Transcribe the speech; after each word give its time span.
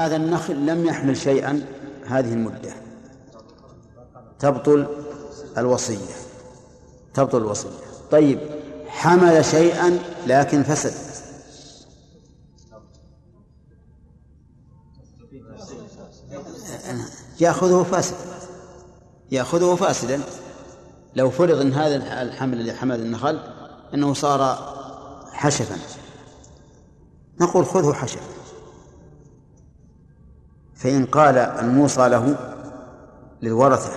هذا 0.00 0.16
النخل 0.16 0.66
لم 0.66 0.86
يحمل 0.86 1.16
شيئا 1.16 1.66
هذه 2.06 2.32
المدة. 2.32 2.72
تبطل 4.38 4.86
الوصية. 5.58 6.14
تبطل 7.14 7.38
الوصية. 7.38 7.68
طيب 8.10 8.38
حمل 8.86 9.44
شيئا 9.44 9.98
لكن 10.26 10.62
فسد. 10.62 10.94
يأخذه 17.40 17.82
فاسد. 17.82 18.16
يأخذه 19.30 19.74
فاسدا. 19.74 20.20
لو 21.14 21.30
فرض 21.30 21.60
أن 21.60 21.72
هذا 21.72 22.22
الحمل 22.22 22.60
اللي 22.60 22.72
حمل 22.72 23.00
النخل 23.00 23.40
أنه 23.94 24.14
صار 24.14 24.74
حشفا. 25.32 25.78
نقول 27.40 27.66
خذه 27.66 27.92
حشفا. 27.92 28.39
فإن 30.80 31.06
قال 31.06 31.38
الموصى 31.38 32.08
له 32.08 32.36
للورثة 33.42 33.90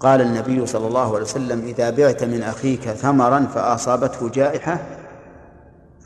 قال 0.00 0.20
النبي 0.20 0.66
صلى 0.66 0.86
الله 0.86 1.14
عليه 1.14 1.24
وسلم 1.24 1.60
إذا 1.60 1.90
بعت 1.90 2.24
من 2.24 2.42
أخيك 2.42 2.80
ثمرا 2.80 3.46
فأصابته 3.54 4.28
جائحة 4.28 4.78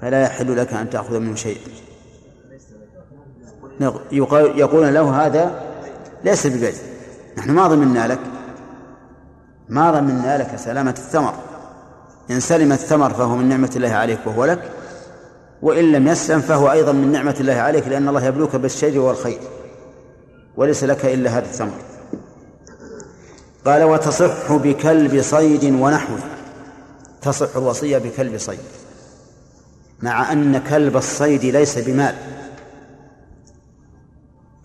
فلا 0.00 0.22
يحل 0.22 0.56
لك 0.56 0.72
أن 0.72 0.91
تأخذ 0.91 1.19
منه 1.19 1.34
شيئا. 1.34 1.60
يقول 4.56 4.95
له 4.95 5.27
هذا 5.27 5.62
ليس 6.24 6.46
ببيع 6.46 6.72
نحن 7.38 7.50
ما 7.50 7.66
ضمنا 7.69 8.08
لك 8.08 8.20
ما 9.69 9.91
ضمنا 9.91 10.38
لك 10.38 10.56
سلامة 10.56 10.91
الثمر. 10.91 11.34
إن 12.30 12.41
سلم 12.41 12.72
الثمر 12.72 13.10
فهو 13.10 13.36
من 13.36 13.48
نعمة 13.48 13.70
الله 13.77 13.92
عليك 13.92 14.19
وهو 14.27 14.44
لك 14.44 14.70
وإن 15.62 15.92
لم 15.92 16.08
يسلم 16.08 16.40
فهو 16.40 16.72
أيضا 16.72 16.92
من 16.92 17.12
نعمة 17.12 17.36
الله 17.40 17.54
عليك 17.54 17.88
لأن 17.88 18.08
الله 18.08 18.24
يبلوك 18.24 18.56
بالشر 18.56 18.98
والخير 18.98 19.40
وليس 20.56 20.84
لك 20.84 21.04
إلا 21.04 21.30
هذا 21.30 21.44
الثمر 21.44 21.78
قال 23.64 23.83
وتصح 23.83 24.52
بكلب 24.52 25.22
صيد 25.22 25.64
ونحوه. 25.64 26.19
تصح 27.22 27.56
الوصية 27.56 27.98
بكلب 27.98 28.38
صيد 28.38 28.58
مع 30.02 30.33
أن 30.33 30.58
كلب 30.58 30.96
الصيد 30.96 31.44
ليس 31.44 31.78
بمال. 31.78 32.14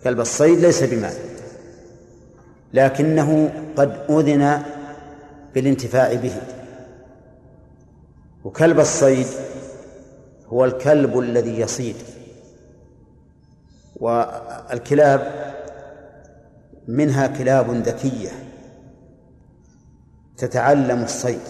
كلب 0.04 0.20
الصيد 0.20 0.58
ليس 0.58 0.82
بمال 0.82 1.14
لكنه 2.74 3.52
قد 3.76 4.00
أذن 4.10 4.62
بالانتفاع 5.54 6.14
به. 6.14 6.36
وكلب 8.44 8.80
الصيد 8.80 9.26
هو 10.50 10.64
الكلب 10.64 11.18
الذي 11.18 11.60
يصيد. 11.60 11.96
والكلاب 13.96 15.50
منها 16.88 17.26
كلاب 17.26 17.70
ذكية 17.70 18.30
تتعلم 20.36 21.02
الصيد 21.02 21.40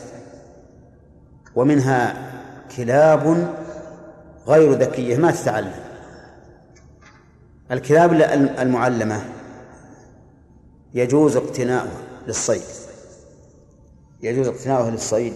ومنها 1.55 2.31
كلاب 2.77 3.55
غير 4.47 4.73
ذكية 4.73 5.17
ما 5.17 5.31
تتعلم. 5.31 5.85
الكلاب 7.71 8.13
المعلمة 8.59 9.25
يجوز 10.95 11.37
اقتناؤها 11.37 12.01
للصيد. 12.27 12.63
يجوز 14.23 14.49
اقتناؤها 14.49 14.91
للصيد. 14.91 15.35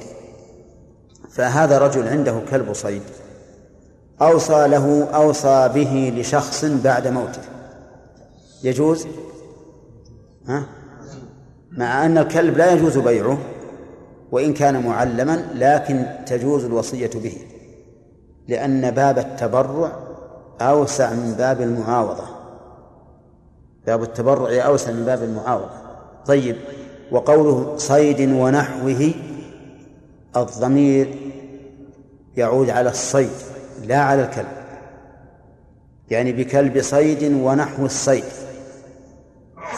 فهذا 1.30 1.78
رجل 1.78 2.08
عنده 2.08 2.40
كلب 2.50 2.72
صيد. 2.72 3.02
أوصى 4.22 4.68
له 4.68 5.04
أوصى 5.04 5.70
به 5.74 6.12
لشخص 6.16 6.64
بعد 6.64 7.08
موته. 7.08 7.42
يجوز؟ 8.62 9.06
ها؟ 10.46 10.66
مع 11.72 12.06
أن 12.06 12.18
الكلب 12.18 12.56
لا 12.56 12.72
يجوز 12.72 12.98
بيعه 12.98 13.38
وإن 14.32 14.52
كان 14.52 14.86
معلما 14.86 15.44
لكن 15.54 16.06
تجوز 16.26 16.64
الوصية 16.64 17.10
به 17.14 17.36
لأن 18.48 18.90
باب 18.90 19.18
التبرع 19.18 19.92
أوسع 20.60 21.12
من 21.12 21.34
باب 21.38 21.60
المعاوضة. 21.60 22.24
باب 23.86 24.02
التبرع 24.02 24.66
أوسع 24.66 24.92
من 24.92 25.04
باب 25.04 25.22
المعاوضة. 25.22 25.70
طيب 26.26 26.56
وقوله 27.10 27.74
صيد 27.76 28.32
ونحوه 28.32 29.12
الضمير 30.36 31.14
يعود 32.36 32.70
على 32.70 32.90
الصيد. 32.90 33.53
لا 33.84 33.98
على 33.98 34.24
الكلب. 34.24 34.64
يعني 36.10 36.32
بكلب 36.32 36.82
صيد 36.82 37.22
ونحو 37.22 37.84
الصيد. 37.86 38.24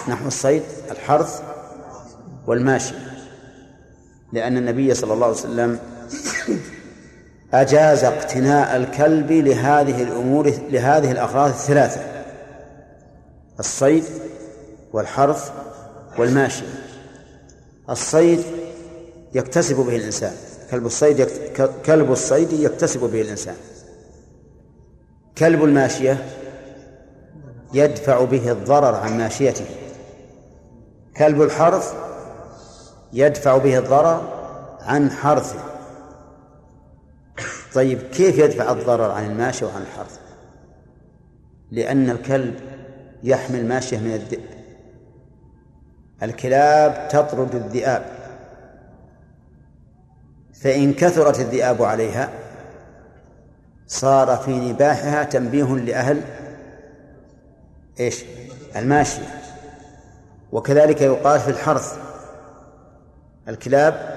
نحو 0.08 0.26
الصيد 0.26 0.62
الحرث 0.90 1.42
والماشي. 2.46 2.94
لأن 4.32 4.56
النبي 4.56 4.94
صلى 4.94 5.12
الله 5.12 5.26
عليه 5.26 5.36
وسلم 5.36 5.78
أجاز 7.54 8.04
اقتناء 8.04 8.76
الكلب 8.76 9.32
لهذه 9.32 10.02
الأمور 10.02 10.52
لهذه 10.70 11.12
الأغراض 11.12 11.48
الثلاثة 11.48 12.00
الصيد 13.60 14.04
والحرث 14.92 15.50
والماشي. 16.18 16.64
الصيد 17.90 18.42
يكتسب 19.34 19.76
به 19.76 19.96
الإنسان. 19.96 20.32
كلب 20.70 20.86
الصيد 20.86 21.18
يكت... 21.18 21.70
كلب 21.86 22.12
الصيد 22.12 22.52
يكتسب 22.52 23.00
به 23.00 23.20
الإنسان. 23.20 23.54
كلب 25.38 25.64
الماشية 25.64 26.24
يدفع 27.74 28.24
به 28.24 28.52
الضرر 28.52 28.94
عن 28.94 29.18
ماشيته. 29.18 29.64
كلب 31.16 31.42
الحرث 31.42 31.94
يدفع 33.12 33.56
به 33.56 33.78
الضرر 33.78 34.28
عن 34.80 35.10
حرثه. 35.10 35.60
طيب 37.74 37.98
كيف 37.98 38.38
يدفع 38.38 38.72
الضرر 38.72 39.10
عن 39.10 39.26
الماشي 39.26 39.64
وعن 39.64 39.82
الحرث؟ 39.82 40.18
لأن 41.70 42.10
الكلب 42.10 42.60
يحمل 43.22 43.68
ماشية 43.68 43.98
من 43.98 44.14
الذئب. 44.14 44.56
الكلاب 46.22 47.08
تطرد 47.08 47.54
الذئاب. 47.54 48.04
فإن 50.54 50.92
كثرت 50.94 51.40
الذئاب 51.40 51.82
عليها 51.82 52.45
صار 53.86 54.36
في 54.36 54.72
نباحها 54.72 55.24
تنبيه 55.24 55.64
لأهل 55.64 56.22
إيش؟ 58.00 58.24
الماشية 58.76 59.42
وكذلك 60.52 61.00
يقال 61.00 61.40
في 61.40 61.50
الحرث. 61.50 61.98
الكلاب. 63.48 64.16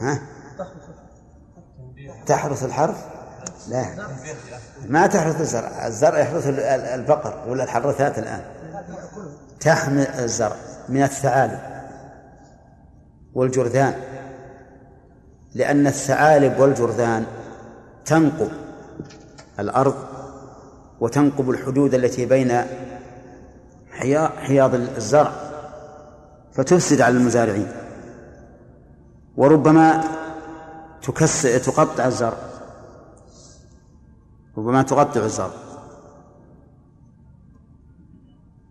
ها؟ 0.00 0.22
تحرث 2.26 2.64
الحرث؟ 2.64 3.04
لا. 3.68 4.08
ما 4.88 5.06
تحرث 5.06 5.40
الزرع. 5.40 5.86
الزرع 5.86 6.18
يحرث 6.18 6.46
البقر 6.68 7.48
ولا 7.48 7.64
الحرثات 7.64 8.18
الآن؟ 8.18 8.44
تحمل 9.60 10.06
الزرع 10.06 10.56
من 10.88 11.02
الثعالب 11.02 11.58
والجرذان 13.34 14.13
لأن 15.54 15.86
الثعالب 15.86 16.60
والجرذان 16.60 17.26
تنقب 18.04 18.50
الأرض 19.58 19.94
وتنقب 21.00 21.50
الحدود 21.50 21.94
التي 21.94 22.26
بين 22.26 22.62
حياض 24.36 24.74
الزرع 24.74 25.32
فتفسد 26.52 27.00
على 27.00 27.16
المزارعين. 27.16 27.68
وربما 29.36 30.04
تكس 31.02 31.42
تقطع 31.42 32.06
الزرع. 32.06 32.36
ربما 34.58 34.82
تقطع 34.82 35.20
الزرع. 35.20 35.50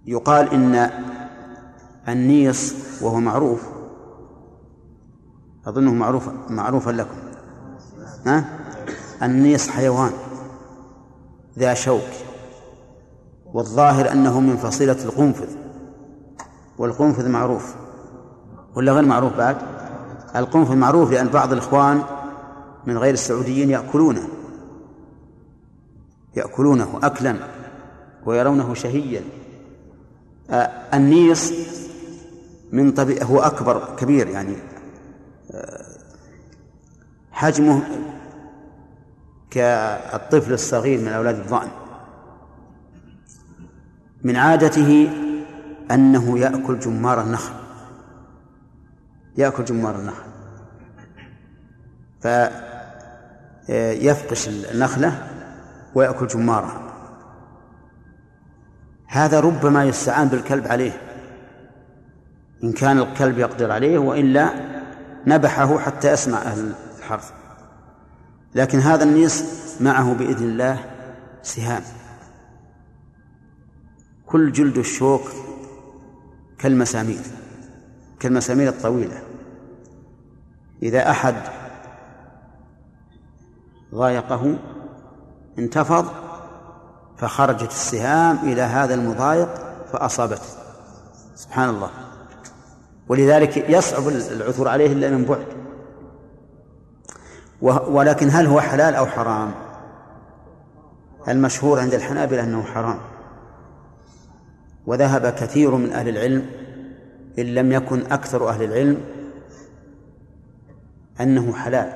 يقال 0.05 0.49
إن 0.53 0.89
النيص 2.07 2.73
وهو 3.01 3.19
معروف 3.19 3.72
أظنه 5.67 5.93
معروف 5.93 6.29
معروفا 6.49 6.91
لكم. 6.91 7.17
ها؟ 8.25 8.45
النيص 9.23 9.67
حيوان 9.67 10.11
ذا 11.59 11.73
شوك 11.73 12.09
والظاهر 13.53 14.11
أنه 14.11 14.39
من 14.39 14.57
فصيلة 14.57 15.03
القنفذ 15.05 15.49
والقنفذ 16.77 17.29
معروف. 17.29 17.75
ولا 18.75 18.91
غير 18.91 19.05
معروف 19.05 19.37
بعد؟ 19.37 19.57
القنفذ 20.35 20.75
معروف 20.75 21.11
لأن 21.11 21.27
بعض 21.27 21.51
الإخوان 21.53 22.03
من 22.85 22.97
غير 22.97 23.13
السعوديين 23.13 23.69
يأكلونه. 23.69 24.27
يأكلونه 26.35 26.99
أكلا 27.03 27.35
ويرونه 28.25 28.73
شهيا. 28.73 29.21
آه 30.49 30.69
النيص 30.93 31.53
من 32.71 32.91
طبيعة 32.91 33.23
هو 33.25 33.39
أكبر 33.39 33.95
كبير 33.97 34.27
يعني 34.27 34.55
حجمه 37.31 37.81
كالطفل 39.49 40.53
الصغير 40.53 40.99
من 41.01 41.07
أولاد 41.07 41.35
الظأن. 41.35 41.67
من 44.23 44.35
عادته 44.35 45.09
أنه 45.91 46.39
يأكل 46.39 46.79
جمار 46.79 47.21
النخل. 47.21 47.53
يأكل 49.37 49.65
جمار 49.65 49.95
النخل. 49.95 50.23
فيفقش 53.67 54.47
النخلة 54.47 55.27
ويأكل 55.95 56.27
جمارها. 56.27 56.81
هذا 59.07 59.39
ربما 59.39 59.83
يستعان 59.83 60.27
بالكلب 60.27 60.67
عليه. 60.67 61.01
إن 62.63 62.71
كان 62.71 62.99
الكلب 62.99 63.39
يقدر 63.39 63.71
عليه 63.71 63.97
وإلا 63.97 64.72
نبحه 65.27 65.79
حتى 65.79 66.11
يسمع 66.11 66.37
أهل 66.37 66.73
الحرث. 66.97 67.31
لكن 68.55 68.79
هذا 68.79 69.03
النيس 69.03 69.43
معه 69.81 70.13
بإذن 70.13 70.43
الله 70.43 70.85
سهام. 71.43 71.83
كل 74.25 74.51
جلد 74.51 74.77
الشوك 74.77 75.21
كالمسامير 76.57 77.21
كالمسامير 78.19 78.69
الطويلة. 78.69 79.21
إذا 80.83 81.11
أحد 81.11 81.35
ضايقه 83.95 84.57
انتفض 85.59 86.07
فخرجت 87.17 87.71
السهام 87.71 88.37
إلى 88.37 88.61
هذا 88.61 88.93
المضايق 88.93 89.49
فأصابته. 89.91 90.47
سبحان 91.35 91.69
الله. 91.69 91.89
ولذلك 93.09 93.69
يصعب 93.69 94.07
العثور 94.07 94.67
عليه 94.67 94.91
إلا 94.93 95.09
من 95.09 95.25
بعد. 95.25 95.45
ولكن 97.87 98.29
هل 98.29 98.45
هو 98.45 98.61
حلال 98.61 98.95
أو 98.95 99.05
حرام؟ 99.05 99.51
المشهور 101.27 101.79
عند 101.79 101.93
الحنابلة 101.93 102.43
أنه 102.43 102.63
حرام. 102.63 102.97
وذهب 104.85 105.29
كثير 105.29 105.75
من 105.75 105.93
أهل 105.93 106.09
العلم 106.09 106.45
إن 107.39 107.45
لم 107.45 107.71
يكن 107.71 108.11
أكثر 108.11 108.49
أهل 108.49 108.63
العلم 108.63 109.01
أنه 111.21 111.53
حلال. 111.53 111.93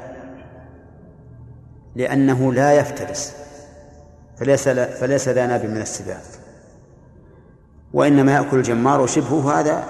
لأنه 1.96 2.54
لا 2.54 2.74
يفترس. 2.74 3.34
فليس 4.38 4.70
فليس 4.70 5.30
ذا 5.30 5.48
ناب 5.48 5.66
من 5.66 5.82
السباع 5.82 6.18
وإنما 7.94 8.32
يأكل 8.32 8.58
الجمار 8.58 9.02
وشبهه 9.02 9.60
هذا 9.60 9.84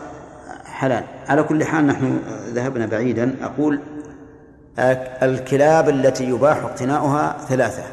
حلال. 0.77 1.03
على 1.27 1.44
كل 1.44 1.63
حال 1.63 1.88
نحن 1.88 2.19
ذهبنا 2.53 2.85
بعيدا. 2.85 3.35
أقول 3.41 3.81
الكلاب 5.24 5.89
التي 5.89 6.24
يباح 6.24 6.57
اقتناؤها 6.57 7.38
ثلاثة. 7.50 7.83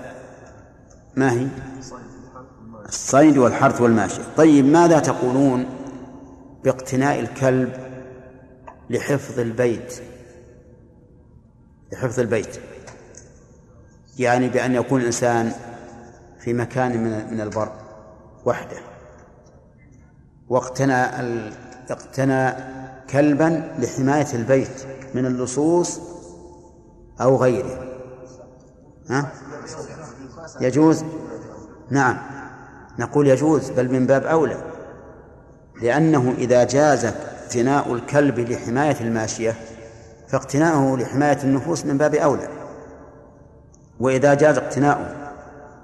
ما 1.16 1.32
هي؟ 1.32 1.46
الصيد 2.88 3.38
والحرث 3.38 3.80
والماشية 3.80 4.22
طيب 4.36 4.64
ماذا 4.64 4.98
تقولون 4.98 5.66
باقتناء 6.64 7.20
الكلب 7.20 7.72
لحفظ 8.90 9.40
البيت؟ 9.40 9.94
لحفظ 11.92 12.20
البيت. 12.20 12.60
يعني 14.18 14.48
بأن 14.48 14.74
يكون 14.74 15.00
الإنسان 15.00 15.52
في 16.38 16.52
مكان 16.52 17.02
من 17.32 17.40
البر 17.40 17.72
وحده. 18.44 18.76
واقتنى 20.48 21.04
اقتنى 21.90 22.52
كلبا 23.10 23.74
لحماية 23.78 24.26
البيت 24.34 24.86
من 25.14 25.26
اللصوص 25.26 26.00
أو 27.20 27.36
غيره. 27.36 27.84
ها؟ 29.10 29.32
يجوز؟ 30.60 31.04
نعم. 31.90 32.16
نقول 32.98 33.26
يجوز 33.26 33.70
بل 33.70 33.92
من 33.92 34.06
باب 34.06 34.24
أولى. 34.24 34.56
لأنه 35.82 36.34
إذا 36.38 36.64
جاز 36.64 37.04
اقتناء 37.04 37.94
الكلب 37.94 38.38
لحماية 38.38 38.96
الماشية 39.00 39.54
فاقتناؤه 40.28 40.98
لحماية 40.98 41.38
النفوس 41.44 41.86
من 41.86 41.98
باب 41.98 42.14
أولى. 42.14 42.48
وإذا 44.00 44.34
جاز 44.34 44.58
اقتناؤه 44.58 45.24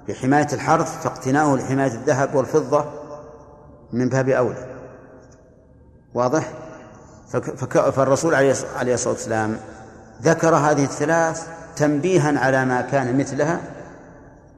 لحماية 0.07 0.47
الحرث 0.53 1.03
فاقتناؤه 1.03 1.57
لحماية 1.57 1.91
الذهب 1.91 2.35
والفضة 2.35 2.85
من 3.93 4.09
باب 4.09 4.29
أولى. 4.29 4.70
واضح؟ 6.13 6.51
فالرسول 7.91 8.35
عليه 8.35 8.51
الصلاة 8.93 9.13
والسلام 9.13 9.57
ذكر 10.23 10.55
هذه 10.55 10.83
الثلاث 10.83 11.47
تنبيها 11.75 12.39
على 12.39 12.65
ما 12.65 12.81
كان 12.81 13.17
مثلها 13.17 13.61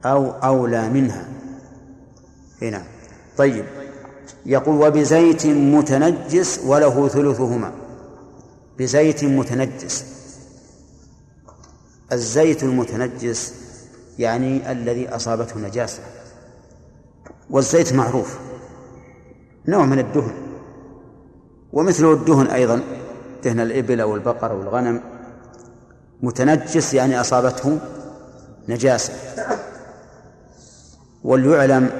أو 0.04 0.30
أولى 0.30 0.88
منها. 0.88 1.28
هنا 2.62 2.82
طيب. 3.36 3.64
يقول 4.46 4.86
وبزيت 4.86 5.46
متنجس 5.46 6.60
وله 6.66 7.08
ثلثهما. 7.08 7.72
بزيت 8.78 9.24
متنجس. 9.24 10.04
الزيت 12.12 12.62
المتنجس 12.62 13.54
يعني 14.18 14.72
الذي 14.72 15.08
أصابته 15.08 15.60
نجاسة. 15.60 16.02
والزيت 17.50 17.92
معروف. 17.92 18.38
نوع 19.68 19.84
من 19.84 19.98
الدهن. 19.98 20.43
ومثله 21.74 22.12
الدهن 22.12 22.46
أيضا 22.46 22.82
دهن 23.44 23.60
الإبل 23.60 24.00
أو 24.00 24.14
البقر 24.14 24.50
أو 24.50 24.62
الغنم. 24.62 25.00
متنجس 26.22 26.94
يعني 26.94 27.20
أصابته 27.20 27.78
نجاسة. 28.68 29.12
وليعلم 31.24 31.90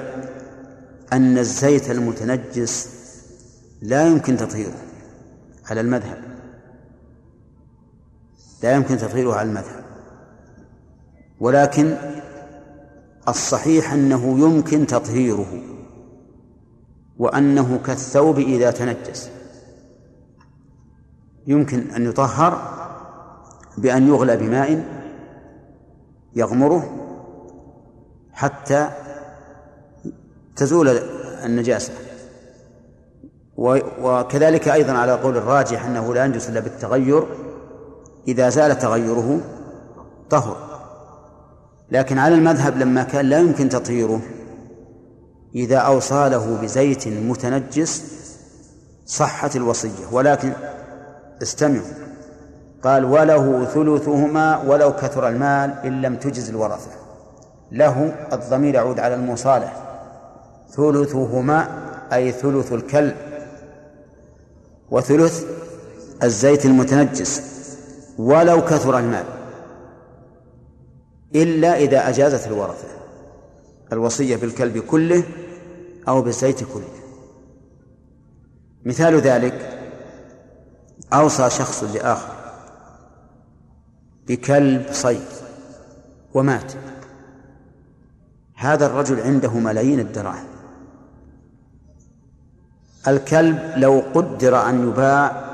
أن 1.12 1.38
الزيت 1.38 1.90
المتنجس 1.90 2.88
لا 3.82 4.06
يمكن 4.06 4.36
تطهيره 4.36 4.74
على 5.70 5.80
المذهب. 5.80 6.18
لا 8.62 8.72
يمكن 8.72 8.98
تطهيره 8.98 9.34
على 9.34 9.48
المذهب. 9.48 9.84
ولكن 11.40 11.96
الصحيح 13.28 13.92
أنه 13.92 14.38
يمكن 14.38 14.86
تطهيره 14.86 15.62
وأنه 17.18 17.80
كالثوب 17.86 18.38
إذا 18.38 18.70
تنجس. 18.70 19.30
يمكن 21.46 21.90
أن 21.90 22.06
يطهر 22.06 22.74
بأن 23.78 24.08
يغلى 24.08 24.36
بماء 24.36 24.84
يغمره 26.36 26.90
حتى 28.32 28.88
تزول 30.56 30.88
النجاسة. 31.44 31.92
وكذلك 33.56 34.68
أيضا 34.68 34.92
على 34.92 35.12
قول 35.12 35.36
الراجح 35.36 35.86
أنه 35.86 36.14
لا 36.14 36.24
ينجس 36.24 36.48
إلا 36.48 36.60
بالتغير 36.60 37.26
إذا 38.28 38.48
زال 38.48 38.78
تغيره 38.78 39.40
طهر. 40.30 40.56
لكن 41.90 42.18
على 42.18 42.34
المذهب 42.34 42.78
لما 42.78 43.02
كان 43.02 43.26
لا 43.26 43.38
يمكن 43.38 43.68
تطهيره 43.68 44.20
إذا 45.54 45.76
أوصاله 45.76 46.58
بزيت 46.62 47.08
متنجس 47.08 48.04
صحت 49.06 49.56
الوصية. 49.56 50.06
ولكن 50.12 50.52
استمعوا. 51.42 51.86
قال 52.82 53.04
وله 53.04 53.64
ثلثهما 53.64 54.62
ولو 54.62 54.92
كثر 54.92 55.28
المال 55.28 55.70
إن 55.84 56.02
لم 56.02 56.16
تجز 56.16 56.50
الورثة. 56.50 56.90
له 57.72 58.14
الضمير 58.32 58.74
يعود 58.74 59.00
على 59.00 59.14
المصالح. 59.14 59.76
ثلثهما 60.70 61.68
أي 62.12 62.32
ثلث 62.32 62.72
الكلب. 62.72 63.16
وثلث 64.90 65.44
الزيت 66.22 66.66
المتنجس. 66.66 67.54
ولو 68.18 68.64
كثر 68.64 68.98
المال. 68.98 69.24
إلا 71.34 71.76
إذا 71.76 72.08
أجازت 72.08 72.46
الورثة. 72.46 72.88
الوصية 73.92 74.36
بالكلب 74.36 74.78
كله 74.78 75.22
أو 76.08 76.22
بالزيت 76.22 76.64
كله. 76.64 76.88
مثال 78.84 79.20
ذلك 79.20 79.83
أوصى 81.14 81.50
شخص 81.50 81.84
لآخر 81.84 82.34
بكلب 84.28 84.86
صيد 84.92 85.26
ومات. 86.34 86.72
هذا 88.54 88.86
الرجل 88.86 89.20
عنده 89.20 89.50
ملايين 89.50 90.00
الدراهم. 90.00 90.46
الكلب 93.08 93.72
لو 93.76 94.02
قدر 94.14 94.68
أن 94.68 94.88
يباع 94.88 95.44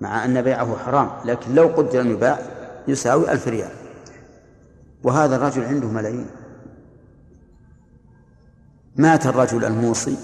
مع 0.00 0.24
أن 0.24 0.42
بيعه 0.42 0.76
حرام 0.76 1.10
لكن 1.24 1.54
لو 1.54 1.66
قدر 1.68 2.00
أن 2.00 2.10
يباع 2.10 2.38
يساوي 2.88 3.32
ألف 3.32 3.48
ريال. 3.48 3.72
وهذا 5.02 5.36
الرجل 5.36 5.64
عنده 5.64 5.88
ملايين. 5.88 6.26
مات 8.96 9.26
الرجل 9.26 9.64
الموصي. 9.64 10.16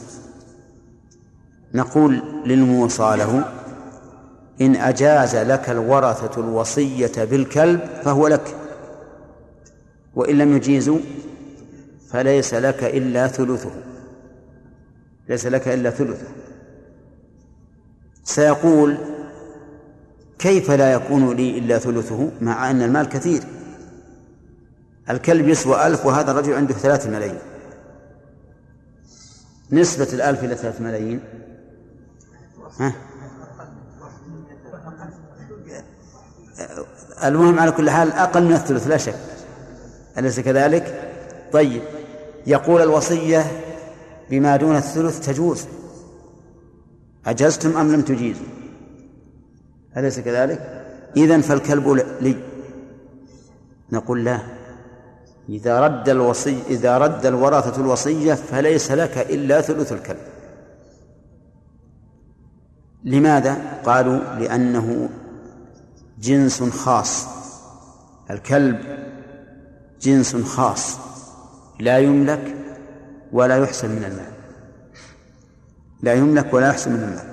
نقول 1.75 2.23
للموصى 2.47 3.17
له 3.17 3.62
إن 4.66 4.76
أجاز 4.76 5.37
لك 5.37 5.71
الورثة 5.71 6.40
الوصية 6.40 7.25
بالكلب 7.25 7.81
فهو 8.04 8.28
لك. 8.28 8.57
وإن 10.14 10.38
لم 10.38 10.57
يجيزوا 10.57 10.99
فليس 12.11 12.54
لك 12.54 12.85
إلا 12.85 13.26
ثلثه. 13.26 13.71
ليس 15.28 15.47
لك 15.47 15.69
إلا 15.69 15.90
ثلثه. 15.90 16.26
سيقول 18.25 18.97
كيف 20.38 20.71
لا 20.71 20.92
يكون 20.92 21.37
لي 21.37 21.59
إلا 21.59 21.78
ثلثه 21.78 22.31
مع 22.40 22.71
أن 22.71 22.83
المال 22.83 23.09
كثير؟ 23.09 23.42
الكلب 25.11 25.49
يسوى 25.49 25.87
ألف 25.87 26.07
وهذا 26.07 26.31
الرجل 26.31 26.52
عنده 26.52 26.75
ثلاثة 26.75 27.11
ملايين. 27.11 27.38
نسبة 29.73 30.09
الألف 30.12 30.45
إلى 30.45 30.54
ثلاثة 30.54 30.85
ملايين. 30.85 31.21
ها؟ 32.78 32.95
المهم 37.25 37.59
على 37.59 37.73
كل 37.73 37.90
حال 37.90 38.12
أقل 38.12 38.45
من 38.45 38.52
الثلث 38.52 38.87
لا 38.87 38.97
شك. 38.97 39.14
أليس 40.19 40.40
كذلك؟ 40.40 41.12
طيب. 41.52 41.83
يقول 42.47 42.83
الوصية 42.83 43.47
بما 44.31 44.57
دون 44.57 44.76
الثلث 44.76 45.26
تجوز. 45.26 45.64
أجزتم 47.26 47.76
أم 47.76 47.92
لم 47.92 48.02
تجيزوا؟ 48.02 48.47
أليس 49.97 50.21
كذلك؟ 50.21 50.85
إذن 51.16 51.40
فالكلب 51.40 51.88
لي. 52.21 52.37
نقول 53.92 54.25
لا. 54.25 54.38
إذا 55.49 55.81
رد 55.81 56.09
الوصي 56.09 56.59
إذا 56.71 56.99
رد 56.99 57.26
الورثة 57.26 57.81
الوصية 57.81 58.35
فليس 58.35 58.90
لك 58.90 59.19
إلا 59.19 59.61
ثلث 59.61 59.92
الكلب. 59.92 60.19
لماذا؟ 63.04 63.57
قالوا 63.85 64.19
لأنه 64.38 65.09
جنس 66.23 66.62
خاص. 66.62 67.26
الكلب 68.31 68.81
جنس 70.00 70.37
خاص. 70.37 70.99
لا 71.81 71.99
يملك 71.99 72.57
ولا 73.33 73.57
يحسن 73.57 73.91
من 73.91 74.05
المال. 74.05 74.33
لا 76.02 76.14
يملك 76.14 76.55
ولا 76.55 76.69
يحسن 76.69 76.93
من 76.93 77.02
المال. 77.02 77.33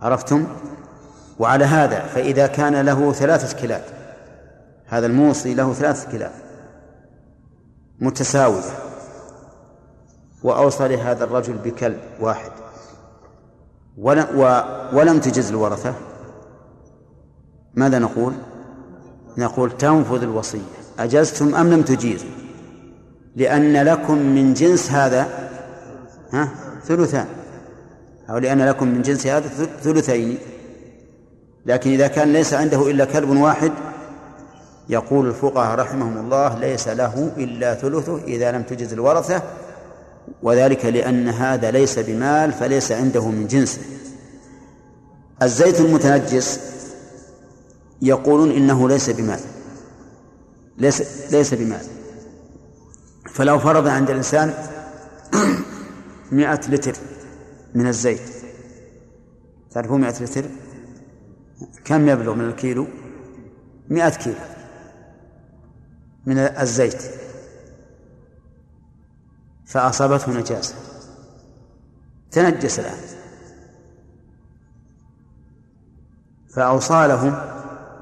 عرفتم؟ 0.00 0.46
وعلى 1.38 1.64
هذا 1.64 2.06
فإذا 2.06 2.46
كان 2.46 2.80
له 2.80 3.12
ثلاثة 3.12 3.60
كلاب 3.60 3.84
هذا 4.86 5.06
الموصي 5.06 5.54
له 5.54 5.72
ثلاثة 5.72 6.12
كلاب 6.12 6.32
متساوية 8.00 8.72
وأوصى 10.42 10.88
لهذا 10.88 11.24
الرجل 11.24 11.52
بكلب 11.52 12.00
واحد. 12.20 12.52
ولم 14.92 15.20
تجز 15.20 15.48
الورثة. 15.48 15.94
ماذا 17.78 17.98
نقول؟ 17.98 18.32
نقول 19.36 19.76
تنفذ 19.76 20.22
الوصية. 20.22 20.58
أجزتم 20.98 21.54
أم 21.54 21.70
لم 21.70 21.82
تجيزوا؟ 21.82 22.30
لأن 23.36 23.76
لكم 23.82 24.18
من 24.18 24.54
جنس 24.54 24.90
هذا 24.90 25.48
ها؟ 26.32 26.48
ثلثان. 26.84 27.26
أو 28.30 28.38
لأن 28.38 28.62
لكم 28.62 28.88
من 28.88 29.02
جنس 29.02 29.26
هذا 29.26 29.48
ثلثين. 29.82 30.38
لكن 31.66 31.90
إذا 31.90 32.06
كان 32.06 32.32
ليس 32.32 32.54
عنده 32.54 32.90
إلا 32.90 33.04
كلب 33.04 33.28
واحد 33.28 33.72
يقول 34.88 35.26
الفقهاء 35.26 35.78
رحمهم 35.78 36.18
الله 36.18 36.58
ليس 36.58 36.88
له 36.88 37.32
إلا 37.36 37.74
ثلثه 37.74 38.18
إذا 38.24 38.52
لم 38.52 38.62
تجز 38.62 38.92
الورثة. 38.92 39.42
وذلك 40.42 40.84
لأن 40.84 41.28
هذا 41.28 41.70
ليس 41.70 41.98
بمال 41.98 42.52
فليس 42.52 42.92
عنده 42.92 43.28
من 43.28 43.46
جنسه. 43.46 43.80
الزيت 45.42 45.80
المتنجس 45.80 46.77
يقولون 48.02 48.50
إنه 48.50 48.88
ليس 48.88 49.10
بمال. 49.10 49.40
ليس 50.78 51.32
ليس 51.32 51.54
بمال. 51.54 51.86
فلو 53.32 53.58
فرض 53.58 53.86
عند 53.86 54.10
الإنسان 54.10 54.54
مئة 56.32 56.60
لتر 56.68 56.96
من 57.74 57.86
الزيت. 57.86 58.20
تعرفون 59.70 60.00
مئة 60.00 60.22
لتر؟ 60.22 60.44
كم 61.84 62.08
يبلغ 62.08 62.34
من 62.34 62.44
الكيلو؟ 62.44 62.86
مئة 63.88 64.08
كيلو 64.08 64.36
من 66.26 66.38
الزيت. 66.38 67.02
فأصابته 69.66 70.32
نجاسة. 70.32 70.74
تنجس 72.30 72.78
الآن. 72.78 72.98
فأوصى 76.54 77.06
له 77.06 77.57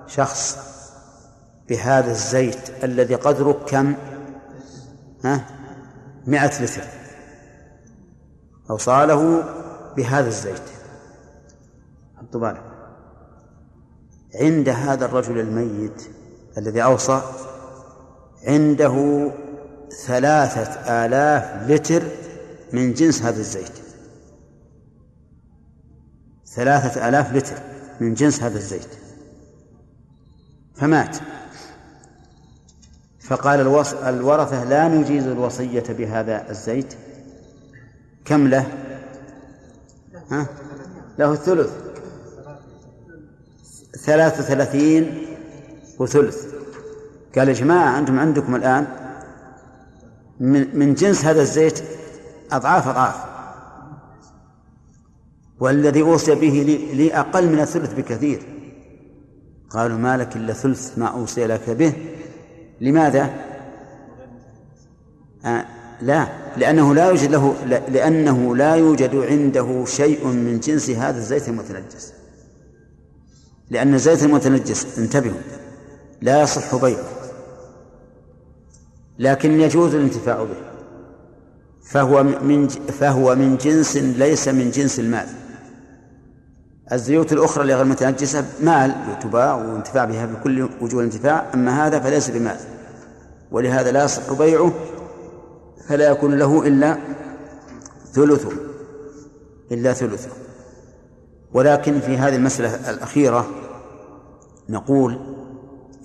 شخص 0.07 0.59
بهذا 1.69 2.11
الزيت 2.11 2.85
الذي 2.85 3.15
قدره 3.15 3.53
كم 3.53 3.95
ها 5.25 5.47
مئة 6.27 6.65
لتر. 6.65 6.83
أوصى 8.71 9.07
له 9.07 9.45
بهذا 9.97 10.29
الزيت. 10.29 10.63
حطوا 12.17 12.53
عند 14.41 14.69
هذا 14.69 15.05
الرجل 15.05 15.39
الميت 15.39 16.03
الذي 16.59 16.83
أوصى 16.83 17.23
عنده 18.47 19.31
ثلاثة 20.07 20.71
آلاف 21.05 21.71
لتر 21.71 22.03
من 22.73 22.93
جنس 22.95 23.23
هذا 23.23 23.39
الزيت. 23.41 23.73
ثلاثة 26.55 27.09
آلاف 27.09 27.33
لتر 27.33 27.57
من 28.01 28.15
جنس 28.15 28.43
هذا 28.43 28.57
الزيت. 28.59 29.06
فمات. 30.77 31.17
فقال 33.21 33.61
الورثة 34.07 34.65
لا 34.65 34.89
نجيز 34.89 35.27
الوصية 35.27 35.85
بهذا 35.89 36.51
الزيت. 36.51 36.95
كم 38.25 38.49
له؟ 38.49 38.67
ها؟ 40.31 40.47
له 41.19 41.33
الثلث. 41.33 41.71
ثلاثة 44.05 44.43
وثلاثين 44.43 45.27
وثلث. 45.99 46.55
قال 47.39 47.49
يا 47.49 47.55
جماعة 47.55 47.99
أنتم 47.99 48.19
عندكم 48.19 48.55
الآن 48.55 48.87
من, 50.41 50.79
من 50.79 50.95
جنس 50.95 51.25
هذا 51.25 51.43
الزيت 51.43 51.83
أضعاف 52.53 52.89
أضعاف. 52.89 53.15
والذي 55.61 56.03
أوصي 56.03 56.35
به 56.35 56.65
لي, 56.67 56.77
لي 56.77 57.15
أقل 57.15 57.49
من 57.49 57.61
الثلث 57.61 57.95
بكثير. 57.95 58.56
قالوا 59.71 59.99
ما 59.99 60.17
لك 60.17 60.37
إلا 60.37 60.53
ثلث 60.53 60.99
ما 60.99 61.07
أوصي 61.07 61.47
لك 61.47 61.71
به. 61.71 61.93
لماذا؟ 62.81 63.35
آه 65.45 65.65
لا 66.03 66.29
لأنه 66.57 66.95
لا 66.95 67.09
يوجد 67.09 67.31
له 67.31 67.55
لأنه 67.67 68.57
لا 68.57 68.75
يوجد 68.75 69.15
عنده 69.15 69.85
شيء 69.85 70.27
من 70.27 70.61
جنس 70.61 70.91
هذا 70.91 71.19
الزيت 71.19 71.49
المتنجس. 71.49 72.13
لأن 73.71 73.95
الزيت 73.95 74.23
المتنجس 74.23 74.99
انتبهوا 74.99 75.41
لا 76.23 76.43
يصح 76.43 76.77
بيعه 76.77 77.09
لكن 79.19 79.61
يجوز 79.61 79.95
الانتفاع 79.95 80.45
به. 80.45 80.57
فهو 81.83 82.23
من 82.23 82.69
فهو 82.69 83.35
من 83.35 83.57
جنس 83.57 83.97
ليس 83.97 84.49
من 84.49 84.71
جنس 84.71 85.01
المال. 85.01 85.27
الزيوت 86.93 87.33
الأخرى 87.33 87.63
اللي 87.63 87.75
غير 87.75 87.85
متنجسة 87.85 88.45
مال 88.61 88.95
تباع 89.23 89.55
وانتفاع 89.55 90.05
بها 90.05 90.27
بكل 90.27 90.69
وجوه 90.81 91.01
الانتفاع 91.01 91.47
أما 91.55 91.87
هذا 91.87 92.01
فليس 92.01 92.31
بمال. 92.31 92.57
ولهذا 93.51 93.93
لا 93.93 94.05
يصح 94.05 94.33
بيعه 94.33 94.73
فلا 95.89 96.11
يكون 96.11 96.39
له 96.39 96.67
إلا 96.67 96.99
ثلثه 98.13 98.53
إلا 99.73 99.93
ثلثه. 99.93 100.31
ولكن 101.53 102.01
في 102.01 102.19
هذه 102.19 102.37
المسألة 102.37 102.91
الأخيرة 102.91 103.47
نقول 104.69 105.19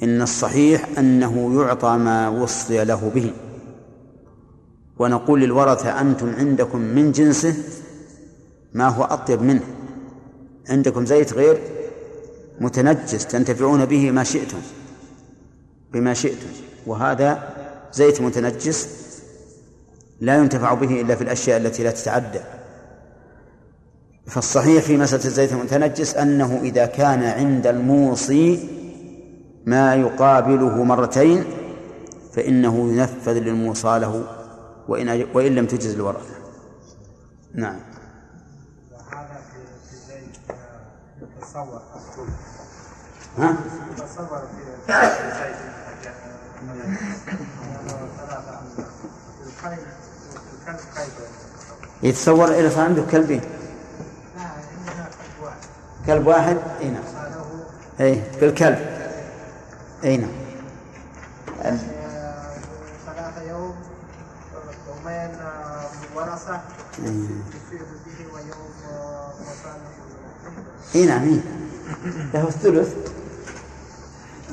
إن 0.04 0.22
الصحيح 0.22 0.88
أنه 0.98 1.62
يعطى 1.62 1.98
ما 1.98 2.30
وصي 2.30 2.84
له 2.84 3.12
به. 3.16 3.34
ونقول 5.00 5.42
للورثة 5.42 6.02
أنتم 6.02 6.36
عندكم 6.36 6.80
من 6.80 7.12
جنسه 7.12 7.56
ما 8.74 8.88
هو 8.88 9.04
أطيب 9.04 9.42
منه. 9.42 9.64
عندكم 10.72 11.06
زيت 11.06 11.34
غير 11.34 11.58
متنجس 12.60 13.28
تنتفعون 13.28 13.86
به 13.86 14.12
ما 14.12 14.24
شئتم 14.24 14.62
بما 15.94 16.14
شئتم. 16.14 16.50
وهذا 16.88 17.50
زيت 17.94 18.22
متنجس 18.22 18.88
لا 20.22 20.38
ينتفع 20.38 20.74
به 20.74 21.02
إلا 21.02 21.16
في 21.16 21.24
الأشياء 21.24 21.58
التي 21.58 21.84
لا 21.84 21.92
تتعدى. 21.92 22.40
فالصحيح 24.28 24.84
في 24.84 24.98
مسألة 24.98 25.26
الزيت 25.26 25.52
المتنجس 25.52 26.16
أنه 26.16 26.60
إذا 26.64 26.86
كان 26.86 27.24
عند 27.24 27.68
الموصي 27.68 28.70
ما 29.66 29.96
يقابله 29.96 30.84
مرتين 30.84 31.44
فإنه 32.34 32.94
ينفذ 32.94 33.34
للموصى 33.34 34.00
له 34.00 34.24
وإن, 34.88 35.26
وإن 35.34 35.56
لم 35.56 35.66
تجز 35.66 35.94
الورثة. 35.94 36.36
نعم. 37.54 37.91
يتصور 41.52 41.82
ها؟ 43.38 43.56
يتصور 43.98 44.40
في 44.40 44.46
يتصور 52.04 52.54
إذا 52.54 52.70
صار 52.70 52.86
عنده 52.86 53.04
كلبين 53.12 53.42
كلب 56.06 56.28
واحد؟ 56.28 56.58
إي 56.82 56.90
نعم. 56.90 57.04
إي 58.00 58.24
بالكلب. 58.42 58.80
إي 60.04 60.18
نعم. 60.18 60.32
ثلاثة 63.06 63.42
يوم 63.50 63.76
يومين 64.88 65.32
ورثة. 66.16 66.62
اي 70.96 71.06
نعم 71.06 71.24
اي 71.24 71.40
له 72.34 72.48
الثلث 72.48 72.96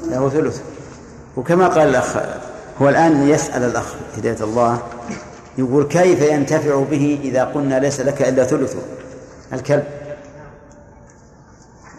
له 0.04 0.28
ثلث. 0.28 0.62
وكما 1.36 1.68
قال 1.68 1.88
الأخ 1.88 2.16
هو 2.82 2.88
الآن 2.88 3.28
يسأل 3.28 3.62
الأخ 3.62 3.94
هداية 4.16 4.40
الله 4.40 4.82
يقول 5.58 5.84
كيف 5.84 6.22
ينتفع 6.22 6.82
به 6.90 7.20
إذا 7.22 7.44
قلنا 7.44 7.78
ليس 7.78 8.00
لك 8.00 8.22
إلا 8.22 8.44
ثلثه 8.44 8.78
الكلب. 9.52 9.84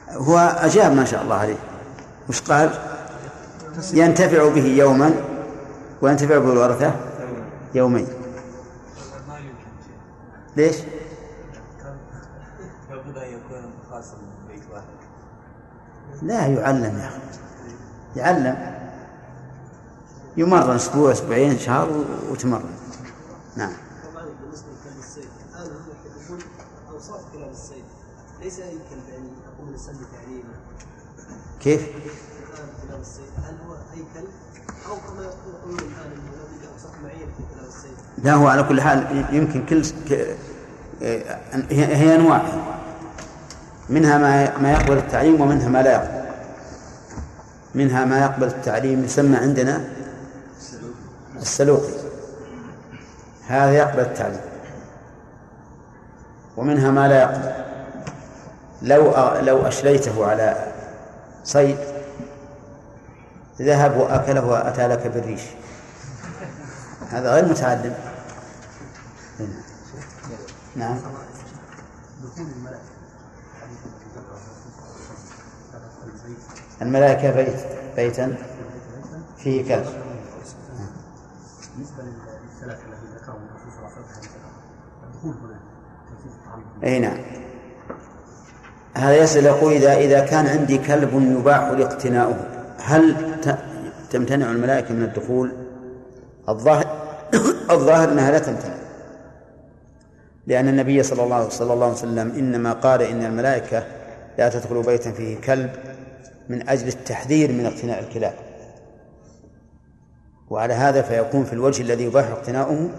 هو 0.10 0.38
أجاب 0.38 0.96
ما 0.96 1.06
شاء 1.06 1.24
الله 1.24 1.36
عليه. 1.36 1.56
وش 2.30 2.42
قال؟ 2.42 2.72
ينتفع 3.94 4.50
به 4.50 4.66
يوما 4.66 5.14
وينتفع 6.02 6.38
به 6.38 6.52
الورثة 6.54 6.96
يومين. 7.76 8.08
ليش؟ 10.58 10.76
لابد 12.90 13.18
أن 13.18 13.28
يكون 13.28 13.72
خاصا 13.92 14.18
بيت 14.48 14.64
واحد 14.74 14.86
لا 16.22 16.48
يعلم 16.48 17.00
يا 17.00 17.08
أخي. 17.08 17.20
يعلم. 18.16 18.80
يمرن 20.38 20.76
أسبوع 20.76 21.12
أسبوعين 21.12 21.60
شهر 21.60 22.06
وتمرن. 22.32 22.70
نعم. 23.56 23.72
لكلب 23.72 25.00
الصيد 25.00 25.24
الآن 25.50 25.72
هم 25.72 25.82
يحدثون 26.06 26.40
أوصاف 26.92 27.22
كلاب 27.34 27.50
الصيد. 27.50 27.84
ليس 28.42 28.60
كلب 28.90 29.10
يعني 29.10 29.30
تعليمه 30.12 30.54
كيف؟ 31.60 31.82
كلاب 32.88 33.00
الصيد. 33.02 33.24
هل 33.44 33.56
هو 33.68 33.76
كلب؟ 34.16 34.30
أو 34.90 34.96
كما 34.96 35.24
يقولون 35.24 35.80
الآن 35.80 36.12
أنه 36.12 36.32
لابد 36.32 36.64
أوصاف 36.74 36.94
معينة 37.04 37.32
في 37.38 37.44
كلاب 37.56 37.68
الصيد. 37.68 37.98
لا 38.24 38.34
هو 38.34 38.48
على 38.48 38.64
كل 38.64 38.82
حال 38.82 39.26
يمكن 39.32 39.66
كل 39.66 39.84
هي 41.72 42.16
أنواع. 42.16 42.42
منها 43.90 44.18
ما 44.18 44.58
ما 44.58 44.72
يقبل 44.72 44.98
التعليم 44.98 45.42
ومنها 45.42 45.70
ما 45.70 45.82
لا 45.82 45.92
يقبل. 45.92 46.20
منها 47.76 48.06
ما 48.06 48.20
يقبل 48.20 48.48
التعليم 48.48 49.04
يسمى 49.04 49.38
عندنا 49.38 49.82
السلوقي 51.36 51.94
هذا 53.48 53.72
يقبل 53.72 54.00
التعليم. 54.00 54.42
ومنها 56.58 56.92
ما 56.92 57.08
لا 57.08 57.22
يقبل. 57.22 57.52
لو 58.82 59.14
لو 59.42 59.68
أشليته 59.68 60.26
على 60.26 60.74
صيد 61.44 61.78
ذهب 63.62 63.98
وأكله 63.98 64.46
وأتى 64.46 64.88
لك 64.88 65.08
بالريش. 65.08 65.42
هذا 67.10 67.34
غير 67.34 67.46
متعلم. 67.46 67.94
نعم. 70.76 71.00
الملائكة 76.82 77.32
بيت 77.32 77.56
بيتا 77.96 78.36
فيه 79.38 79.64
كلب. 79.64 79.86
بالنسبة 81.76 82.04
للثلاثة 82.04 82.84
الدخول 85.04 85.34
هنا 85.34 85.60
أي 86.84 87.00
نعم. 87.00 87.18
هذا 88.94 89.18
يسأل 89.18 89.46
يقول 89.46 89.74
إذا 89.74 89.94
إذا 89.94 90.26
كان 90.26 90.48
عندي 90.48 90.78
كلب 90.78 91.38
يباح 91.40 91.70
لاقتناؤه 91.70 92.36
هل 92.80 93.16
تمتنع 94.10 94.52
الملائكة 94.52 94.94
من 94.94 95.04
الدخول؟ 95.04 95.52
الظاهر 96.50 96.86
الظاهر 97.72 98.12
أنها 98.12 98.32
لا 98.32 98.40
تمتنع. 98.40 98.80
لأن 100.48 100.68
النبي 100.68 101.04
صلى 101.04 101.24
الله 101.24 101.50
صلى 101.50 101.74
الله 101.74 101.86
عليه 101.86 101.96
وسلم 101.96 102.32
إنما 102.38 102.74
قال 102.74 103.02
إن 103.02 103.26
الملائكة 103.26 103.84
لا 104.38 104.50
تدخل 104.50 104.82
بيتا 104.82 105.12
فيه 105.12 105.42
كلب 105.42 105.70
من 106.50 106.70
أجل 106.70 106.88
التحذير 106.88 107.52
من 107.52 107.66
اقتناء 107.66 108.00
الكلاب. 108.00 108.34
وعلى 110.50 110.74
هذا 110.74 111.02
فيكون 111.02 111.44
في 111.44 111.54
الوجه 111.54 111.82
الذي 111.82 112.04
يباح 112.04 112.28
اقتناؤه 112.28 112.90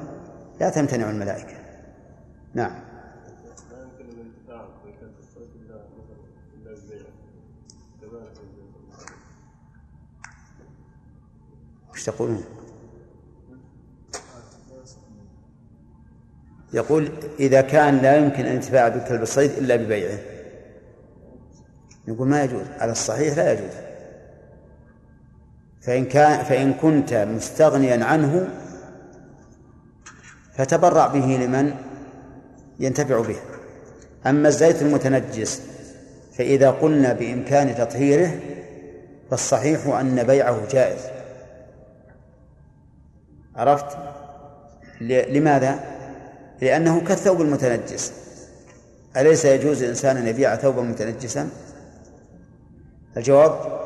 لا 0.61 0.71
تمتنع 0.71 1.11
الملائكة. 1.11 1.57
نعم. 2.55 2.91
وش 11.93 12.05
تقولون؟ 12.05 12.45
يقول 16.73 17.09
إذا 17.41 17.61
كان 17.61 17.99
لا 17.99 18.17
يمكن 18.17 18.41
الانتفاع 18.41 18.89
بكلب 18.89 19.23
الصيد 19.23 19.51
إلا 19.51 19.77
ببيعه. 19.77 20.19
يقول 22.11 22.29
ما 22.29 22.45
يجوز 22.45 22.67
على 22.79 22.93
الصحيح 22.93 23.37
لا 23.37 23.53
يجوز. 23.53 23.73
فإن 25.83 26.05
كان 26.05 26.45
فإن 26.45 26.73
كنت 26.73 27.15
مستغنيا 27.15 28.05
عنه 28.05 28.49
فتبرع 30.55 31.07
به 31.07 31.27
لمن 31.27 31.75
ينتفع 32.81 33.21
به. 33.21 33.37
أما 34.27 34.49
الزيت 34.49 34.83
المتنجس 34.83 35.63
فإذا 36.39 36.71
قلنا 36.71 37.13
بإمكان 37.13 37.75
تطهيره 37.75 38.41
فالصحيح 39.31 39.87
أن 39.87 40.23
بيعه 40.23 40.69
جائز. 40.71 41.01
عرفت؟ 43.57 43.97
لماذا؟ 45.01 45.81
لأنه 46.63 47.01
كالثوب 47.01 47.41
المتنجس. 47.41 48.13
أليس 49.17 49.45
يجوز 49.45 49.83
للإنسان 49.83 50.17
أن 50.17 50.27
يبيع 50.27 50.57
ثوبا 50.57 50.83
متنجسا؟ 50.83 51.49
الجواب 53.17 53.81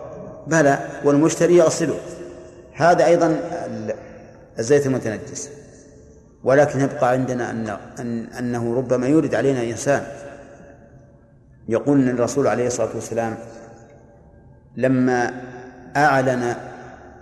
بلى 0.46 0.78
والمشتري 1.04 1.56
يغسله. 1.56 1.98
هذا 2.72 3.06
أيضا 3.06 3.40
الزيت 4.58 4.87
المتنجس. 4.87 5.50
ولكن 6.44 6.80
يبقى 6.80 7.10
عندنا 7.10 7.50
أن 7.50 7.78
أن 7.98 8.26
أنه 8.26 8.76
ربما 8.76 9.06
يورد 9.08 9.34
علينا 9.34 9.62
إنسان. 9.62 10.06
يقول 11.68 12.00
أن 12.00 12.08
الرسول 12.08 12.46
عليه 12.46 12.66
الصلاة 12.66 12.94
والسلام 12.94 13.37
لما 14.76 15.42
أعلن 15.96 16.56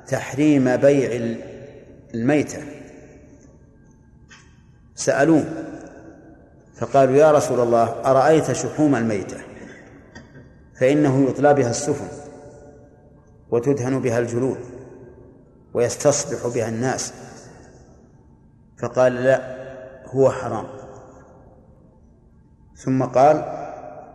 تحريم 0.06 0.76
بيع 0.76 1.36
الميتة 2.14 2.58
سألوه 4.94 5.44
فقالوا 6.76 7.16
يا 7.16 7.32
رسول 7.32 7.60
الله 7.60 7.84
أرأيت 8.04 8.52
شحوم 8.52 8.94
الميتة؟ 8.96 9.36
فإنه 10.74 11.28
يطلى 11.28 11.54
بها 11.54 11.70
السفن 11.70 12.08
وتدهن 13.50 14.00
بها 14.00 14.18
الجلود 14.18 14.58
ويستصبح 15.74 16.54
بها 16.54 16.68
الناس. 16.68 17.12
فقال 18.78 19.14
لا 19.14 19.56
هو 20.06 20.30
حرام. 20.30 20.66
ثم 22.76 23.02
قال 23.02 23.37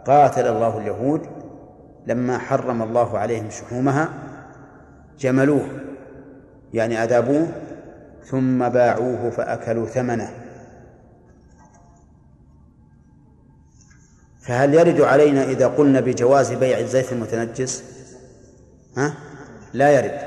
قاتل 0.07 0.47
الله 0.47 0.77
اليهود 0.77 1.21
لما 2.07 2.37
حرم 2.37 2.81
الله 2.81 3.17
عليهم 3.17 3.49
شحومها 3.49 4.09
جملوه 5.19 5.67
يعني 6.73 7.03
أذابوه 7.03 7.47
ثم 8.25 8.69
باعوه 8.69 9.29
فأكلوا 9.29 9.85
ثمنه. 9.85 10.46
فهل 14.47 14.73
يرد 14.73 15.01
علينا 15.01 15.43
إذا 15.43 15.67
قلنا 15.67 15.99
بجواز 15.99 16.53
بيع 16.53 16.79
الزيت 16.79 17.11
المتنجس؟ 17.11 17.83
ها؟ 18.97 19.13
لا 19.73 19.91
يرد. 19.91 20.19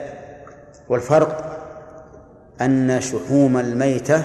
والفرق 0.88 1.60
أن 2.60 3.00
شحوم 3.00 3.58
الميتة 3.58 4.24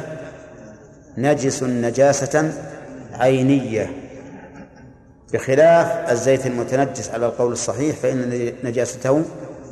نجس 1.17 1.63
نجاسة 1.63 2.53
عينية. 3.13 3.91
بخلاف 5.34 6.12
الزيت 6.12 6.45
المتنجس 6.45 7.10
على 7.10 7.25
القول 7.25 7.51
الصحيح 7.51 7.95
فإن 7.95 8.51
نجاسته 8.63 9.23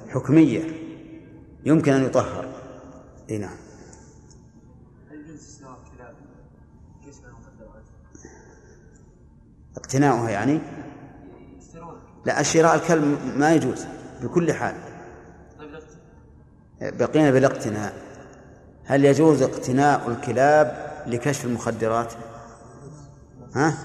حكمية. 0.09 0.61
يمكن 1.65 1.93
أن 1.93 2.05
يطهر. 2.05 2.45
نعم. 3.29 3.62
اقتناؤها 9.93 10.29
يعني؟ 10.29 10.59
لا 12.25 12.43
شراء 12.43 12.75
الكلب 12.75 13.19
ما 13.37 13.53
يجوز 13.53 13.85
بكل 14.21 14.53
حال. 14.53 14.75
بقينا 16.81 17.31
بالاقتناء. 17.31 17.93
هل 18.85 19.05
يجوز 19.05 19.41
اقتناء 19.41 20.07
الكلاب 20.07 20.93
لكشف 21.07 21.45
المخدرات؟ 21.45 22.13
ها؟ 23.55 23.77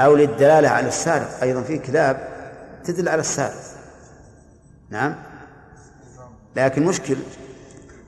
أو 0.00 0.16
للدلالة 0.16 0.68
على 0.68 0.88
السارق. 0.88 1.42
أيضا 1.42 1.62
في 1.62 1.78
كلاب 1.78 2.28
تدل 2.84 3.08
على 3.08 3.20
السارق. 3.20 3.60
نعم. 4.90 5.14
لكن 6.56 6.84
مشكل 6.84 7.16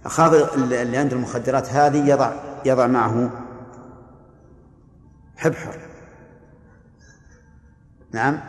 أخاف 0.04 0.54
اللي 0.54 0.96
عنده 0.96 1.16
المخدرات 1.16 1.68
هذه 1.68 2.08
يضع 2.08 2.32
يضع 2.64 2.86
معه 2.86 3.30
حبحر. 5.36 5.89
نعم 8.12 8.40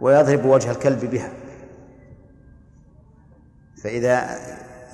ويضرب 0.00 0.44
وجه 0.44 0.70
الكلب 0.70 1.10
بها. 1.10 1.32
فإذا 3.82 4.38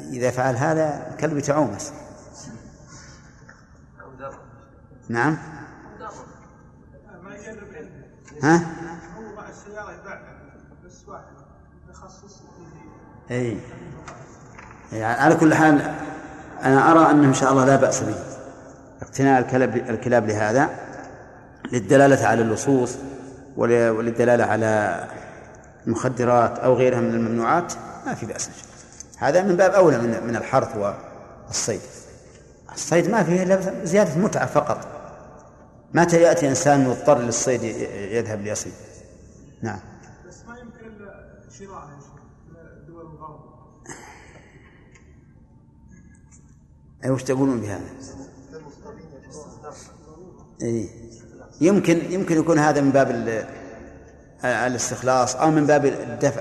إذا 0.00 0.30
فعل 0.30 0.56
هذا 0.56 1.10
الكلب 1.10 1.38
يتعومس 1.38 1.92
نعم. 5.08 5.38
ها؟ 8.42 8.56
هو 9.16 9.36
مع 9.36 9.48
السيارة 9.48 10.20
بس 10.86 11.08
واحد 11.08 11.24
إي 13.30 13.58
يعني 14.92 15.20
على 15.20 15.34
كل 15.34 15.54
حال 15.54 15.82
أنا 16.62 16.90
أرى 16.90 17.10
أنه 17.10 17.28
إن 17.28 17.34
شاء 17.34 17.52
الله 17.52 17.64
لا 17.64 17.76
بأس 17.76 18.00
به. 18.00 18.14
اقتناء 19.02 19.40
الكلاب 19.40 19.76
الكلاب 19.76 20.26
لهذا 20.26 20.70
للدلالة 21.72 22.26
على 22.26 22.42
اللصوص 22.42 22.96
وللدلاله 23.56 24.44
على 24.44 25.04
المخدرات 25.86 26.58
أو 26.58 26.74
غيرها 26.74 27.00
من 27.00 27.14
الممنوعات 27.14 27.72
ما 28.06 28.14
في 28.14 28.26
بأس. 28.26 28.50
هذا 29.18 29.42
من 29.42 29.56
باب 29.56 29.70
أولى 29.70 29.98
من 29.98 30.26
من 30.26 30.36
الحرث 30.36 30.76
والصيد. 31.46 31.80
الصيد 32.72 33.10
ما 33.10 33.22
فيه 33.22 33.42
إلا 33.42 33.84
زيادة 33.84 34.18
متعة 34.20 34.46
فقط. 34.46 35.00
متى 35.94 36.22
يأتي 36.22 36.48
إنسان 36.48 36.88
مضطر 36.88 37.18
للصيد 37.18 37.62
يذهب 38.12 38.40
ليصيد؟ 38.40 38.72
نعم. 39.62 39.80
بس 40.28 40.44
ما 40.48 40.58
يمكن 40.58 41.06
شراء 41.58 41.88
دول 42.88 43.00
الغرب 43.00 43.40
أي 47.04 47.10
وش 47.10 47.22
تقولون 47.22 47.60
بهذا؟ 47.60 47.84
اي 50.62 50.88
يمكن 51.60 52.12
يمكن 52.12 52.36
يكون 52.36 52.58
هذا 52.58 52.80
من 52.80 52.90
باب 52.90 53.38
الاستخلاص 54.44 55.36
أو 55.36 55.50
من 55.50 55.66
باب 55.66 55.86
الدفع. 55.86 56.40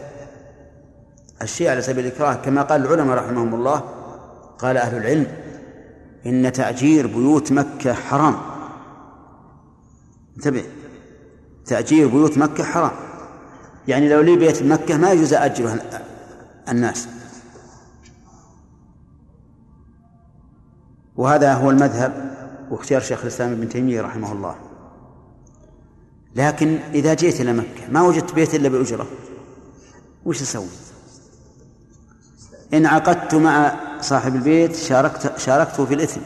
الشيء 1.42 1.70
على 1.70 1.82
سبيل 1.82 2.06
الإكراه 2.06 2.34
كما 2.34 2.62
قال 2.62 2.86
العلماء 2.86 3.18
رحمهم 3.18 3.56
الله 3.56 3.84
قال 4.60 4.78
أهل 4.78 4.98
العلم 4.98 5.28
إن 6.26 6.52
تأجير 6.52 7.08
بيوت 7.08 7.52
مكة 7.52 7.94
حرام. 7.94 8.36
انتبه 10.38 10.64
تأجير 11.66 12.08
بيوت 12.08 12.38
مكة 12.38 12.64
حرام. 12.64 12.92
يعني 13.88 14.10
لو 14.10 14.22
لي 14.22 14.36
بيت 14.36 14.64
مكة 14.64 14.98
ما 14.98 15.12
يجوز 15.12 15.34
أجره 15.34 15.80
الناس. 16.70 17.08
وهذا 21.16 21.54
هو 21.54 21.70
المذهب 21.70 22.38
واختيار 22.72 23.02
شيخ 23.02 23.22
الإسلام 23.22 23.52
ابن 23.52 23.70
تيمية 23.70 24.02
رحمه 24.02 24.32
الله. 24.32 24.69
لكن 26.36 26.80
إذا 26.94 27.14
جئت 27.14 27.42
إلى 27.42 27.54
مكة 27.54 27.88
ما 27.92 28.02
وجدت 28.02 28.34
بيت 28.34 28.56
إلا 28.56 28.70
بأجرة 28.70 29.08
وش 30.26 30.42
أسوي؟ 30.42 30.68
إن 32.74 32.86
عقدت 32.86 33.36
مع 33.36 33.76
صاحب 34.02 34.36
البيت 34.36 34.76
شاركت 34.76 35.40
شاركته 35.40 35.86
في 35.86 35.94
الإثم 35.94 36.22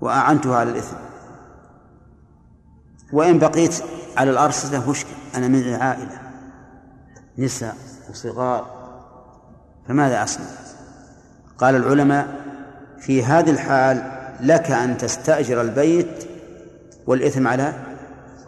واعنته 0.00 0.56
على 0.56 0.70
الإثم 0.70 0.96
وإن 3.12 3.38
بقيت 3.38 3.74
على 4.16 4.30
الارصده 4.30 4.90
مشكل 4.90 5.10
أنا 5.34 5.48
من 5.48 5.74
عائله 5.74 6.20
نساء 7.38 7.76
وصغار 8.10 8.66
فماذا 9.88 10.24
أصنع؟ 10.24 10.46
قال 11.58 11.76
العلماء 11.76 12.46
في 13.00 13.24
هذه 13.24 13.50
الحال 13.50 14.12
لك 14.40 14.70
أن 14.70 14.98
تستأجر 14.98 15.60
البيت 15.60 16.28
والإثم 17.06 17.48
على 17.48 17.85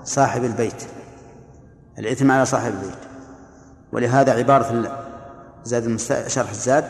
صاحب 0.08 0.44
البيت. 0.44 0.84
الإثم 1.98 2.30
على 2.30 2.44
صاحب 2.44 2.72
البيت. 2.72 2.98
ولهذا 3.92 4.32
عبارة 4.32 4.98
زاد 5.64 5.96
شرح 6.28 6.50
الزاد 6.50 6.84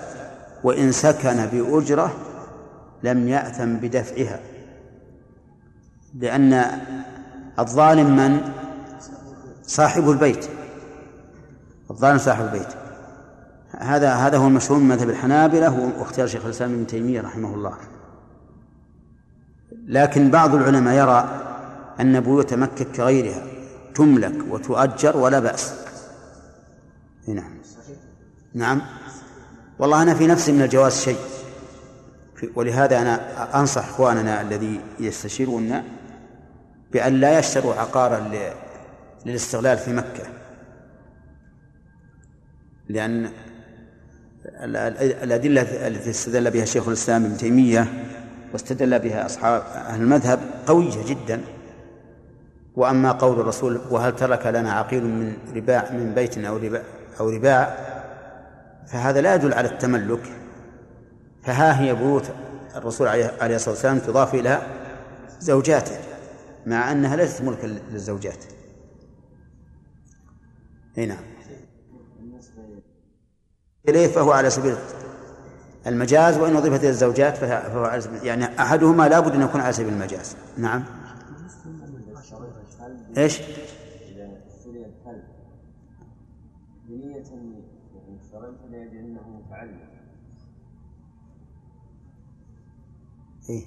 وإن 0.65 0.93
سكن 0.93 1.47
بأجرة 1.47 2.13
لم 3.03 3.29
يأثم 3.29 3.75
بدفعها. 3.75 4.41
لأن 6.15 6.65
الظالم 7.59 8.17
من؟ 8.17 8.53
صاحب 9.63 10.11
البيت. 10.11 10.49
الظالم 11.91 12.19
صاحب 12.19 12.45
البيت. 12.45 12.69
هذا 13.79 14.15
هذا 14.15 14.37
هو 14.37 14.47
المشهور 14.47 14.79
من 14.79 14.89
مذهب 14.89 15.11
الحنابلة 15.11 15.93
واختيار 15.99 16.27
شيخ 16.27 16.45
الإسلام 16.45 16.75
ابن 16.75 16.87
تيمية 16.87 17.21
رحمه 17.21 17.55
الله. 17.55 17.75
لكن 19.87 20.31
بعض 20.31 20.55
العلماء 20.55 20.95
يرى 20.95 21.48
أن 22.01 22.21
بيوت 22.21 22.55
مكة 22.55 22.85
كغيرها 22.85 23.47
تملك 23.95 24.35
وتؤجر 24.51 25.17
ولا 25.17 25.41
بأس. 25.41 25.75
نعم. 27.29 27.59
نعم. 28.55 28.83
والله 29.79 30.03
أنا 30.03 30.15
في 30.15 30.27
نفسي 30.27 30.53
من 30.53 30.63
الجواز 30.63 31.01
شيء. 31.01 31.19
ولهذا 32.55 33.03
أنا 33.03 33.61
أنصح 33.61 33.89
إخواننا 33.89 34.41
الذي 34.41 34.81
يستشيرون 35.01 35.83
بأن 36.93 37.21
لا 37.21 37.39
يشتروا 37.39 37.75
عقارا 37.75 38.31
للاستغلال 39.27 39.79
في 39.79 39.93
مكة. 39.93 40.25
لأن 42.89 43.31
الأدلة 45.23 45.87
التي 45.87 46.11
استدل 46.11 46.51
بها 46.51 46.65
شيخ 46.65 46.89
الإسلام 46.89 47.25
ابن 47.25 47.37
تيمية 47.37 48.07
واستدل 48.53 48.99
بها 48.99 49.27
أصحاب 49.27 49.63
أهل 49.63 50.01
المذهب 50.01 50.41
قوية 50.67 51.07
جدا. 51.07 51.41
وأما 52.79 53.13
قول 53.13 53.41
الرسول 53.41 53.81
وهل 53.91 54.17
ترك 54.17 54.47
لنا 54.47 54.73
عقيل 54.73 55.05
من 55.05 55.37
رباع 55.55 55.91
من 55.93 56.15
بيت 56.15 56.39
أو 56.39 56.57
رباع 56.57 56.83
أو 57.21 57.31
رباع 57.31 57.77
فهذا 58.87 59.21
لا 59.21 59.35
يدل 59.35 59.55
على 59.55 59.69
التملك 59.69 60.21
فها 61.43 61.81
هي 61.81 61.95
بيوت 61.95 62.31
الرسول 62.77 63.09
عليه 63.09 63.57
الصلاة 63.57 63.75
والسلام 63.75 63.99
تضاف 63.99 64.35
إلى 64.35 64.63
زوجاته 65.41 65.97
مع 66.67 66.93
أنها 66.93 67.17
ليست 67.17 67.43
ملكا 67.43 67.67
للزوجات. 67.67 68.45
هنا 70.97 71.07
نعم. 71.07 71.25
إليه 73.89 74.07
فهو 74.07 74.33
على 74.33 74.51
سبيل 74.51 74.75
المجاز 75.87 76.39
وإن 76.39 76.57
أضيفت 76.57 76.81
إلى 76.81 76.89
الزوجات 76.89 77.37
فهو 77.37 77.85
على 77.85 78.01
سبيل 78.01 78.25
يعني 78.25 78.63
أحدهما 78.63 79.09
لابد 79.09 79.35
أن 79.35 79.43
يكون 79.43 79.61
على 79.61 79.73
سبيل 79.73 79.93
المجاز. 79.93 80.37
نعم. 80.57 80.98
إيش؟ 83.19 83.41
إذا 83.41 84.31
اشتري 84.47 84.87
الكلب 84.87 85.25
بنية 86.89 87.15
يعني 87.15 87.63
اشتريته 88.21 88.67
لأجل 88.71 88.97
أنه 88.97 89.43
متعلم 89.47 89.89
إيه؟ 93.51 93.65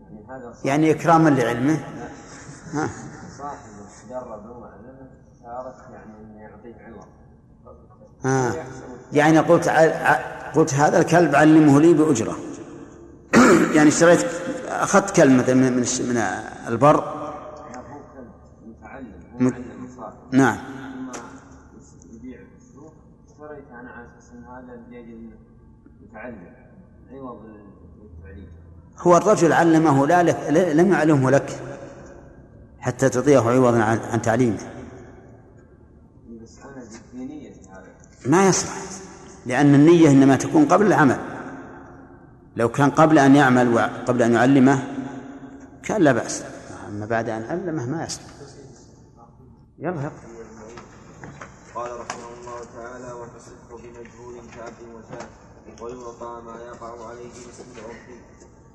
يعني 0.00 0.24
هذا 0.28 0.54
يعني 0.64 0.90
إكراما 0.90 1.28
لعلمه 1.28 1.78
ها 2.72 2.90
صاحبه 3.38 3.86
جربه 4.10 4.50
وعلمه 4.50 5.10
صارت 5.42 5.90
يعني 5.92 6.12
انه 6.20 6.40
يعطيه 6.40 6.74
عوض 6.74 7.06
آه. 8.24 8.54
يعني 9.12 9.38
قلت 9.38 9.68
قلت 10.54 10.74
هذا 10.74 10.98
الكلب 10.98 11.34
علمه 11.34 11.80
لي 11.80 11.94
بأجرة 11.94 12.36
يعني 13.76 13.88
اشتريت 13.88 14.20
أخذت 14.68 15.16
كلب 15.16 15.32
مثلا 15.32 15.54
من 15.54 15.86
من 16.08 16.16
البر 16.68 17.15
م... 19.40 19.50
نعم. 20.32 20.58
يبيع 22.12 22.38
في 22.38 22.56
السوق 22.58 22.92
اشتريت 23.30 23.64
أنا 23.80 23.90
على 23.90 24.06
أساس 24.06 24.32
ان 24.32 24.44
هذا 24.44 24.80
لاجل 24.90 25.30
متعلم 26.02 26.52
عوض 27.12 27.40
التعليم 28.02 28.48
هو 28.98 29.16
الرجل 29.16 29.52
علمه 29.52 30.06
لا 30.06 30.22
لك 30.22 30.36
لم 30.50 30.92
يعلمه 30.92 31.30
لك 31.30 31.60
حتى 32.80 33.08
تعطيه 33.08 33.38
عوضا 33.38 33.82
عن 33.82 34.22
تعليمه. 34.22 34.58
ما 38.26 38.48
يصلح 38.48 38.72
لأن 39.46 39.74
النية 39.74 40.10
إنما 40.10 40.36
تكون 40.36 40.64
قبل 40.64 40.86
العمل. 40.86 41.18
لو 42.56 42.68
كان 42.68 42.90
قبل 42.90 43.18
أن 43.18 43.36
يعمل 43.36 43.74
وقبل 43.74 44.22
أن 44.22 44.32
يعلمه 44.32 44.82
كان 45.82 46.02
لا 46.02 46.12
بأس. 46.12 46.44
أما 46.88 47.06
بعد 47.06 47.28
أن 47.28 47.42
علمه 47.42 47.86
ما 47.86 48.04
يصلح. 48.04 48.35
يرهق 49.78 50.12
قال 51.74 51.90
رحمه 52.00 52.28
الله 52.38 52.60
تعالى 52.76 53.12
وتصح 53.12 53.60
بمجهول 53.70 54.34
كأب 54.54 54.78
وشاة 54.94 55.28
ويعطى 55.82 56.42
ما 56.46 56.56
يقع 56.66 57.08
عليه 57.08 57.30
اسم 57.30 57.64
العرف. 57.76 58.06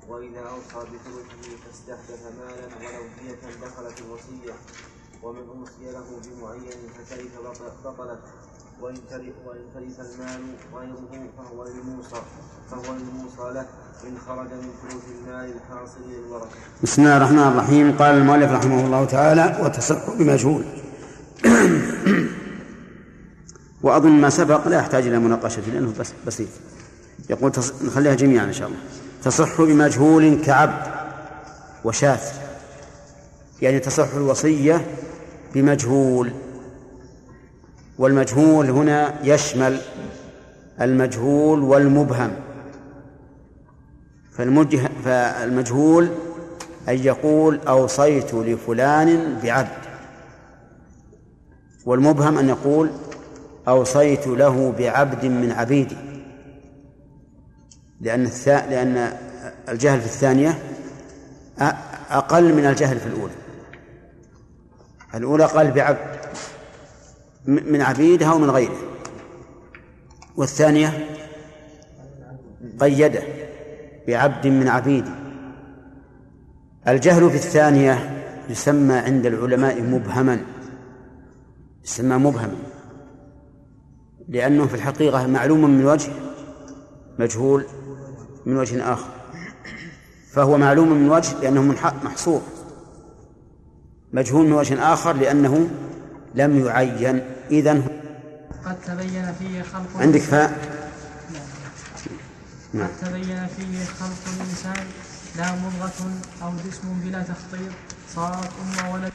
وإذا 0.08 0.40
أوصى 0.40 0.86
بثلثه 0.90 1.44
فاستحدث 1.64 2.22
مالا 2.38 2.66
ولو 2.76 3.04
دية 3.18 3.66
دخلت 3.66 4.00
الوصية. 4.00 4.54
ومن 5.22 5.48
أوصي 5.48 5.92
له 5.92 6.06
بمعين 6.24 6.78
فتلف 6.94 7.32
بطلت؟ 7.84 8.20
وإن 8.80 8.94
تلف 9.74 10.00
المال 10.00 10.42
غيره 10.74 11.30
فهو 11.38 11.64
للموصى 11.64 12.22
فهو 12.70 12.94
للموصى 12.94 13.54
له. 13.54 13.66
إن 14.06 14.18
خرج 14.26 14.52
من 14.52 14.70
ثلث 14.82 15.04
المال 15.08 15.56
الحاصل 15.56 16.00
للورثة. 16.08 16.56
بسم 16.82 17.02
الله 17.02 17.16
الرحمن 17.16 17.38
الرحيم. 17.38 17.98
قال 17.98 18.14
المؤلف 18.14 18.52
رحمه 18.52 18.86
الله 18.86 19.04
تعالى 19.04 19.58
وتصرف 19.64 20.10
بمجهول. 20.18 20.64
وأظن 23.82 24.10
ما 24.10 24.30
سبق 24.30 24.68
لا 24.68 24.78
يحتاج 24.78 25.06
إلى 25.06 25.18
مناقشة 25.18 25.62
لأنه 25.72 25.92
بس 26.00 26.12
بسيط. 26.26 26.48
يقول 27.30 27.52
تص... 27.52 27.72
نخليها 27.82 28.14
جميعا 28.14 28.44
إن 28.44 28.52
شاء 28.52 28.68
الله. 28.68 28.78
تصح 29.22 29.62
بمجهول 29.62 30.42
كعبد 30.44 30.92
وشاة 31.84 32.18
يعني 33.62 33.78
تصح 33.78 34.14
الوصية 34.14 34.86
بمجهول. 35.54 36.32
والمجهول 37.98 38.70
هنا 38.70 39.14
يشمل 39.24 39.80
المجهول 40.80 41.60
والمبهم. 41.62 42.30
فالمجه 44.32 44.90
فالمجهول 45.04 46.08
أن 46.88 46.98
يقول 46.98 47.60
أوصيت 47.68 48.34
لفلان 48.34 49.38
بعبد. 49.42 49.81
والمبهم 51.86 52.38
أن 52.38 52.48
يقول 52.48 52.90
أوصيت 53.68 54.26
له 54.26 54.74
بعبد 54.78 55.24
من 55.24 55.52
عبيدي. 55.52 55.96
لأن 58.00 58.24
الثاء 58.24 58.70
لأن 58.70 59.12
الجهل 59.68 60.00
في 60.00 60.06
الثانية 60.06 60.58
أقل 62.10 62.54
من 62.54 62.66
الجهل 62.66 63.00
في 63.00 63.06
الأولى. 63.06 63.32
الأولى 65.14 65.44
قال 65.44 65.70
بعبد 65.70 65.98
من 67.46 67.82
عبيدها 67.82 68.32
ومن 68.32 68.50
غيره. 68.50 68.78
والثانية 70.36 71.08
قيده 72.80 73.22
بعبد 74.08 74.46
من 74.46 74.68
عبيدي. 74.68 75.10
الجهل 76.88 77.30
في 77.30 77.36
الثانية 77.36 78.24
يسمى 78.48 78.94
عند 78.94 79.26
العلماء 79.26 79.82
مبهما. 79.82 80.40
يسمى 81.84 82.16
مبهما 82.16 82.56
لأنه 84.28 84.66
في 84.66 84.74
الحقيقة 84.74 85.26
معلوم 85.26 85.70
من 85.70 85.86
وجه 85.86 86.12
مجهول 87.18 87.66
من 88.46 88.56
وجه 88.56 88.92
آخر 88.92 89.08
فهو 90.32 90.58
معلوم 90.58 90.92
من 90.92 91.10
وجه 91.10 91.40
لأنه 91.40 91.62
محصور 92.04 92.42
مجهول 94.12 94.46
من 94.46 94.52
وجه 94.52 94.92
آخر 94.92 95.12
لأنه 95.12 95.70
لم 96.34 96.66
يعين. 96.66 97.22
إذن 97.50 97.84
قد 98.64 98.76
تبين 98.86 99.32
فيه 99.32 99.62
خلق 99.62 99.96
عندك 99.96 100.20
فاء؟ 100.20 100.58
نعم. 102.72 102.86
قد 102.86 103.08
تبين 103.08 103.46
فيه 103.46 103.84
خلق 103.84 104.34
الإنسان 104.36 104.86
لا 105.36 105.52
مضغة 105.52 106.10
أو 106.42 106.50
جسم 106.68 107.00
بلا 107.04 107.22
تخطيط 107.22 107.72
صارت 108.14 108.50
أم 108.62 108.92
ولد. 108.92 109.12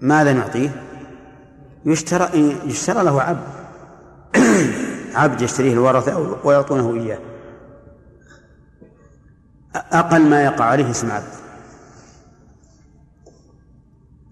ماذا 0.00 0.32
نعطيه؟ 0.32 0.82
يشترى 1.86 2.58
يشترى 2.64 3.04
له 3.04 3.22
عبد. 3.22 3.46
عبد 5.14 5.42
يشتريه 5.42 5.72
الورثة 5.72 6.36
ويعطونه 6.44 6.94
إياه. 6.94 7.18
أقل 9.74 10.28
ما 10.28 10.44
يقع 10.44 10.64
عليه 10.64 10.90
اسم 10.90 11.10
عبد. 11.10 11.32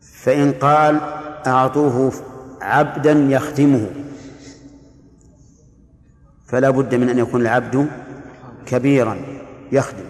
فإن 0.01 0.53
قال 0.53 1.01
أعطوه 1.47 2.13
عبدا 2.63 3.13
يخدمه. 3.13 3.91
فلا 6.47 6.71
بد 6.71 6.95
من 6.95 7.09
أن 7.09 7.19
يكون 7.19 7.41
العبد 7.41 7.89
كبيرا 8.67 9.17
يخدم. 9.73 10.05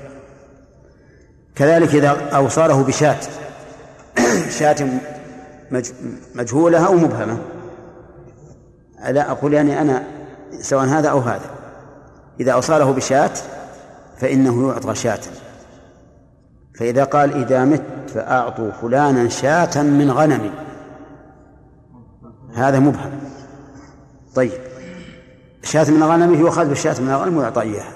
كذلك 1.54 1.94
إذا 1.94 2.08
أوصاله 2.36 2.82
بشاة. 2.82 3.20
شاة 4.58 5.00
مجهولة 6.34 6.86
أو 6.86 6.94
مبهمة. 6.94 7.38
لا 9.08 9.30
أقول 9.30 9.54
يعني 9.54 9.80
أنا 9.80 10.04
سواء 10.60 10.84
هذا 10.84 11.08
أو 11.08 11.18
هذا. 11.18 11.50
إذا 12.40 12.52
أوصاله 12.52 12.92
بشاة 12.92 13.30
فإنه 14.18 14.68
يعطى 14.68 14.94
شاة. 14.94 15.20
فإذا 16.78 17.04
قال 17.04 17.32
إذا 17.44 17.64
مت 17.64 17.82
فأعطوا 18.08 18.70
فلانا 18.70 19.28
شاة 19.28 19.82
من 19.82 20.10
غنم 20.10 20.50
هذا 22.54 22.78
مبهم. 22.78 23.10
طيب. 24.34 24.52
شاة 25.62 25.90
من 25.90 26.02
غنمه 26.02 26.38
يؤخذ 26.38 26.68
بالشاة 26.68 27.00
من 27.00 27.10
الغنم 27.10 27.36
ويعطى 27.36 27.62
إياها. 27.62 27.92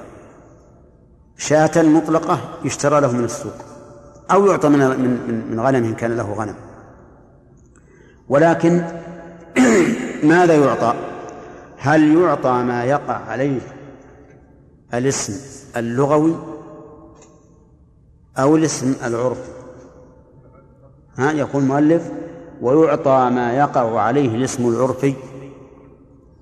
شاة 1.36 1.82
مطلقة 1.82 2.38
يشترى 2.64 3.00
له 3.00 3.12
من 3.12 3.24
السوق. 3.24 3.54
أو 4.30 4.46
يعطى 4.46 4.68
من 4.68 4.78
من 4.78 5.44
من 5.50 5.60
غنم 5.60 5.84
إن 5.84 5.94
كان 5.94 6.16
له 6.16 6.32
غنم. 6.32 6.54
ولكن 8.28 8.82
ماذا 10.22 10.56
يعطى؟ 10.56 10.94
هل 11.78 12.16
يعطى 12.16 12.52
ما 12.52 12.84
يقع 12.84 13.14
عليه 13.14 13.60
الاسم 14.94 15.34
اللغوي 15.76 16.36
أو 18.38 18.56
الاسم 18.56 18.94
العرفي؟ 19.04 19.50
ها 21.16 21.32
يقول 21.32 21.62
المؤلف 21.62 22.10
ويعطى 22.60 23.30
ما 23.32 23.56
يقع 23.56 24.00
عليه 24.00 24.34
الاسم 24.34 24.68
العرفي. 24.68 25.14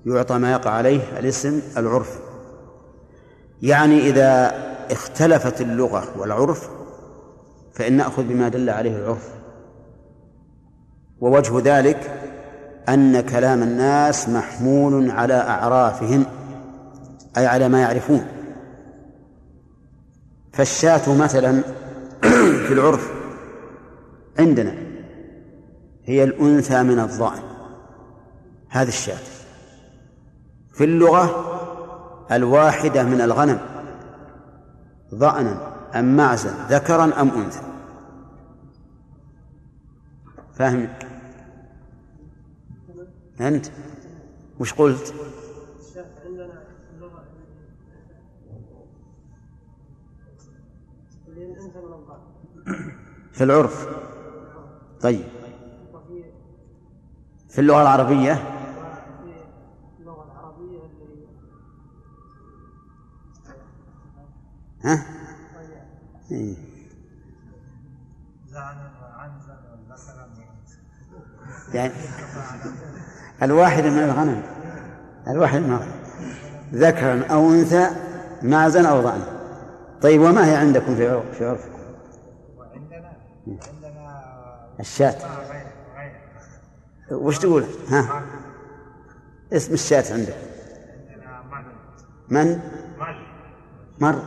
يعطى 0.05 0.37
ما 0.37 0.51
يقع 0.51 0.71
عليه 0.71 1.19
الاسم 1.19 1.61
العرفي. 1.77 2.19
يعني 3.61 3.99
إذا 3.99 4.55
اختلفت 4.91 5.61
اللغة 5.61 6.03
والعرف 6.17 6.69
فإن 7.73 7.93
نأخذ 7.93 8.23
بما 8.23 8.49
دل 8.49 8.69
عليه 8.69 8.97
العرف. 8.97 9.36
ووجه 11.21 11.59
ذلك 11.59 12.11
أن 12.89 13.21
كلام 13.21 13.63
الناس 13.63 14.29
محمول 14.29 15.11
على 15.11 15.33
أعرافهم 15.33 16.25
أي 17.37 17.45
على 17.45 17.69
ما 17.69 17.81
يعرفون. 17.81 18.27
فالشاة 20.53 21.15
مثلا 21.15 21.61
في 22.67 22.73
العرف 22.73 23.11
عندنا 24.39 24.73
هي 26.05 26.23
الأنثى 26.23 26.83
من 26.83 26.99
الضأن 26.99 27.39
هذه 28.69 28.87
الشاة. 28.87 29.19
في 30.73 30.83
اللغة 30.83 31.45
الواحدة 32.31 33.03
من 33.03 33.21
الغنم 33.21 33.59
ضأنا 35.15 35.57
أم 35.95 36.15
معزا 36.17 36.53
ذكرا 36.69 37.21
أم 37.21 37.29
أنثى. 37.29 37.61
فاهم 40.53 40.89
أنت؟ 43.39 43.65
وش 44.59 44.73
قلت؟ 44.73 45.13
في 53.31 53.43
العرف. 53.43 53.87
طيب. 55.01 55.25
في 57.49 57.59
اللغة 57.61 57.81
العربية؟ 57.81 58.33
ها؟ 64.83 65.05
إيه. 66.31 66.55
يعني 71.73 71.93
الواحد 73.43 73.83
من 73.83 73.99
الغنم 73.99 74.41
الواحد 75.27 75.59
من 75.59 75.69
الغنم 75.69 75.91
ذكرا 76.73 77.25
أو 77.31 77.49
أنثى 77.49 77.89
معزا 78.41 78.87
أو 78.87 79.01
ضأنا 79.01 79.37
طيب 80.01 80.21
وما 80.21 80.47
هي 80.51 80.55
عندكم 80.55 80.95
في 80.95 81.21
في 81.37 81.45
عرفكم؟ 81.45 81.77
عندنا 82.75 83.11
الشاة 84.79 85.15
وش 87.11 87.37
تقول؟ 87.37 87.65
ها؟ 87.89 88.21
اسم 89.53 89.73
الشاة 89.73 90.13
عندك. 90.13 90.35
من؟ 92.29 92.59
مر. 93.99 94.21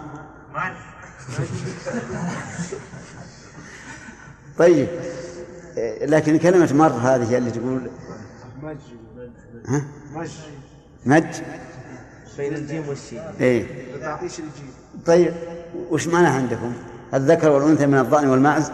طيب. 4.58 4.88
لكن 6.02 6.38
كلمة 6.38 6.72
مر 6.72 6.92
هذه 6.92 7.36
اللي 7.36 7.50
تقول 7.50 7.90
ها؟ 9.68 9.82
مد 11.06 11.34
بين 12.36 12.54
الجيم 12.54 12.88
والشين. 12.88 13.22
إيه. 13.40 13.66
تعطيش 14.00 14.32
الجيم. 14.38 14.70
طيب 15.06 15.34
وش 15.90 16.06
معناها 16.06 16.36
عندكم؟ 16.36 16.72
الذكر 17.14 17.50
والأنثى 17.50 17.86
من 17.86 17.98
الضأن 17.98 18.28
والمعز 18.28 18.70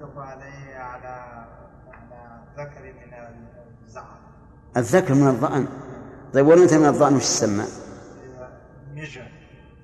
يطلق 0.00 0.18
عليه 0.18 0.76
على 0.76 1.44
على 1.92 2.40
ذكر 2.58 2.82
من 2.82 3.12
الزعر 3.88 4.16
الذكر 4.76 5.14
من 5.14 5.28
الضأن 5.28 5.66
طيب 6.34 6.46
والأنثى 6.46 6.78
من 6.78 6.86
الضأن 6.86 7.16
وش 7.16 7.22
تسمى؟ 7.24 7.64
مجر 8.96 9.22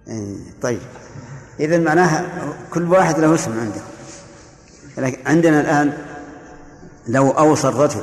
إيه 0.08 0.36
طيب. 0.62 0.80
إذا 1.60 1.78
معناها 1.78 2.26
كل 2.72 2.82
واحد 2.82 3.18
له 3.18 3.34
اسم 3.34 3.60
عنده 3.60 3.80
لكن 4.98 5.18
عندنا 5.26 5.60
الآن 5.60 6.13
لو 7.08 7.30
أوصى 7.30 7.68
الرجل 7.68 8.02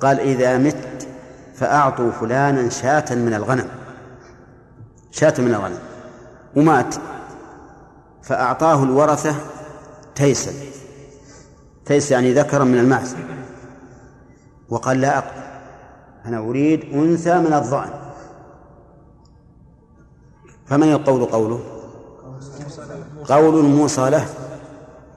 قال 0.00 0.20
إذا 0.20 0.58
مت 0.58 1.08
فأعطوا 1.54 2.10
فلانا 2.10 2.68
شاة 2.68 3.14
من 3.14 3.34
الغنم. 3.34 3.68
شاة 5.10 5.34
من 5.38 5.54
الغنم. 5.54 5.78
ومات. 6.56 6.94
فأعطاه 8.22 8.82
الورثة 8.82 9.34
تيسا. 10.14 10.52
تيس 11.86 12.10
يعني 12.10 12.32
ذكرا 12.32 12.64
من 12.64 12.78
المعز. 12.78 13.16
وقال 14.68 15.00
لا 15.00 15.18
أقبل 15.18 15.44
أنا 16.24 16.38
أريد 16.38 16.84
أنثى 16.94 17.38
من 17.38 17.52
الضأن 17.52 17.90
فمن 20.66 20.92
القول 20.92 21.24
قوله؟ 21.24 21.60
قول 23.28 23.64
موصى 23.64 24.10
له. 24.10 24.26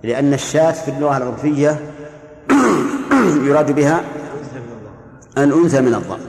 لأن 0.03 0.34
الشاة 0.34 0.71
في 0.71 0.91
اللغة 0.91 1.17
العرفية 1.17 1.96
يراد 3.27 3.71
بها 3.71 4.01
الأنثى 5.37 5.81
من 5.81 5.93
الضأن. 5.93 6.19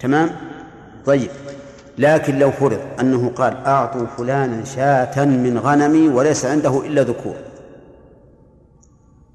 تمام؟ 0.00 0.30
طيب. 1.06 1.30
لكن 1.98 2.38
لو 2.38 2.50
فرض 2.50 2.78
أنه 3.00 3.32
قال 3.36 3.56
أعطوا 3.66 4.06
فلانا 4.18 4.64
شاة 4.64 5.24
من 5.24 5.58
غنمي 5.58 6.08
وليس 6.08 6.44
عنده 6.44 6.86
إلا 6.86 7.02
ذكور. 7.02 7.34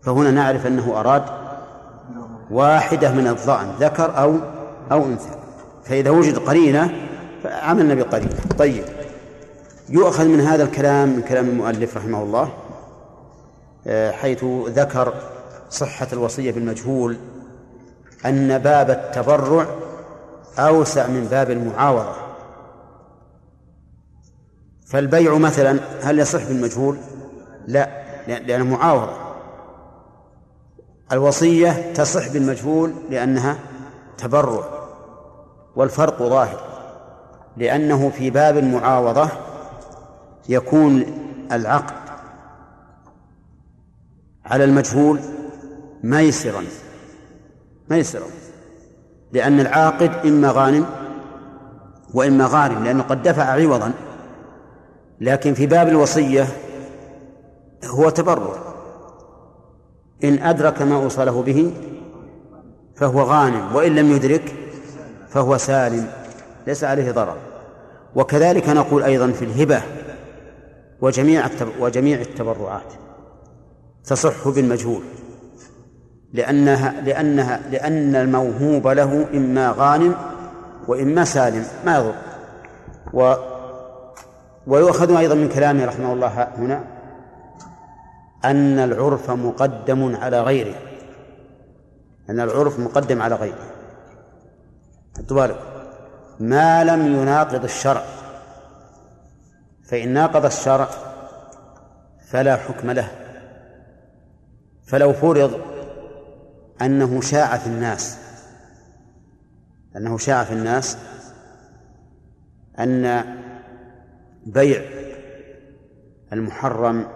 فهنا 0.02 0.32
نعرف 0.32 0.68
أنه 0.68 1.00
أراد 1.00 1.24
واحدة 2.52 3.12
من 3.12 3.28
الضأن 3.28 3.68
ذكر 3.80 4.18
أو 4.18 4.36
أو 4.92 5.06
أنثى. 5.06 5.36
فإذا 5.84 6.10
وجد 6.10 6.38
قرينة 6.38 6.92
فعملنا 7.44 7.94
بقرينة. 7.94 8.36
طيب. 8.58 8.84
يؤخذ 9.90 10.28
من 10.28 10.42
هذا 10.42 10.64
الكلام 10.64 11.10
من 11.10 11.22
كلام 11.22 11.50
المؤلف 11.50 11.98
رحمه 11.98 12.24
الله 12.24 12.50
آه، 13.88 14.12
حيث 14.12 14.46
ذكر 14.68 15.14
صحة 15.74 16.08
الوصية 16.14 16.52
بالمجهول 16.52 17.18
أن 18.26 18.58
باب 18.58 18.90
التبرع 18.90 19.68
أوسع 20.60 21.08
من 21.08 21.28
باب 21.32 21.52
المعاوضة 21.52 22.16
فالبيع 24.86 25.38
مثلا 25.38 25.80
هل 26.02 26.20
يصح 26.20 26.44
بالمجهول؟ 26.44 26.98
لا 27.68 28.04
لأنه 28.28 28.66
معاوضة 28.66 29.14
الوصية 31.12 31.94
تصح 31.94 32.34
بالمجهول 32.34 32.94
لأنها 33.10 33.60
تبرع 34.18 34.64
والفرق 35.76 36.24
ظاهر 36.24 36.62
لأنه 37.58 38.10
في 38.10 38.30
باب 38.30 38.58
المعاوضة 38.58 39.30
يكون 40.50 41.06
العقد 41.52 42.04
على 44.46 44.64
المجهول 44.64 45.20
ميسرا. 46.04 46.64
ميسرا. 47.90 48.28
لأن 49.34 49.60
العاقد 49.60 50.12
إما 50.26 50.52
غانم 50.52 50.86
وإما 52.14 52.46
غارم 52.46 52.84
لأنه 52.84 53.04
قد 53.04 53.24
دفع 53.24 53.44
عوضا. 53.44 53.94
لكن 55.22 55.54
في 55.54 55.66
باب 55.66 55.88
الوصية 55.88 56.48
هو 57.86 58.10
تبرع 58.10 58.56
إن 60.24 60.40
أدرك 60.40 60.82
ما 60.82 60.96
أوصله 60.96 61.42
به 61.42 61.74
فهو 62.96 63.22
غانم 63.22 63.76
وإن 63.76 63.96
لم 63.96 64.12
يدرك 64.12 64.56
فهو 65.30 65.58
سالم. 65.58 66.08
ليس 66.68 66.84
عليه 66.84 67.12
ضرر. 67.12 67.38
وكذلك 68.16 68.70
نقول 68.70 69.04
أيضا 69.04 69.32
في 69.32 69.46
الهبة 69.46 69.82
وجميع 71.02 71.50
وجميع 71.80 72.22
التبرعات 72.22 72.94
تصح 74.06 74.48
بالمجهول. 74.48 75.02
لأنها 76.34 77.02
لأنها 77.02 77.60
لأن 77.72 78.16
الموهوب 78.16 78.88
له 78.88 79.26
إما 79.34 79.74
غانم 79.78 80.16
وإما 80.88 81.26
سالم 81.26 81.66
ما 81.86 81.98
يضر. 81.98 82.16
و 83.14 83.34
ويؤخذ 84.68 85.16
أيضا 85.16 85.36
من 85.36 85.50
كلامه 85.50 85.86
رحمه 85.86 86.14
الله 86.14 86.48
هنا 86.58 86.84
أن 88.46 88.80
العرف 88.80 89.32
مقدم 89.32 90.16
على 90.16 90.42
غيره. 90.42 90.76
أن 92.30 92.40
العرف 92.40 92.80
مقدم 92.80 93.22
على 93.22 93.36
غيره. 93.36 93.66
بالك 95.30 95.60
ما 96.40 96.84
لم 96.84 97.22
يناقض 97.22 97.64
الشرع. 97.64 98.04
فإن 99.84 100.10
ناقض 100.10 100.46
الشرع 100.46 100.88
فلا 102.30 102.56
حكم 102.56 102.92
له. 102.92 103.08
فلو 104.86 105.14
فرض 105.14 105.73
أنه 106.84 107.22
شاع 107.22 107.58
في 107.58 107.68
الناس. 107.68 108.18
أنه 109.96 110.18
شاع 110.18 110.44
في 110.44 110.54
الناس 110.54 110.98
أن 112.80 113.24
بيع 114.46 114.82
المحرم 116.34 117.08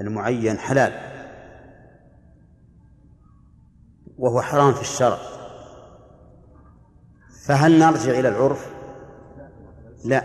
المعين 0.00 0.58
حلال 0.58 0.92
وهو 4.18 4.40
حرام 4.42 4.74
في 4.74 4.80
الشرع. 4.80 5.18
فهل 7.44 7.78
نرجع 7.78 8.18
إلى 8.18 8.28
العرف؟ 8.28 8.74
لا. 10.04 10.24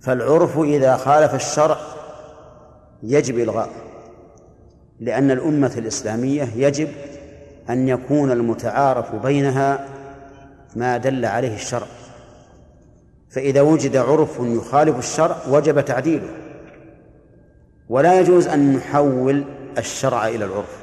فالعرف 0.00 0.58
إذا 0.58 0.96
خالف 0.96 1.34
الشرع 1.34 1.78
يجب 3.02 3.38
إلغاءه 3.38 3.88
لأن 5.00 5.30
الأمة 5.30 5.72
الإسلامية 5.76 6.42
يجب 6.42 6.88
أن 7.70 7.88
يكون 7.88 8.30
المتعارف 8.30 9.14
بينها 9.14 9.86
ما 10.76 10.96
دل 10.96 11.24
عليه 11.24 11.54
الشرع. 11.54 11.86
فإذا 13.30 13.60
وجد 13.60 13.96
عرف 13.96 14.38
يخالف 14.40 14.98
الشرع 14.98 15.36
وجب 15.50 15.80
تعديله. 15.80 16.28
ولا 17.88 18.20
يجوز 18.20 18.46
أن 18.46 18.76
نحول 18.76 19.44
الشرع 19.78 20.28
إلى 20.28 20.44
العرف. 20.44 20.78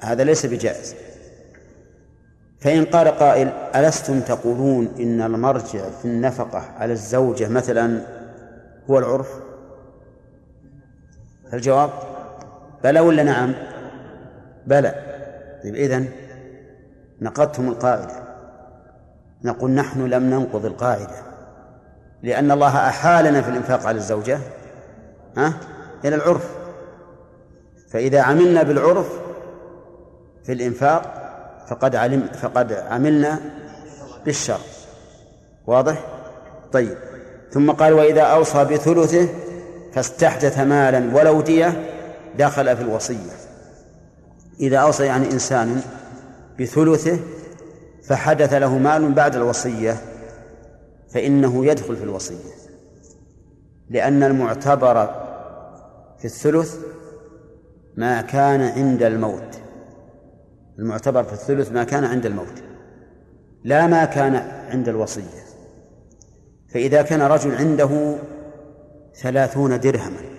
هذا 0.00 0.24
ليس 0.24 0.46
بجائز. 0.46 0.94
فإن 2.60 2.84
قال 2.84 3.08
قائل 3.08 3.48
ألستم 3.74 4.20
تقولون 4.20 4.88
إن 5.00 5.22
المرجع 5.22 5.90
في 5.90 6.04
النفقة 6.04 6.58
على 6.58 6.92
الزوجة 6.92 7.48
مثلا 7.48 8.00
هو 8.90 8.98
العرف؟ 8.98 9.28
الجواب 11.52 11.90
بلى 12.84 13.00
ولا 13.00 13.22
نعم؟ 13.22 13.54
بلى. 14.66 15.11
طيب 15.64 15.74
إذن 15.74 16.08
نقضتم 17.20 17.68
القاعدة. 17.68 18.22
نقول 19.44 19.70
نحن 19.70 20.06
لم 20.06 20.22
ننقض 20.22 20.66
القاعدة 20.66 21.32
لأن 22.22 22.50
الله 22.50 22.88
أحالنا 22.88 23.42
في 23.42 23.48
الإنفاق 23.48 23.86
على 23.86 23.96
الزوجة 23.98 24.38
ها؟ 25.36 25.54
إلى 26.04 26.16
العرف. 26.16 26.50
فإذا 27.90 28.20
عملنا 28.20 28.62
بالعرف 28.62 29.20
في 30.44 30.52
الإنفاق 30.52 31.22
فقد 31.68 31.96
علم 31.96 32.28
فقد 32.42 32.72
عملنا 32.72 33.40
بالشر 34.24 34.60
واضح؟ 35.66 36.04
طيب. 36.72 36.96
ثم 37.50 37.70
قال 37.70 37.92
وإذا 37.92 38.22
أوصى 38.22 38.64
بثلثه 38.64 39.28
فاستحدث 39.92 40.58
مالا 40.58 41.16
ولو 41.16 41.40
دية 41.40 41.90
دخل 42.38 42.76
في 42.76 42.82
الوصية. 42.82 43.41
إذا 44.60 44.78
أوصى 44.78 45.04
يعني 45.04 45.32
إنسان 45.32 45.82
بثلثه 46.60 47.18
فحدث 48.02 48.52
له 48.52 48.78
مال 48.78 49.12
بعد 49.12 49.36
الوصية 49.36 49.96
فإنه 51.10 51.66
يدخل 51.66 51.96
في 51.96 52.04
الوصية 52.04 52.52
لأن 53.90 54.22
المعتبر 54.22 55.06
في 56.18 56.24
الثلث 56.24 56.76
ما 57.96 58.20
كان 58.22 58.60
عند 58.60 59.02
الموت. 59.02 59.58
المعتبر 60.78 61.24
في 61.24 61.32
الثلث 61.32 61.72
ما 61.72 61.84
كان 61.84 62.04
عند 62.04 62.26
الموت 62.26 62.62
لا 63.64 63.86
ما 63.86 64.04
كان 64.04 64.34
عند 64.70 64.88
الوصية. 64.88 65.42
فإذا 66.68 67.02
كان 67.02 67.22
رجل 67.22 67.54
عنده 67.54 68.16
ثلاثون 69.14 69.80
درهما 69.80 70.31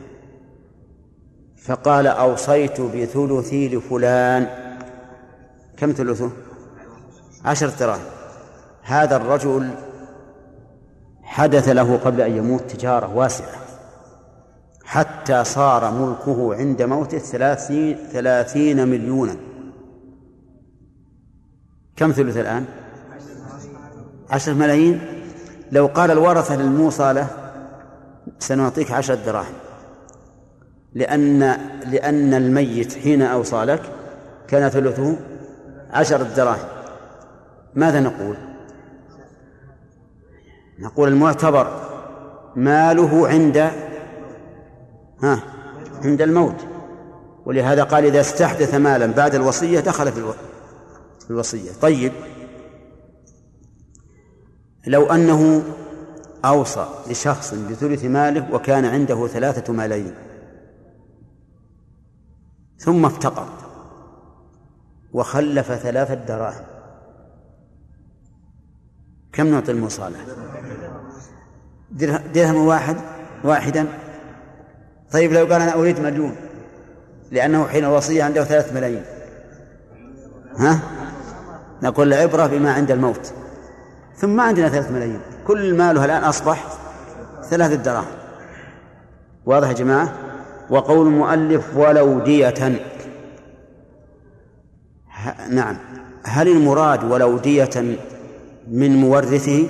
فقال 1.66 2.08
أوصيت 2.08 2.82
بثلثي 2.82 3.70
لفلان. 3.70 4.48
كم 5.78 5.92
ثلثه؟ 5.92 6.32
عشر 7.46 7.70
دراهم 7.80 8.02
هذا 8.82 9.16
الرجل 9.16 9.70
حدث 11.24 11.70
له 11.70 11.98
قبل 11.98 12.22
أن 12.22 12.38
يموت 12.38 12.62
تجارة 12.62 13.16
واسعة 13.16 13.56
حتى 14.86 15.44
صار 15.44 15.92
ملكه 15.92 16.56
عند 16.56 16.82
موته 16.82 17.18
ثلاثين, 17.18 17.98
ثلاثين 18.12 18.88
مليونا. 18.88 19.36
كم 21.96 22.12
ثلث 22.12 22.38
الآن؟ 22.38 22.66
عشرة 24.30 24.54
ملايين. 24.54 25.02
لو 25.72 25.86
قال 25.86 26.12
الورثة 26.12 26.56
للموصى 26.56 27.14
له 27.14 27.28
سنعطيك 28.40 28.92
عشرة 28.92 29.16
دراهم. 29.16 29.54
لأن 30.96 31.40
لأن 31.92 32.34
الميت 32.34 32.94
حين 32.94 33.22
أوصى 33.22 33.64
لك 33.64 33.82
كان 34.48 34.70
ثلثه 34.70 35.16
عشرة 35.92 36.24
دراهم 36.24 36.68
ماذا 37.76 38.00
نقول؟ 38.00 38.36
نقول 40.80 41.10
المعتبر 41.10 41.68
ماله 42.56 43.28
عند 43.28 43.58
ها 45.24 45.40
عند 46.04 46.22
الموت. 46.22 46.66
ولهذا 47.46 47.84
قال 47.84 48.06
إذا 48.06 48.22
استحدث 48.22 48.76
مالا 48.76 49.06
بعد 49.06 49.36
الوصية 49.36 49.80
دخل 49.80 50.12
في 50.12 50.34
الوصية. 51.30 51.72
طيب. 51.82 52.12
لو 54.88 55.06
أنه 55.06 55.64
أوصى 56.46 56.88
لشخص 57.10 57.54
بثلث 57.54 58.06
ماله 58.06 58.54
وكان 58.54 58.86
عنده 58.86 59.28
ثلاثة 59.28 59.74
ملايين 59.74 60.14
ثم 62.84 63.06
افتقر. 63.06 63.48
وخلف 65.14 65.72
ثلاثة 65.72 66.14
دراهم 66.14 66.66
كم 69.34 69.48
نعطي 69.48 69.72
المصالح؟ 69.72 70.20
درهم 72.34 72.68
واحد 72.68 72.98
واحدا. 73.44 73.88
طيب 75.12 75.34
لو 75.34 75.46
قال 75.46 75.62
أنا 75.62 75.74
أريد 75.74 76.00
مليون 76.00 76.36
لأنه 77.32 77.68
حين 77.68 77.86
الوصية 77.86 78.24
عنده 78.24 78.44
ثلاثة 78.44 78.76
ملايين. 78.76 79.04
ها؟ 80.58 80.80
نقول 81.84 82.14
العبرة 82.14 82.48
بما 82.48 82.74
عند 82.74 82.92
الموت. 82.92 83.34
ثم 84.16 84.30
ما 84.30 84.44
عندنا 84.44 84.70
ثلاثة 84.70 84.92
ملايين. 84.92 85.22
كل 85.48 85.78
ماله 85.78 86.06
الآن 86.06 86.24
أصبح 86.24 86.68
ثلاثة 87.44 87.76
دراهم 87.76 88.16
واضح 89.46 89.68
يا 89.68 89.74
جماعة؟ 89.74 90.23
وقول 90.74 91.08
المؤلف 91.08 91.78
ولو 91.78 92.20
دية. 92.20 92.82
نعم. 95.50 95.78
هل 96.24 96.48
المراد 96.48 97.04
ولو 97.04 97.38
دية 97.38 97.98
من 98.68 98.96
مورثه؟ 98.96 99.70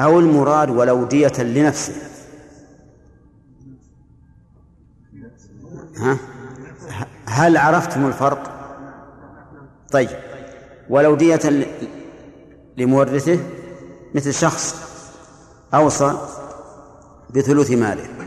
أو 0.00 0.20
المراد 0.20 0.70
ولو 0.70 1.04
دية 1.04 1.42
لنفسه؟ 1.42 1.92
ها؟ 5.96 6.18
هل 7.26 7.56
عرفتم 7.56 8.06
الفرق؟ 8.06 8.52
طيب. 9.92 10.08
ولو 10.90 11.14
دية 11.14 11.66
لمورثه 12.76 13.38
مثل 14.14 14.34
شخص 14.34 14.74
أوصى 15.74 16.18
بثلث 17.30 17.70
ماله. 17.70 18.21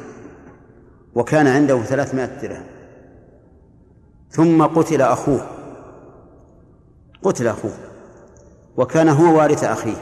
وكان 1.16 1.48
عنده 1.48 1.84
ثلاثمائة 1.84 2.42
درهم. 2.42 2.66
ثم 4.30 4.64
قتل 4.64 5.02
أخوه. 5.02 5.48
قتل 7.24 7.48
أخوه. 7.48 7.74
وكان 8.78 9.10
هو 9.10 9.38
وارث 9.38 9.64
أخيه. 9.64 9.96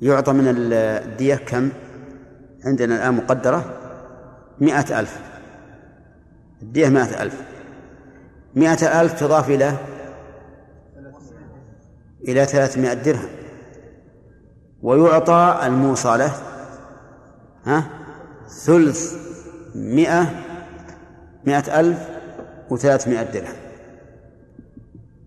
يعطى 0.00 0.32
من 0.32 0.44
الدية 0.46 1.34
كم؟ 1.34 1.70
عندنا 2.64 2.96
الآن 2.96 3.14
مقدرة. 3.14 3.64
مئة 4.60 5.00
ألف. 5.00 5.20
الدية 6.62 6.88
مئة 6.88 7.22
ألف. 7.22 7.42
مئة 8.54 9.00
ألف 9.00 9.20
تضاف 9.20 9.50
إلى؟ 9.50 9.76
إلى 12.28 12.44
ثلاثمائة 12.44 12.94
درهم. 12.94 13.28
ويعطى 14.82 15.60
الموصى 15.62 16.16
له 16.16 16.32
ها؟ 17.64 17.99
ثلث 18.50 19.14
مئة 19.74 20.30
مئة 21.46 21.80
ألف 21.80 21.98
وثلاثمائة 22.70 23.22
درهم. 23.22 23.54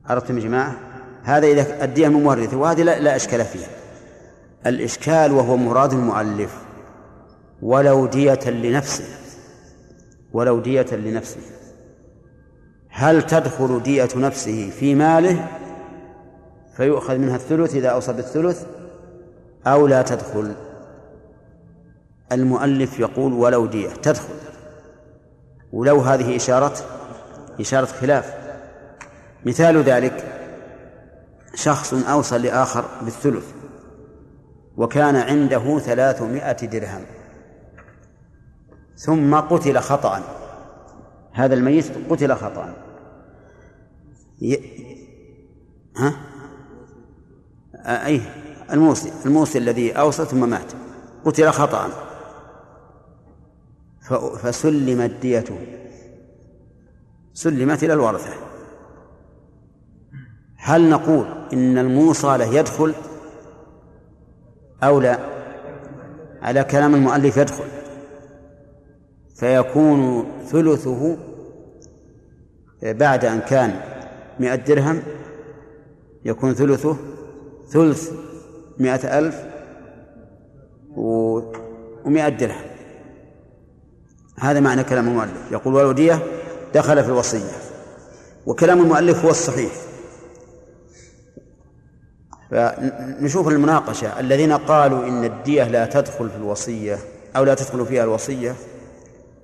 عرفتم 0.06 0.38
يا 0.38 0.44
جماعة؟ 0.44 0.76
هذا 1.24 1.48
إذا 1.48 1.84
الدية 1.84 2.08
من 2.08 2.24
مورثه 2.24 2.58
وهذه 2.58 2.84
لا, 2.84 3.00
لا 3.00 3.16
إشكال 3.16 3.46
فيها. 3.46 3.70
الإشكال 4.66 5.32
وهو 5.32 5.58
مراد 5.58 5.94
المؤلف. 5.94 6.62
ولو 7.62 8.06
دية 8.06 8.50
لنفسه. 8.50 9.04
ولو 10.34 10.60
دية 10.60 10.86
لنفسه. 10.92 11.40
هل 12.90 13.24
تدخل 13.24 13.84
دية 13.84 14.10
نفسه 14.16 14.70
في 14.70 14.96
ماله؟ 14.96 15.48
فيؤخذ 16.78 17.18
منها 17.18 17.36
الثلث 17.36 17.76
إذا 17.76 17.90
أوصى 17.90 18.14
بالثلث 18.14 18.66
أو 19.68 19.88
لا 19.88 20.02
تدخل؟ 20.02 20.54
المؤلف 22.32 23.00
يقول 23.00 23.34
ولو 23.34 23.66
دية 23.66 23.90
تدخل. 23.90 24.34
ولو 25.74 26.02
هذه 26.02 26.36
إشارة 26.36 26.74
إشارة 27.60 27.86
خلاف. 27.86 28.34
مثال 29.46 29.78
ذلك 29.84 30.40
شخص 31.56 31.94
أوصى 31.94 32.38
لآخر 32.38 32.86
بالثلث 33.02 33.46
وكان 34.78 35.16
عنده 35.16 35.80
ثلاثمائة 35.80 36.68
درهم. 36.68 37.06
ثم 38.96 39.36
قتل 39.36 39.80
خطأ. 39.80 40.24
هذا 41.34 41.54
الميت 41.54 41.86
قتل 42.10 42.36
خطأ. 42.36 42.74
ي... 44.42 44.58
ها؟ 45.98 46.14
أي 47.86 48.22
الموصي 48.72 49.12
الموصي 49.26 49.58
الذي 49.58 49.92
أوصى 49.92 50.26
ثم 50.26 50.50
مات. 50.50 50.72
قتل 51.26 51.50
خطأ. 51.50 52.13
فسلمت 54.18 55.12
ديته. 55.22 55.58
سلمت 57.34 57.84
إلى 57.84 57.94
الورثة. 57.94 58.34
هل 60.58 60.90
نقول 60.90 61.26
إن 61.54 61.78
الموصى 61.78 62.38
له 62.38 62.46
يدخل 62.46 62.94
أو 64.84 65.00
لا؟ 65.00 65.20
على 66.42 66.64
كلام 66.64 66.96
المؤلف 66.96 67.38
يدخل. 67.38 67.66
فيكون 69.36 70.26
ثلثه 70.46 71.18
بعد 72.84 73.26
أن 73.26 73.40
كان 73.40 73.80
مئة 74.40 74.56
درهم 74.56 75.02
يكون 76.26 76.54
ثلثه 76.54 76.98
ثلث 77.68 78.12
مئة 78.80 79.20
ألف 79.20 79.46
ومئة 80.96 82.30
درهم. 82.30 82.73
هذا 84.44 84.60
معنى 84.60 84.84
كلام 84.84 85.08
المؤلف. 85.08 85.52
يقول 85.52 85.74
والودية 85.74 86.20
دخل 86.74 87.04
في 87.04 87.10
الوصية 87.10 87.52
وكلام 88.46 88.82
المؤلف 88.82 89.26
هو 89.26 89.32
الصحيح. 89.32 89.72
فنشوف 92.52 93.48
المناقشة. 93.48 94.20
الذين 94.20 94.54
قالوا 94.54 95.08
إن 95.08 95.24
الدية 95.24 95.64
لا 95.64 95.86
تدخل 95.86 96.30
في 96.30 96.36
الوصية 96.36 96.98
أو 97.36 97.44
لا 97.44 97.54
تدخل 97.54 97.86
فيها 97.86 98.04
الوصية 98.04 98.56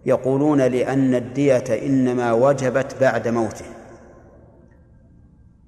يقولون 0.06 0.62
لأن 0.62 1.16
الدية 1.16 1.86
إنما 1.86 2.32
وجبت 2.34 2.95
بعد 3.02 3.28
موته. 3.28 3.66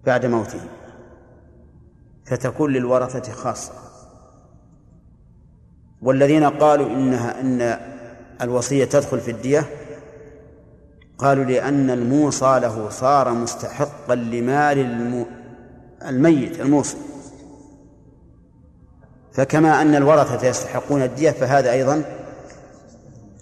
بعد 0.05 0.25
موته. 0.25 0.61
فتكون 2.25 2.73
للورثة 2.73 3.31
خاصة. 3.31 3.73
والذين 6.01 6.43
قالوا 6.43 6.87
إنها 6.87 7.41
إن 7.41 7.91
الوصية 8.41 8.85
تدخل 8.85 9.19
في 9.19 9.31
الدية؟ 9.31 9.69
قالوا 11.17 11.43
لأن 11.43 11.89
الموصى 11.89 12.59
له 12.59 12.89
صار 12.89 13.33
مستحقا 13.33 14.15
لمال 14.15 15.25
الميت 16.05 16.59
الموصي. 16.59 16.97
فكما 19.33 19.81
أن 19.81 19.95
الورثة 19.95 20.47
يستحقون 20.47 21.01
الدية 21.01 21.31
فهذا 21.31 21.71
أيضا 21.71 22.03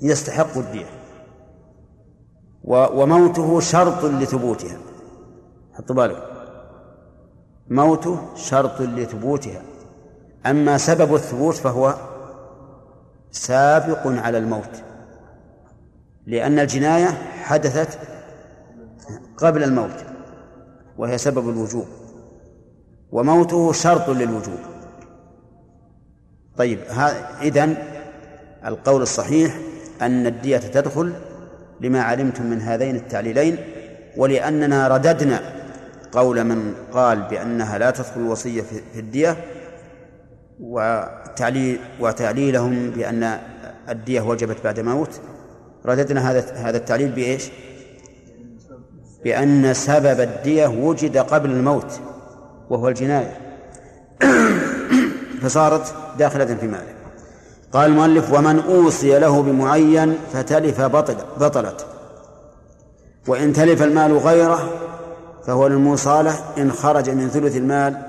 يستحق 0.02 0.58
الدية. 0.58 0.86
وموته 2.64 3.60
شرط 3.60 4.06
لثبوتها. 4.06 4.78
حطوا 5.74 5.96
بالك 5.96 6.24
موته 7.70 8.18
شرط 8.36 8.82
لثبوتها. 8.82 9.62
أما 10.46 10.78
سبب 10.78 11.16
الثبوت 11.16 11.56
فهو 11.56 11.96
سابق 13.32 14.08
على 14.08 14.38
الموت. 14.38 14.84
لأن 16.30 16.60
الجناية 16.60 17.08
حدثت 17.44 18.00
قبل 19.38 19.64
الموت 19.64 20.06
وهي 20.98 21.18
سبب 21.18 21.50
الوجوب 21.50 21.88
وموته 23.12 23.72
شرط 23.72 24.10
للوجوب. 24.10 24.60
طيب 26.58 26.80
إذن 27.42 27.76
القول 28.66 29.02
الصحيح 29.02 29.58
أن 30.02 30.28
الدية 30.28 30.58
تدخل 30.58 31.14
لما 31.82 32.02
علمتم 32.02 32.46
من 32.46 32.62
هذين 32.62 32.96
التعليلين 32.96 33.58
ولأننا 34.18 34.88
رددنا 34.88 35.42
قول 36.12 36.44
من 36.44 36.74
قال 36.92 37.22
بأنها 37.22 37.78
لا 37.78 37.92
تدخل 37.92 38.22
الوصية 38.22 38.62
في 38.62 39.00
الدية 39.00 39.38
وتعليل 40.60 41.80
وتعليلهم 42.00 42.90
بأن 42.90 43.40
الدية 43.90 44.22
وجبت 44.22 44.58
بعد 44.64 44.80
موت. 44.80 45.22
رددنا 45.86 46.32
هذا 46.32 46.54
هذا 46.54 46.78
التعليل 46.78 47.12
بإيش؟ 47.12 47.52
بأن 49.24 49.74
سبب 49.74 50.20
الدية 50.20 50.68
وجد 50.68 51.18
قبل 51.18 51.50
الموت 51.50 52.00
وهو 52.70 52.88
الجناية. 52.88 53.38
فصارت 55.42 55.94
داخلة 56.18 56.46
في 56.46 56.68
ماله 56.68 56.94
قال 57.72 57.92
المؤلف 57.92 58.34
ومن 58.34 58.60
أوصي 58.60 59.20
له 59.20 59.42
بمعين 59.42 60.18
فتلف 60.34 60.82
بطل 60.82 61.16
بطلت. 61.40 61.86
وإن 63.28 63.54
تلف 63.54 63.84
المال 63.84 64.18
غيره 64.18 64.70
فهو 65.46 65.68
للموصالة 65.68 66.36
إن 66.58 66.72
خرج 66.72 67.10
من 67.10 67.30
ثلث 67.30 67.56
المال 67.56 68.02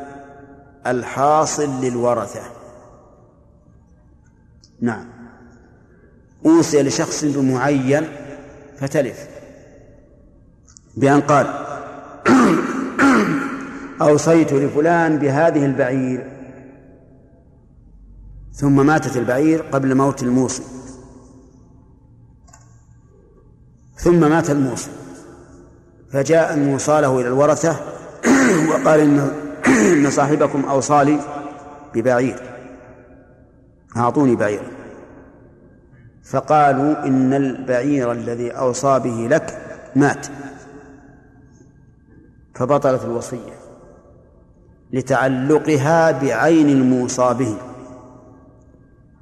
الحاصل 0.86 1.80
للورثة. 1.80 2.40
نعم. 4.80 5.19
أوصي 6.46 6.82
لشخص 6.82 7.24
بمعين 7.24 8.08
فتلف. 8.80 9.28
بأن 10.96 11.20
قال 11.20 11.46
أوصيت 14.02 14.52
لفلان 14.52 15.18
بهذه 15.18 15.64
البعير. 15.66 16.30
ثم 18.52 18.86
ماتت 18.86 19.16
البعير 19.16 19.62
قبل 19.62 19.94
موت 19.94 20.22
الموصي. 20.22 20.62
ثم 23.96 24.20
مات 24.20 24.50
الموصي. 24.50 24.90
فجاء 26.12 26.54
الموصى 26.54 27.00
له 27.00 27.20
إلى 27.20 27.28
الورثة 27.28 27.76
وقال 28.70 29.00
إن 29.00 29.30
إن 29.94 30.10
صاحبكم 30.10 30.64
أوصالي 30.64 31.20
ببعير. 31.94 32.42
أعطوني 33.96 34.36
بعيرا. 34.36 34.79
فقالوا 36.30 37.06
إن 37.06 37.34
البعير 37.34 38.12
الذي 38.12 38.50
أوصى 38.50 38.98
به 38.98 39.28
لك 39.30 39.58
مات. 39.96 40.26
فبطلت 42.54 43.04
الوصية 43.04 43.60
لتعلقها 44.92 46.10
بعين 46.10 46.68
الموصى 46.68 47.34
به. 47.34 47.56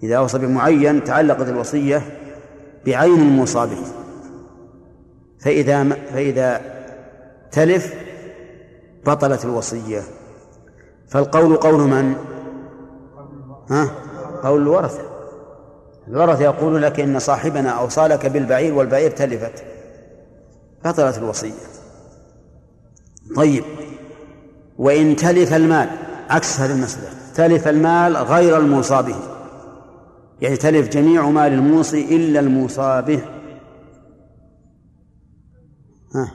إذا 0.03 0.17
أوصى 0.17 0.39
بمعين 0.39 1.05
تعلقت 1.05 1.49
الوصية 1.49 2.03
بعين 2.87 3.21
الموصى 3.21 3.67
به. 3.67 3.85
فإذا 5.41 5.89
فإذا 5.89 6.61
تلف 7.53 7.95
بطلت 9.07 9.45
الوصية. 9.45 10.03
فالقول 11.09 11.57
قول 11.57 11.81
من؟ 11.81 12.15
ها؟ 13.71 13.91
قول 14.43 14.63
الورثة. 14.63 15.18
الورثة 16.11 16.45
يقول 16.45 16.83
لك 16.83 17.01
إن 17.01 17.19
صاحبنا 17.19 17.71
أوصى 17.71 18.01
لك 18.01 18.27
بالبعير 18.27 18.75
والبعير 18.75 19.11
تلفت. 19.11 19.65
بطلت 20.85 21.19
الوصية. 21.19 21.53
طيب. 23.37 23.65
وإن 24.79 25.17
تلف 25.17 25.55
المال 25.55 25.89
عكس 26.31 26.61
هذه 26.61 26.73
المسألة 26.73 27.09
تلف 27.35 27.69
المال 27.69 28.17
غير 28.17 28.57
الموصى 28.57 29.03
به 29.03 29.17
يعني 30.41 30.57
تلف 30.57 30.89
جميع 30.89 31.31
مال 31.31 31.53
الموصي 31.53 32.17
إلا 32.17 32.41
الموصى 32.41 33.03
به 33.07 33.23
ها. 36.15 36.33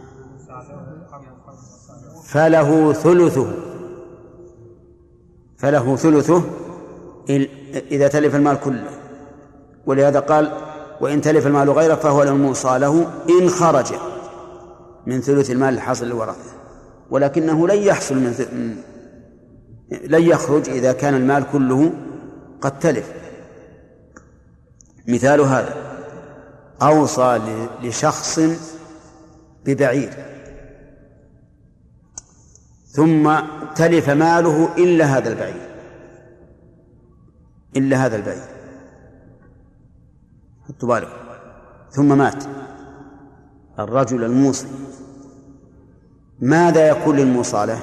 فله 2.26 2.94
ثلثه. 2.94 3.48
فله 5.58 5.96
ثلثه 5.96 6.44
إذا 7.92 8.08
تلف 8.08 8.36
المال 8.36 8.60
كله. 8.60 9.03
ولهذا 9.86 10.20
قال 10.20 10.52
وإن 11.02 11.22
تلف 11.22 11.48
المال 11.48 11.70
غيره 11.70 11.96
فهو 11.96 12.24
الموصى 12.24 12.78
له 12.78 13.12
إن 13.30 13.50
خرج 13.50 13.94
من 15.08 15.22
ثلث 15.22 15.52
المال 15.52 15.74
الحاصل 15.74 16.06
للورثة 16.06 16.54
ولكنه 17.10 17.68
لن 17.68 17.78
يحصل 17.78 18.16
من 18.16 18.34
لن 20.04 20.24
يخرج 20.24 20.70
إذا 20.70 20.94
كان 20.94 21.14
المال 21.14 21.46
كله 21.52 21.94
قد 22.62 22.80
تلف. 22.80 23.14
مثال 25.08 25.42
هذا 25.42 25.76
أوصى 26.82 27.40
لشخص 27.84 28.40
ببعير. 29.66 30.14
ثم 32.88 33.40
تلف 33.76 34.10
ماله 34.10 34.76
إلا 34.78 35.06
هذا 35.06 35.30
البعير. 35.30 35.70
إلا 37.76 38.06
هذا 38.06 38.16
البعير. 38.16 38.53
حطوا 40.68 40.90
بالكم 40.90 41.24
ثم 41.92 42.18
مات. 42.18 42.44
الرجل 43.80 44.24
الموصي. 44.24 44.68
ماذا 46.42 46.88
يكون 46.88 47.16
للموصى 47.16 47.78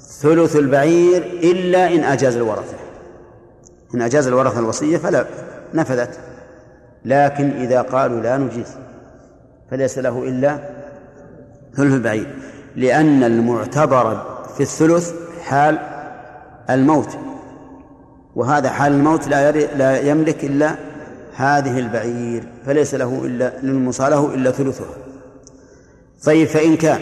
ثلث 0.00 0.56
البعير 0.56 1.22
إلا 1.22 1.94
إن 1.94 2.04
أجاز 2.04 2.36
الورثة. 2.36 2.76
إن 3.94 4.02
أجاز 4.02 4.26
الورثة 4.26 4.58
الوصية 4.58 4.98
فلا 4.98 5.26
نفذت. 5.74 6.20
لكن 7.04 7.50
إذا 7.50 7.82
قالوا 7.82 8.20
لا 8.20 8.36
نجيز 8.36 8.76
فليس 9.70 9.98
له 9.98 10.22
إلا 10.28 10.58
ثلث 11.74 11.94
البعير. 11.94 12.34
لأن 12.76 13.24
المعتبر 13.24 14.38
في 14.56 14.60
الثلث 14.60 15.12
حال 15.42 15.78
الموت. 16.70 17.18
وهذا 18.36 18.70
حال 18.70 18.92
الموت 18.92 19.28
لا 19.28 19.52
لا 19.52 20.00
يملك 20.00 20.44
إلا 20.44 20.87
هذه 21.38 21.78
البعير 21.78 22.48
فليس 22.66 22.94
له 22.94 23.24
إلا 23.24 23.60
للمصالة 23.62 24.08
له 24.08 24.34
إلا 24.34 24.50
ثلثها 24.50 24.96
طيب 26.24 26.48
فإن 26.48 26.76
كان 26.76 27.00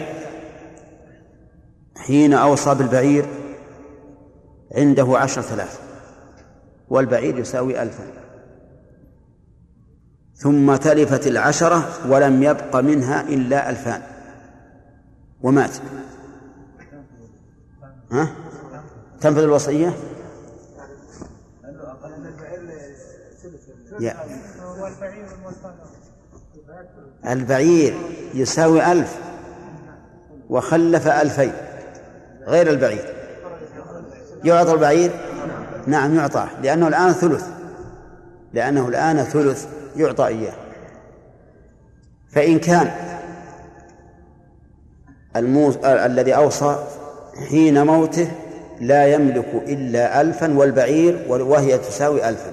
حين 1.97 2.33
أوصى 2.33 2.75
بالبعير 2.75 3.25
عنده 4.75 5.17
عشرة 5.17 5.53
آلاف 5.53 5.79
والبعير 6.89 7.39
يساوي 7.39 7.81
ألفا 7.81 8.03
ثم 10.35 10.75
تلفت 10.75 11.27
العشرة 11.27 11.89
ولم 12.09 12.43
يبق 12.43 12.75
منها 12.75 13.21
إلا 13.21 13.69
ألفان 13.69 14.01
ومات 15.41 15.77
ها؟ 18.11 18.29
تنفذ 19.21 19.43
الوصية؟ 19.43 19.93
البعير 27.27 27.95
يساوي 28.33 28.91
ألف 28.91 29.17
وخلف 30.49 31.07
ألفين 31.07 31.53
غير 32.47 32.69
البعير. 32.69 33.13
يعطى 34.43 34.73
البعير؟ 34.73 35.11
نعم 35.87 36.15
يعطى 36.15 36.47
لأنه 36.63 36.87
الآن 36.87 37.11
ثلث 37.11 37.47
لأنه 38.53 38.87
الآن 38.87 39.23
ثلث 39.23 39.67
يعطى 39.95 40.27
إياه. 40.27 40.53
فإن 42.29 42.59
كان 42.59 42.91
الموس... 45.35 45.75
الذي 45.85 46.35
أوصى 46.35 46.87
حين 47.49 47.85
موته 47.85 48.31
لا 48.81 49.07
يملك 49.07 49.63
إلا 49.67 50.21
ألفا 50.21 50.57
والبعير 50.57 51.25
وهي 51.29 51.77
تساوي 51.77 52.29
ألفا. 52.29 52.51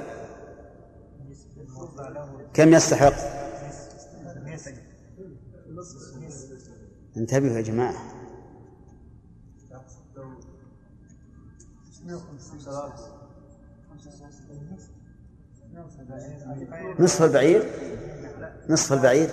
كم 2.55 2.75
يستحق؟ 2.75 3.13
انتبهوا 7.17 7.57
يا 7.57 7.61
جماعة. 7.61 7.95
نصف 16.99 17.23
البعير؟ 17.23 17.63
نصف 18.69 18.93
البعير. 18.93 19.31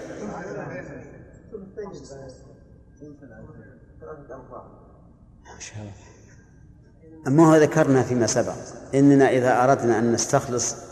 أما 7.28 7.47
هو 7.47 7.55
ذكرنا 7.55 8.03
فيما 8.03 8.28
سبق. 8.28 8.55
إننا 8.95 9.30
إذا 9.30 9.63
أردنا 9.63 9.99
أن 9.99 10.11
نستخلص 10.11 10.90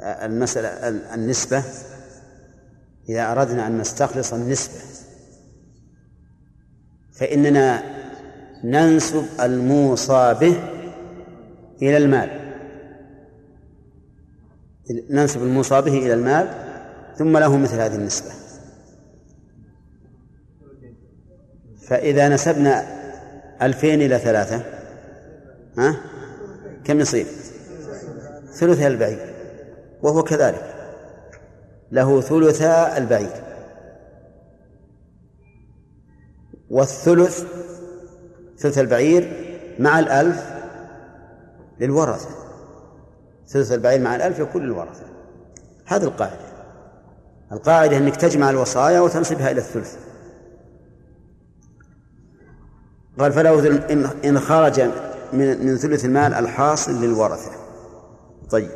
المسألة 0.00 0.68
النسبة 1.14 1.62
إذا 3.08 3.32
أردنا 3.32 3.66
أن 3.66 3.78
نستخلص 3.78 4.32
النسبة 4.32 4.74
فإننا 7.12 7.82
ننسب 8.64 9.24
الموصى 9.40 10.36
به 10.40 10.56
إلى 11.82 11.96
المال. 11.96 12.30
ننسب 15.10 15.42
الموصى 15.42 15.80
به 15.80 15.98
إلى 15.98 16.14
المال 16.14 16.48
ثم 17.16 17.38
له 17.38 17.56
مثل 17.56 17.80
هذه 17.80 17.94
النسبة. 17.94 18.30
فإذا 21.88 22.28
نسبنا 22.28 22.98
ألفين 23.62 24.02
إلى 24.02 24.18
ثلاثة 24.18 24.62
ها؟ 25.78 26.00
كم 26.84 27.00
يصير؟ 27.00 27.26
ثلث 28.52 28.82
البعير. 28.82 29.27
وهو 30.02 30.22
كذلك. 30.22 30.74
له 31.92 32.20
ثلثا 32.20 32.98
البعير. 32.98 33.44
والثلث 36.70 37.44
ثلث 38.58 38.78
البعير 38.78 39.54
مع 39.78 39.98
الألف 39.98 40.50
للورثة. 41.80 42.28
ثلث 43.48 43.72
البعير 43.72 44.00
مع 44.00 44.16
الألف 44.16 44.38
يكون 44.38 44.62
للورثة 44.62 45.04
هذه 45.86 46.04
القاعدة. 46.04 46.48
القاعدة 47.52 47.96
أنك 47.96 48.16
تجمع 48.16 48.50
الوصايا 48.50 49.00
وتنصبها 49.00 49.50
إلى 49.50 49.60
الثلث. 49.60 49.96
قال 53.18 53.32
فله 53.32 53.68
إن 54.24 54.38
خرج 54.40 54.80
من 55.32 55.66
من 55.66 55.76
ثلث 55.76 56.04
المال 56.04 56.34
الحاصل 56.34 57.04
للورثة. 57.04 57.50
طيب. 58.50 58.70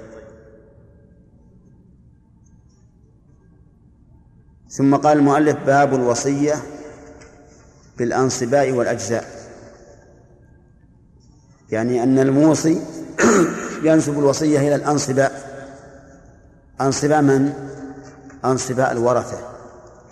ثم 4.72 4.96
قال 4.96 5.18
المؤلف 5.18 5.56
باب 5.66 5.94
الوصية 5.94 6.54
بالأنصباء 7.98 8.70
والأجزاء. 8.70 9.24
يعني 11.70 12.02
أن 12.02 12.18
الموصي 12.18 12.80
ينسب 13.84 14.18
الوصية 14.18 14.58
إلى 14.58 14.74
الأنصباء. 14.74 15.52
أنصباء 16.80 17.22
من؟ 17.22 17.52
أنصباء 18.44 18.92
الورثة 18.92 19.38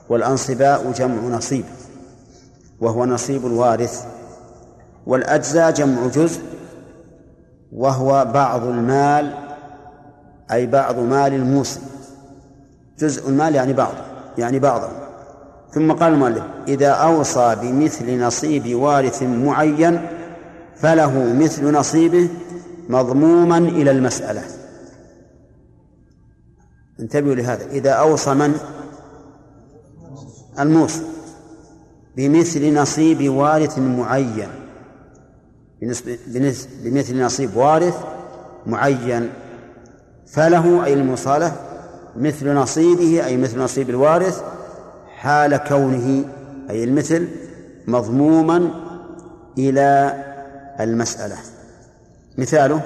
والأنصباء 0.09 0.93
جمع 0.93 1.37
نصيب 1.37 1.65
وهو 2.81 3.05
نصيب 3.05 3.47
الوارث 3.47 4.05
والأجزاء 5.07 5.71
جمع 5.71 6.07
جزء 6.07 6.41
وهو 7.73 8.31
بعض 8.35 8.65
المال 8.65 9.35
أي 10.53 10.67
بعض 10.67 10.99
مال 10.99 11.35
الموصي. 11.35 11.81
جزء 12.99 13.29
المال 13.29 13.55
يعني 13.55 13.73
بعض. 13.73 14.10
يعني 14.39 14.59
بعضه 14.59 14.89
ثم 15.73 15.93
قال 15.93 16.13
المؤلف 16.13 16.43
إذا 16.69 16.89
أوصى 16.89 17.57
بمثل 17.63 18.21
نصيب 18.21 18.75
وارث 18.75 19.23
معين 19.23 20.07
فله 20.77 21.33
مثل 21.33 21.73
نصيبه 21.73 22.29
مضموما 22.89 23.59
إلى 23.59 23.91
المسألة. 23.91 24.43
انتبهوا 27.01 27.35
لهذا. 27.35 27.67
إذا 27.67 27.91
أوصى 27.91 28.35
من؟ 28.35 28.55
الموصي 30.59 31.03
بمثل 32.17 32.75
نصيب 32.75 33.29
وارث 33.29 33.79
معين. 33.79 34.49
بمثل 36.85 37.23
نصيب 37.23 37.57
وارث 37.57 37.95
معين. 38.67 39.31
فله 40.27 40.85
أي 40.85 40.95
المصالة 40.95 41.70
مثل 42.17 42.55
نصيبه 42.55 43.27
أي 43.27 43.37
مثل 43.37 43.59
نصيب 43.59 43.91
الوارث 43.91 44.43
حال 45.17 45.57
كونه 45.57 46.25
أي 46.71 46.85
المثل 46.85 47.29
مضموما 47.87 48.71
إلى 49.59 50.15
المسألة. 50.81 51.37
مثاله 52.39 52.83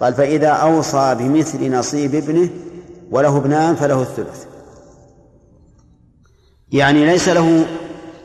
قال 0.00 0.14
فإذا 0.14 0.48
أوصى 0.48 1.14
بمثل 1.18 1.72
نصيب 1.72 2.14
ابنه 2.14 2.50
وله 3.10 3.36
ابنان 3.36 3.74
فله 3.74 4.02
الثلث. 4.02 4.44
يعني 6.72 7.06
ليس 7.06 7.28
له 7.28 7.66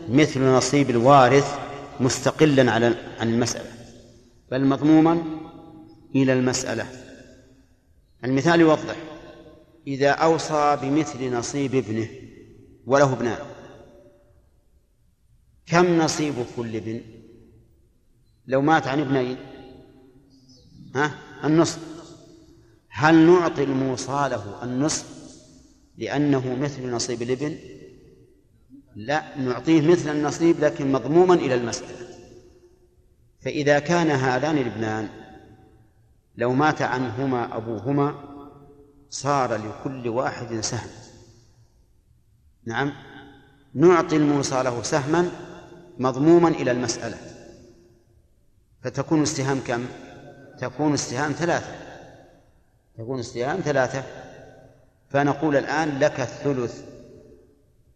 مثل 0.10 0.42
نصيب 0.42 0.90
الوارث 0.90 1.56
مستقلا 2.00 2.72
على 2.72 2.96
عن 3.20 3.30
المسألة 3.30 3.70
بل 4.52 4.66
مضموما 4.66 5.18
إلى 6.16 6.34
المسألة. 6.34 6.86
المثال 8.26 8.62
يوضح 8.62 8.96
إذا 9.88 10.10
أوصى 10.10 10.78
بمثل 10.82 11.34
نصيب 11.34 11.76
ابنه 11.76 12.10
وله 12.86 13.14
ابنان. 13.14 13.38
كم 15.66 15.98
نصيب 15.98 16.34
كل 16.58 16.76
ابن؟ 16.76 17.02
لو 18.48 18.62
مات 18.62 18.88
عن 18.88 19.00
ابنين. 19.00 19.38
ها؟ 20.96 21.18
النصف. 21.44 21.80
هل 22.90 23.16
نعطي 23.16 23.64
الموصى 23.64 24.28
له 24.32 24.64
النصف 24.64 25.06
لأنه 25.98 26.56
مثل 26.56 26.92
نصيب 26.92 27.22
الابن؟ 27.22 27.58
لا 28.96 29.38
نعطيه 29.38 29.82
مثل 29.82 30.12
النصيب 30.12 30.60
لكن 30.60 30.92
مضموما 30.92 31.34
إلى 31.34 31.56
المسألة. 31.56 32.08
فإذا 33.40 33.80
كان 33.80 34.12
هذان 34.12 34.58
الابنان 34.58 35.10
لو 36.36 36.54
مات 36.54 36.82
عنهما 36.82 37.58
أبوهما 37.58 38.31
صار 39.12 39.56
لكل 39.56 40.10
واحد 40.10 40.60
سهم. 40.60 40.90
نعم. 42.66 42.94
نعطي 43.74 44.16
الموصى 44.16 44.64
له 44.64 44.82
سهما 44.82 45.32
مضموما 45.98 46.50
إلى 46.50 46.72
المسألة. 46.72 47.18
فتكون 48.84 49.22
السهام 49.22 49.60
كم؟ 49.68 49.86
تكون 50.60 50.94
السهام 50.94 51.32
ثلاثة. 51.32 51.76
تكون 52.98 53.20
السهام 53.20 53.60
ثلاثة. 53.60 54.04
فنقول 55.10 55.58
الآن 55.58 56.00
لك 56.00 56.20
الثلث. 56.20 56.84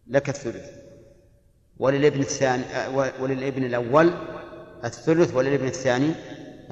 لك 0.06 0.28
الثلث. 0.28 0.70
وللابن 1.78 2.20
الثاني 2.20 2.64
وللابن 3.20 3.64
الأول 3.64 4.14
الثلث 4.84 5.34
وللابن 5.34 5.66
الثاني 5.66 6.14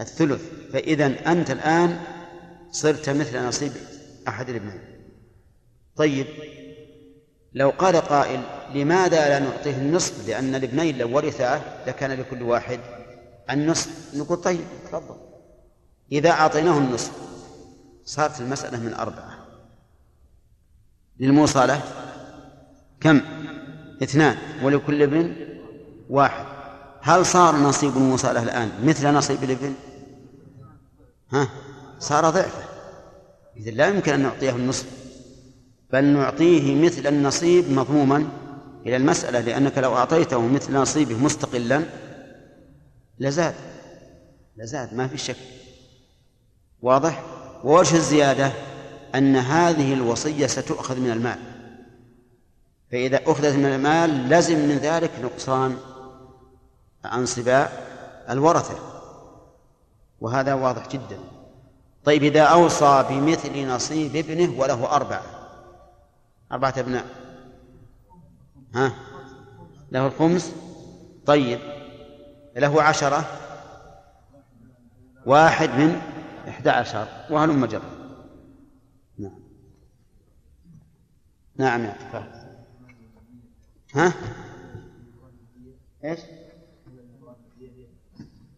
الثلث. 0.00 0.42
فإذا 0.72 1.32
أنت 1.32 1.50
الآن 1.50 2.00
صرت 2.70 3.10
مثل 3.10 3.46
نصيب 3.46 3.72
أحد 4.28 4.48
الابنين 4.48 4.80
طيب 5.96 6.26
لو 7.54 7.70
قال 7.70 7.96
قائل 7.96 8.40
لماذا 8.74 9.28
لا 9.28 9.38
نعطيه 9.38 9.76
النصف؟ 9.76 10.28
لأن 10.28 10.54
الإبنين 10.54 10.98
لو 10.98 11.16
ورثاه 11.16 11.86
لكان 11.86 12.10
لكل 12.10 12.42
واحد 12.42 12.80
النصف. 13.50 14.14
نقول 14.14 14.36
طيب 14.36 14.64
تفضل. 14.84 15.16
إذا 16.12 16.30
أعطيناه 16.30 16.78
النصف 16.78 17.12
صارت 18.04 18.40
المسألة 18.40 18.80
من 18.80 18.94
أربعة. 18.94 19.46
للموصلة 21.20 21.80
كم؟ 23.00 23.20
اثنان 24.02 24.36
ولكل 24.62 25.02
ابن 25.02 25.36
واحد. 26.10 26.44
هل 27.00 27.26
صار 27.26 27.56
نصيب 27.56 27.96
الموصلة 27.96 28.42
الآن 28.42 28.70
مثل 28.84 29.12
نصيب 29.12 29.44
الابن؟ 29.44 29.74
ها؟ 31.32 31.48
صار 31.98 32.30
ضعفه 32.30 32.73
إذا 33.56 33.70
لا 33.70 33.88
يمكن 33.88 34.12
أن 34.12 34.20
نعطيه 34.20 34.50
النصف 34.50 34.86
بل 35.92 36.04
نعطيه 36.04 36.74
مثل 36.74 37.06
النصيب 37.06 37.70
مضموما 37.70 38.28
إلى 38.86 38.96
المسألة 38.96 39.40
لأنك 39.40 39.78
لو 39.78 39.96
أعطيته 39.96 40.46
مثل 40.48 40.72
نصيبه 40.72 41.18
مستقلا 41.18 41.82
لزاد 43.18 43.54
لزاد 44.56 44.94
ما 44.94 45.08
في 45.08 45.18
شك. 45.18 45.36
واضح؟ 46.82 47.24
ووجه 47.64 47.96
الزيادة 47.96 48.52
أن 49.14 49.36
هذه 49.36 49.94
الوصية 49.94 50.46
ستؤخذ 50.46 51.00
من 51.00 51.10
المال. 51.10 51.38
فإذا 52.92 53.20
أخذت 53.26 53.54
من 53.54 53.66
المال 53.66 54.28
لزم 54.28 54.58
من 54.58 54.76
ذلك 54.76 55.10
نقصان 55.22 55.76
أنصباء 57.04 57.86
الورثة. 58.30 58.78
وهذا 60.20 60.54
واضح 60.54 60.88
جدا. 60.88 61.18
طيب 62.04 62.22
إذا 62.22 62.42
أوصى 62.42 63.04
بمثل 63.08 63.68
نصيب 63.68 64.16
ابنه 64.16 64.60
وله 64.60 64.86
أربعة. 64.86 65.22
أربعة 66.52 66.74
أبناء. 66.78 67.06
ها؟ 68.74 68.94
له 69.90 70.06
الخمس. 70.06 70.54
طيب 71.26 71.60
له 72.56 72.82
عشرة. 72.82 73.24
واحد 75.26 75.68
من 75.68 76.00
إحدى 76.48 76.70
عشر. 76.70 77.08
وهلم 77.30 77.66
جر 77.66 77.82
نعم. 79.18 79.38
نعم 81.56 81.84
يا 81.84 81.92
فهد 82.12 82.44
ها؟ 83.94 84.12
إيش؟ 86.04 86.20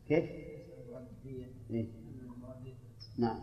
كيف؟ 0.08 0.45
نعم. 3.18 3.38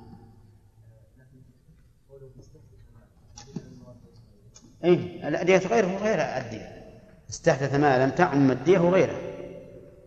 اي 4.84 4.94
الأدية 5.28 5.58
غيره 5.58 5.98
غير 5.98 6.20
الدية 6.20 6.84
استحدث 7.30 7.74
ما 7.76 8.06
لم 8.06 8.10
تعم 8.10 8.52
الدية 8.52 8.80
وغيره 8.80 9.20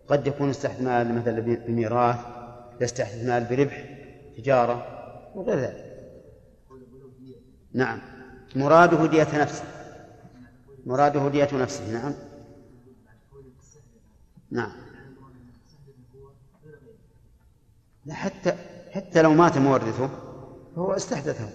قد 0.07 0.27
يكون 0.27 0.49
استحمال 0.49 1.15
مثلا 1.15 1.39
بميراث 1.39 2.19
يستحمال 2.81 3.43
بربح 3.43 3.85
تجارة 4.37 4.85
وغير 5.35 5.59
ذلك. 5.59 5.83
نعم. 7.73 7.99
مراده 8.55 9.05
دية 9.05 9.27
نفسه. 9.41 9.63
مراده 10.85 11.29
دية 11.29 11.49
نفسه 11.53 11.91
نعم. 11.91 12.13
نعم. 14.51 14.71
حتى 18.09 18.53
حتى 18.97 19.21
لو 19.21 19.33
مات 19.33 19.57
مورثه 19.57 20.09
فهو 20.75 20.93
استحدثه. 20.93 21.49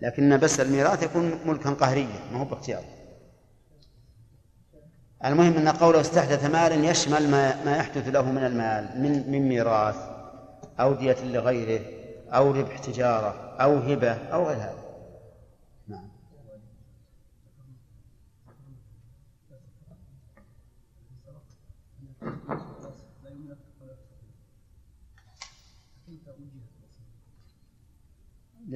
لكن 0.00 0.36
بس 0.36 0.60
الميراث 0.60 1.02
يكون 1.02 1.38
ملكا 1.46 1.70
قهريا 1.70 2.20
ما 2.32 2.40
هو 2.40 2.44
باختياره. 2.44 2.84
المهم 5.24 5.56
أن 5.56 5.68
قوله 5.68 6.00
استحدث 6.00 6.44
مالا 6.44 6.90
يشمل 6.90 7.30
ما 7.30 7.64
ما 7.64 7.76
يحدث 7.76 8.08
له 8.08 8.30
من 8.30 8.44
المال 8.44 9.02
من 9.02 9.30
من 9.32 9.48
ميراث 9.48 9.96
أو 10.80 10.92
دية 10.94 11.24
لغيره 11.24 11.80
أو 12.28 12.50
ربح 12.50 12.78
تجارة 12.78 13.56
أو 13.60 13.78
هبة 13.78 14.12
أو 14.12 14.46
غير 14.46 14.56
هذا 14.56 14.84
نعم 15.88 16.08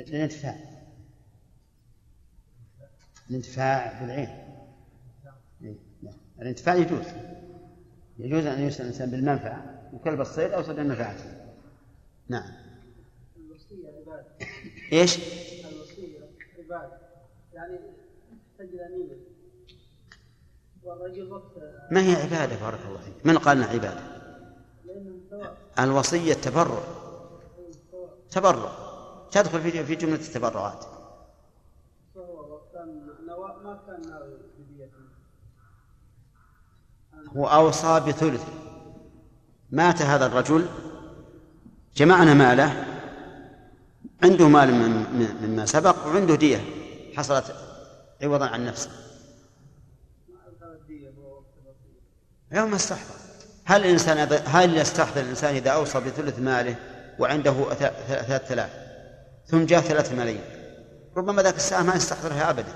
للانتفاع. 0.07 0.57
الانتفاع 3.30 4.01
بالعين. 4.01 4.28
إيه، 5.62 5.76
نعم. 6.03 6.14
الانتفاع 6.40 6.74
يجوز. 6.74 7.07
يجوز 8.18 8.46
أن 8.46 8.62
يسأل 8.62 8.82
الإنسان 8.82 9.11
بالمنفعة 9.11 9.90
وكلب 9.92 10.20
الصيد 10.20 10.51
أوصل 10.51 10.80
النفعة 10.80 11.16
نعم. 12.28 12.53
الوصية 13.36 13.88
عبادة 13.88 14.26
إيش؟ 14.92 15.18
الوصية 15.64 16.18
عبادة 16.59 16.99
يعني 17.55 17.78
تحتاج 18.53 18.68
إلى 18.68 19.16
والرجل 20.82 21.32
وقت 21.32 21.53
ما 21.90 22.01
هي 22.01 22.14
عبادة؟ 22.22 22.57
بارك 22.61 22.80
الله 22.88 22.99
فيك. 22.99 23.26
من 23.26 23.38
قال 23.38 23.62
عبادة؟ 23.62 24.01
الوصية 25.78 26.34
تبرع 26.34 26.82
تبرع. 28.30 28.88
تدخل 29.31 29.61
في 29.61 29.85
في 29.85 29.95
جملة 29.95 30.14
التبرعات. 30.14 30.85
فهو 32.14 32.55
وكان 32.55 33.09
نواء 33.26 33.59
ما 33.64 33.81
كان 33.87 34.11
ناوي 34.11 34.35
بدية 34.59 34.91
هو 37.37 37.47
أوصى 37.47 38.01
بثلث. 38.01 38.45
مات 39.70 40.03
هذا 40.03 40.26
الرجل 40.26 40.68
جمعنا 41.97 42.35
ماله 42.35 42.85
عنده 44.22 44.49
مال 44.49 44.70
مما 45.43 45.66
سبق 45.66 46.07
وعنده 46.07 46.35
دية 46.35 46.64
حصلت 47.16 47.55
عوضا 48.22 48.47
عن 48.47 48.64
نفسه. 48.64 48.91
يوم 52.53 52.74
استحضر. 52.74 53.14
هل 53.64 53.85
الإنسان 53.85 54.43
هل 54.47 54.76
يستحضر 54.76 55.20
الإنسان 55.20 55.55
إذا 55.55 55.70
أوصى 55.70 56.01
بثلث 56.01 56.39
ماله 56.39 56.76
وعنده 57.18 57.74
ثلاثة 57.74 58.55
آلاف؟ 58.55 58.88
ثم 59.49 59.66
جاء 59.66 59.80
ثلاثة 59.80 60.16
ملايين. 60.16 60.40
ربما 61.16 61.42
ذاك 61.42 61.57
الساعة 61.57 61.82
ما 61.82 61.94
يستحضرها 61.94 62.51
أبدا. 62.51 62.74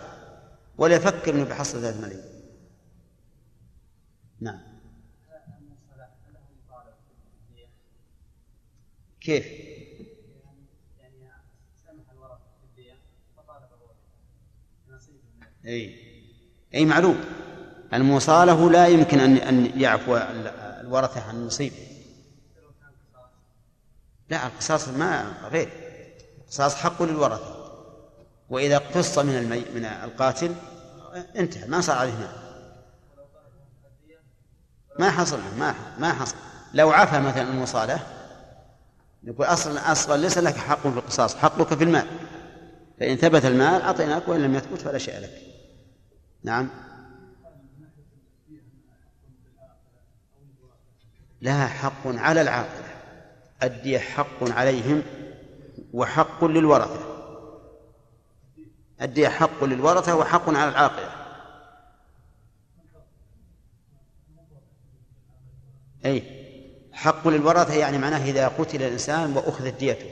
ولا 0.78 0.96
يفكر 0.96 1.34
أنه 1.34 1.44
بيحصل 1.44 1.80
ثلاثة 1.80 2.00
ملايين. 2.00 2.24
نعم. 4.40 4.60
كيف؟ 9.20 9.46
إي. 15.66 16.12
إي 16.74 16.84
معلوم. 16.84 17.20
المصالة 17.94 18.70
لا 18.70 18.86
يمكن 18.86 19.20
ان 19.20 19.36
أن 19.36 19.80
يعفو 19.80 20.16
ال- 20.16 20.46
الورثة 20.80 21.28
عن 21.28 21.46
نصيبه 21.46 21.76
لا 24.28 24.46
القصاص 24.46 24.88
ما 24.88 25.34
غير. 25.48 25.91
القصاص 26.52 26.74
حق 26.74 27.02
للورثة. 27.02 27.62
وإذا 28.50 28.76
اقتص 28.76 29.18
من 29.18 29.36
المي 29.36 29.64
من 29.74 29.84
القاتل 29.84 30.54
انتهى 31.36 31.68
ما 31.68 31.80
صار 31.80 31.96
عليه 31.96 32.12
مال. 32.12 32.32
ما 34.98 35.10
حصل 35.10 35.40
ما 35.58 35.74
ما 35.98 36.12
حصل. 36.12 36.36
لو 36.74 36.90
عفى 36.90 37.20
مثلا 37.20 37.42
المصالة 37.42 38.00
نقول 39.24 39.46
أصلا 39.46 39.92
أصلا 39.92 40.16
ليس 40.16 40.38
لك 40.38 40.56
حق 40.56 40.80
في 40.80 40.98
القصاص 40.98 41.36
حقك 41.36 41.74
في 41.74 41.84
المال. 41.84 42.06
فإن 43.00 43.16
ثبت 43.16 43.44
المال 43.44 43.82
أعطيناك 43.82 44.28
وإن 44.28 44.42
لم 44.42 44.54
يثبت 44.54 44.80
فلا 44.80 44.98
شيء 44.98 45.18
لك. 45.18 45.42
نعم؟ 46.42 46.70
لها 51.42 51.66
حق 51.66 52.06
على 52.06 52.40
العاقلة. 52.40 52.92
الدية 53.62 53.98
حق 53.98 54.42
عليهم 54.42 55.02
وحق 55.92 56.44
للورثة. 56.44 57.00
الدية 59.02 59.28
حق 59.28 59.64
للورثة 59.64 60.16
وحق 60.16 60.48
على 60.48 60.68
العاقلة 60.68 61.10
أي 66.04 66.42
حق 66.92 67.28
للورثة 67.28 67.74
يعني 67.74 67.98
معناه 67.98 68.24
إذا 68.24 68.48
قتل 68.48 68.82
الإنسان 68.82 69.36
وأخذت 69.36 69.74
ديته 69.74 70.06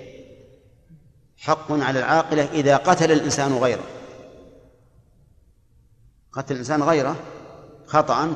حق 1.37 1.73
على 1.73 1.99
العاقلة 1.99 2.45
إذا 2.53 2.77
قتل 2.77 3.13
الإنسان 3.13 3.53
غيره. 3.53 3.85
قتل 6.33 6.55
الإنسان 6.55 6.83
غيره 6.83 7.17
خطأ 7.87 8.35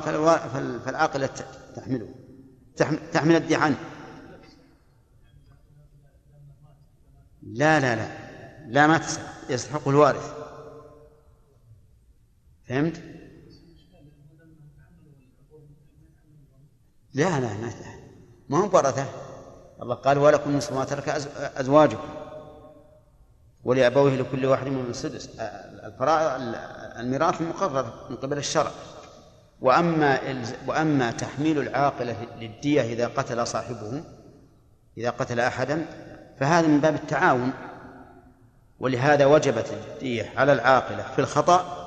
فالعاقلة 0.85 1.29
تحمله. 1.75 2.09
تحم- 2.77 2.97
تحمل 3.13 3.35
الدية 3.35 3.57
عنه. 3.57 3.77
لا 7.45 7.79
لا 7.79 7.95
لا 7.95 8.07
لا 8.67 8.87
ما 8.87 8.97
تسحق 8.97 9.33
يستحق 9.49 9.87
الوارث. 9.87 10.33
فهمت؟ 12.69 13.01
لا 17.13 17.39
لا 17.39 17.53
ما 17.53 17.73
ما 18.49 18.57
هو 18.57 18.77
ورثة 18.77 19.05
الله 19.81 19.95
قال 19.95 20.17
ولكم 20.17 20.57
نصف 20.57 20.73
ما 20.73 20.85
ترك 20.85 21.05
أز- 21.09 21.59
أزواجكم. 21.59 22.09
ولأبويه 23.63 24.15
لكل 24.15 24.45
واحد 24.45 24.67
منهم 24.67 24.89
السدس 24.89 25.29
الميراث 26.99 27.41
مقرر 27.41 28.07
من 28.09 28.15
قبل 28.15 28.37
الشرع. 28.37 28.71
وأما 29.61 30.43
وأما 30.67 31.11
تحميل 31.11 31.59
العاقلة 31.59 32.27
للدية 32.39 32.81
إذا 32.81 33.07
قتل 33.07 33.47
صاحبه 33.47 34.03
إذا 34.97 35.09
قتل 35.09 35.39
أحدا 35.39 35.85
فهذا 36.39 36.67
من 36.67 36.81
باب 36.81 36.95
التعاون. 36.95 37.53
ولهذا 38.79 39.25
وجبت 39.25 39.73
الدية 39.73 40.33
على 40.35 40.53
العاقلة 40.53 41.03
في 41.15 41.19
الخطأ 41.19 41.85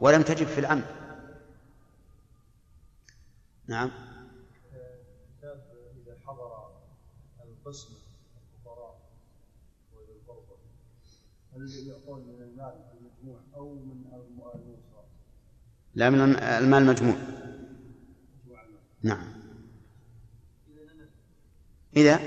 ولم 0.00 0.22
تجب 0.22 0.46
في 0.46 0.60
العمد 0.60 0.84
نعم. 3.66 3.90
إذا 5.42 6.16
حضر 6.26 6.68
القسم 7.44 7.94
الفقراء 8.36 9.00
وإلى 9.94 10.12
القربى 10.12 10.54
هل 11.56 11.88
يعطون 11.88 12.20
من 12.20 12.42
المال 12.42 12.74
المجموع 12.98 13.40
أو 13.56 13.74
من 13.74 14.04
الموصى؟ 14.12 15.06
لا 15.94 16.10
من 16.10 16.20
المال 16.38 16.82
المجموع. 16.82 17.16
نعم. 19.02 19.34
إذا 21.96 22.20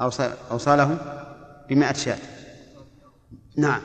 أوصى 0.00 0.36
أوصى 0.50 0.76
له 0.76 0.98
بمائة 1.68 1.92
شاة. 1.92 2.18
نعم. 3.56 3.82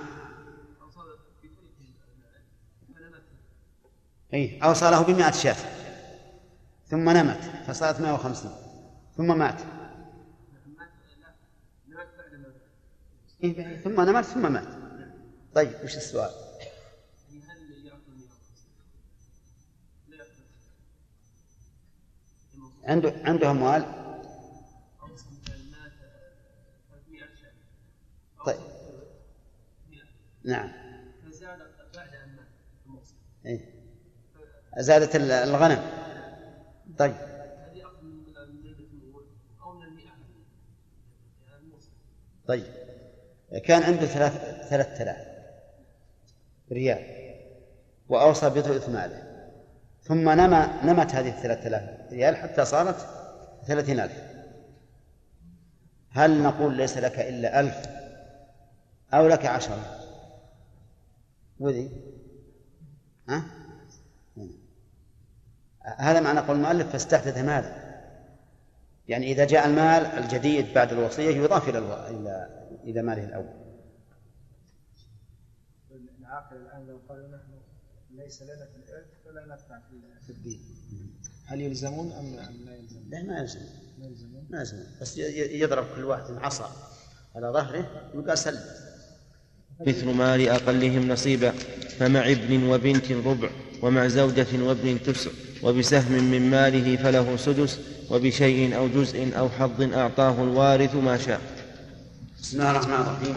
أي 4.34 4.64
أوصى 4.64 4.92
له 4.92 5.02
بمائة 5.02 5.32
شاة. 5.32 5.56
ثم 6.88 7.10
نمت 7.10 7.42
فصارت 7.68 8.02
150 8.02 8.52
ثم 9.18 9.38
مات. 9.38 9.62
إيه 13.44 13.82
ثم 13.82 14.02
نمت 14.02 14.26
ثم 14.26 14.54
مات. 14.54 14.68
طيب 15.56 15.74
وش 15.84 15.98
السؤال؟ 15.98 16.32
عنده 22.84 23.14
عنده 23.26 23.52
أموال؟ 23.52 24.01
نعم. 30.44 30.72
فزاد 31.26 31.60
بعد 31.96 32.16
أن 32.16 32.36
مات 32.88 33.08
إيه؟ 33.46 33.60
زادت 34.78 35.16
ال- 35.16 35.32
الغنم. 35.32 35.82
طيب. 36.98 37.12
هذه 37.12 37.84
أقل 37.84 38.06
من 38.06 38.26
أو 39.64 39.74
من 39.74 39.84
المئة 39.84 40.04
يعني 40.04 41.72
طيب. 42.48 42.66
كان 43.66 43.84
عنده 43.84 44.06
ثلاث 44.06 44.68
ثلاثة 44.70 45.04
آلاف 45.04 45.28
ريال. 46.72 47.22
وأوصى 48.10 48.50
بثلث 48.50 48.90
ماله 48.90 49.48
ثم 50.04 50.30
نما 50.30 50.86
نمت 50.86 51.16
هذه 51.16 51.30
الثلاثة 51.30 51.68
آلاف 51.68 52.12
ريال 52.14 52.36
حتى 52.36 52.66
صارت 52.66 53.08
ثلاثين 53.68 54.00
ألف. 54.00 54.24
هل 56.12 56.44
نقول 56.44 56.78
ليس 56.78 56.98
لك 56.98 57.20
إلا 57.20 57.60
ألف 57.60 57.76
أو 59.14 59.28
لك 59.28 59.46
عشرة؟ 59.46 60.01
وذي؟ 61.62 61.92
ها؟ 63.30 63.44
هذا 65.98 66.20
معنى 66.20 66.40
قول 66.40 66.56
المؤلف 66.56 66.92
فاستحدث 66.92 67.38
مالا 67.38 67.92
يعني 69.08 69.32
إذا 69.32 69.46
جاء 69.46 69.66
المال 69.68 70.06
الجديد 70.06 70.74
بعد 70.74 70.92
الوصية 70.92 71.30
يضاف 71.36 71.70
إلى 71.70 71.78
ألو... 71.78 71.94
إلى 71.94 72.50
إلى 72.84 73.02
ماله 73.02 73.24
الأول. 73.24 73.62
العاقل 76.20 76.56
الآن 76.56 76.88
لو 76.88 77.00
قال 77.10 77.32
نحن 77.32 77.52
ليس 78.24 78.42
لنا 78.42 78.66
في 78.66 78.76
الارث 78.78 79.06
فلا 79.26 79.46
ندفع 79.46 79.80
في- 80.26 80.30
الدين. 80.30 80.60
هل 81.46 81.62
يلزمون 81.62 82.12
أم 82.12 82.26
أم 82.40 82.66
لا 82.66 82.76
يلزمون؟ 82.76 83.10
لا 83.10 83.24
ما 83.24 83.40
يلزم 83.40 83.60
ما 84.00 84.06
يلزمون؟ 84.06 84.48
ما 84.50 84.60
يلزم 84.60 84.78
بس 85.02 85.18
يضرب 85.18 85.86
كل 85.96 86.04
واحد 86.04 86.24
عصا 86.34 86.72
على 87.36 87.48
ظهره 87.48 88.12
ويقال 88.16 88.38
سلم. 88.38 88.91
مثل 89.88 90.06
مال 90.06 90.50
أقلهم 90.50 91.08
نصيبا 91.08 91.54
فمع 92.00 92.32
ابن 92.32 92.64
وبنت 92.64 93.12
ربع 93.12 93.50
ومع 93.82 94.08
زوجة 94.08 94.48
وابن 94.62 94.98
تسع 95.06 95.32
وبسهم 95.64 96.24
من 96.24 96.50
ماله 96.50 96.96
فله 97.04 97.38
سدس 97.38 97.80
وبشيء 98.10 98.78
أو 98.78 98.88
جزء 98.88 99.30
أو 99.38 99.50
حظ 99.50 99.94
أعطاه 99.94 100.44
الوارث 100.44 100.96
ما 100.96 101.18
شاء. 101.18 101.42
بسم 102.42 102.58
الله 102.58 102.72
الرحمن 102.72 102.94
الرحيم. 102.94 103.36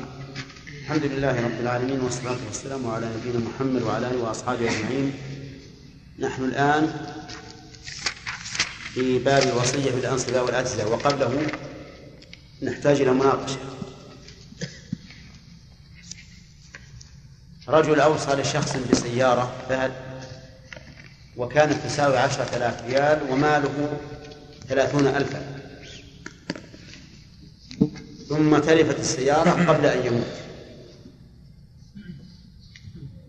الحمد 0.80 1.04
لله 1.04 1.44
رب 1.44 1.60
العالمين 1.60 2.00
والصلاة 2.00 2.36
والسلام 2.46 2.86
على 2.86 3.06
نبينا 3.16 3.44
محمد 3.48 3.82
وعلى 3.82 4.10
آله 4.10 4.22
وأصحابه 4.22 4.60
أجمعين. 4.60 5.12
نحن 6.18 6.44
الآن 6.44 6.90
في 8.94 9.18
باب 9.18 9.42
الوصية 9.42 9.90
بالأنصباء 9.90 10.44
والأجزاء 10.44 10.88
وقبله 10.88 11.46
نحتاج 12.62 13.00
إلى 13.00 13.12
مناقشة. 13.12 13.58
رجل 17.68 18.00
أوصى 18.00 18.30
لشخص 18.30 18.76
بسيارة 18.76 19.52
فهل 19.68 19.92
وكانت 21.36 21.86
تساوي 21.86 22.16
عشرة 22.16 22.56
آلاف 22.56 22.84
ريال 22.84 23.30
وماله 23.30 23.98
ثلاثون 24.68 25.06
ألفا. 25.06 25.60
ثم 28.28 28.58
تلفت 28.58 29.00
السيارة 29.00 29.50
قبل 29.50 29.86
أن 29.86 30.06
يموت. 30.06 30.26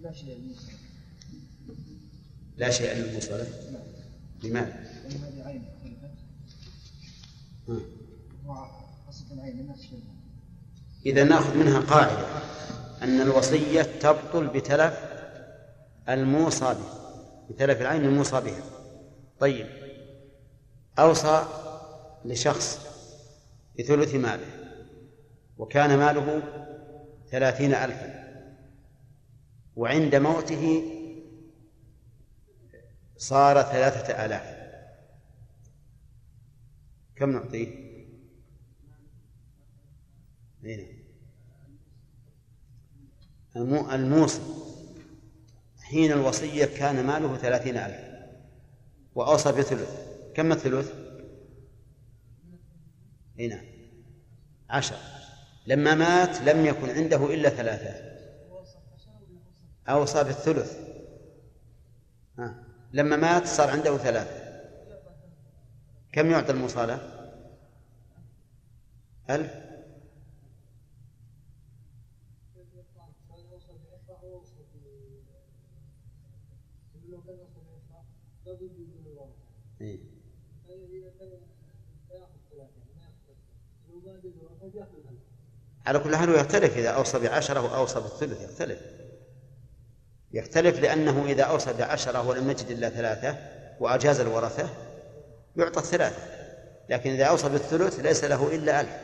لا 0.02 0.14
شيء 0.14 0.56
لا 2.58 2.72
شيء 2.72 2.94
للموصلة 2.94 3.48
لماذا؟ 4.44 4.86
إذا 11.06 11.24
نأخذ 11.24 11.58
منها 11.58 11.80
قاعدة. 11.80 12.28
أن 13.02 13.22
الوصية 13.22 13.82
تبطل 13.82 14.48
بتلف 14.48 15.00
الموصى 16.10 16.66
به 16.66 17.06
بتلف 17.50 17.82
العين 17.82 18.06
الموصى 18.06 18.42
بها. 18.42 18.64
طيب. 19.40 19.68
أوصى 21.00 21.46
لشخص 22.26 22.88
بثلث 23.80 24.16
ماله 24.16 24.48
وكان 25.58 25.98
ماله 25.98 26.44
ثلاثين 27.32 27.74
ألفا 27.74 28.26
وعند 29.76 30.16
موته 30.16 30.84
صار 33.18 33.62
ثلاثة 33.62 34.26
آلاف. 34.26 34.56
كم 37.16 37.30
نعطيه؟ 37.32 37.86
هنا. 40.64 40.95
الموصي 43.56 44.42
حين 45.82 46.12
الوصية 46.12 46.66
كان 46.66 47.06
ماله 47.06 47.38
ثلاثين 47.38 47.78
ألف. 47.78 48.00
وأوصى 49.16 49.52
بثلث. 49.52 50.08
كم 50.34 50.52
الثلث؟ 50.52 50.94
هنا. 53.40 53.62
عشر. 54.70 54.98
لما 55.68 55.96
مات 55.96 56.42
لم 56.42 56.66
يكن 56.66 56.90
عنده 56.90 57.34
إلا 57.34 57.50
ثلاثة. 57.50 58.16
أوصى 59.90 60.24
بالثلث. 60.24 60.80
ها. 62.40 62.64
لما 62.94 63.16
مات 63.16 63.48
صار 63.48 63.70
عنده 63.70 63.98
ثلاثة. 63.98 64.46
كم 66.12 66.32
يعطى 66.32 66.52
المصالة؟ 66.52 67.00
ألف 69.30 69.66
إيه. 79.82 80.00
على 85.88 86.00
كل 86.00 86.16
حال 86.16 86.30
يختلف 86.30 86.78
إذا 86.78 86.90
أوصى 86.90 87.20
بعشرة 87.20 87.62
وأوصى 87.62 88.00
بالثلث 88.00 88.42
يختلف. 88.42 88.80
يختلف 90.34 90.80
لأنه 90.80 91.26
إذا 91.26 91.44
أوصى 91.44 91.74
بعشرة 91.74 92.28
ولم 92.28 92.50
يجد 92.50 92.72
إلا 92.72 92.90
ثلاثة 92.90 93.38
وأجاز 93.80 94.20
الورثة 94.20 94.70
يعطى 95.58 95.80
الثلاثة. 95.80 96.22
لكن 96.90 97.10
إذا 97.10 97.26
أوصى 97.26 97.50
بالثلث 97.50 98.00
ليس 98.00 98.24
له 98.24 98.56
إلا 98.56 98.82
ألف. 98.82 98.98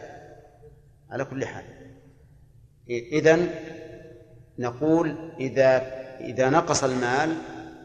على 1.09 1.25
كل 1.25 1.45
حال. 1.45 1.65
إذن 2.89 3.49
نقول 4.59 5.31
إذا 5.39 6.01
إذا 6.19 6.49
نقص 6.49 6.83
المال 6.83 7.37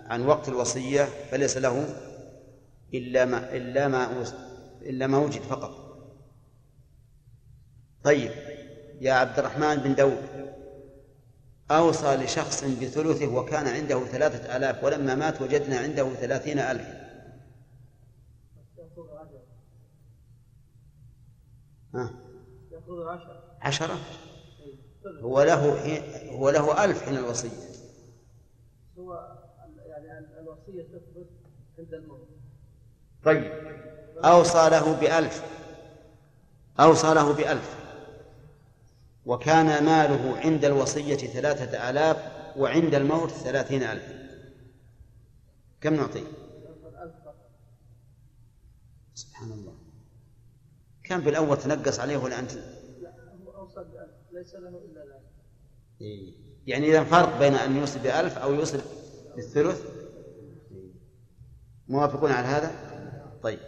عن 0.06 0.26
وقت 0.26 0.48
الوصية 0.48 1.08
فليس 1.30 1.56
له 1.56 1.86
إلا 2.94 3.24
ما 3.24 3.56
إلا 3.56 3.88
ما 3.88 4.24
إلا 4.82 5.06
ما 5.06 5.18
وجد 5.18 5.40
فقط. 5.40 5.86
طيب. 8.04 8.55
يا 9.00 9.12
عبد 9.12 9.38
الرحمن 9.38 9.76
بن 9.76 9.94
داود. 9.94 10.46
أوصى 11.70 12.16
لشخص 12.16 12.64
بثلثه 12.64 13.26
وكان 13.26 13.66
عنده 13.68 14.04
ثلاثة 14.04 14.56
آلاف 14.56 14.84
ولما 14.84 15.14
مات 15.14 15.42
وجدنا 15.42 15.78
عنده 15.78 16.14
ثلاثين 16.14 16.58
ألف 16.58 16.88
عشرة. 23.60 23.96
ثلث. 25.04 25.22
هو 25.22 25.42
له 25.42 25.76
حين 25.80 26.02
هو 26.30 26.50
له 26.50 26.84
ألف 26.84 27.02
حين 27.04 27.16
الوصية. 27.16 27.50
هو 28.98 29.36
يعني 29.86 30.18
ال- 30.18 30.38
الوصية 30.38 30.82
تثبت 30.82 31.26
عند 31.78 31.94
الموت. 31.94 32.28
طيب. 33.24 33.52
أوصى 34.24 34.70
له 34.70 35.00
بألف. 35.00 35.42
أوصى 36.80 37.14
له 37.14 37.32
بألف. 37.32 37.85
وكان 39.26 39.84
ماله 39.84 40.38
عند 40.38 40.64
الوصية 40.64 41.16
ثلاثة 41.16 41.90
آلاف 41.90 42.16
وعند 42.56 42.94
الموت 42.94 43.30
ثلاثين 43.30 43.82
ألف. 43.82 44.04
كم 45.80 45.94
نعطيه؟ 45.94 46.24
سبحان 49.14 49.52
الله. 49.52 49.74
كان 51.04 51.20
بالأول 51.20 51.58
تنقص 51.58 52.00
عليه 52.00 52.16
ولا 52.16 52.38
أنت؟ 52.38 52.52
لا 52.52 52.62
ليس 54.32 54.54
له 54.54 54.68
إلا 54.68 55.20
إيه. 56.00 56.34
يعني 56.66 56.88
إذا 56.88 57.04
فرق 57.04 57.38
بين 57.38 57.54
أن 57.54 57.76
يوصي 57.76 57.98
بألف 57.98 58.38
أو 58.38 58.54
يوصي 58.54 58.80
بالثلث؟ 59.36 59.82
إيه. 60.72 60.90
موافقون 61.88 62.30
على 62.30 62.46
هذا؟ 62.46 62.72
طيب. 63.42 63.58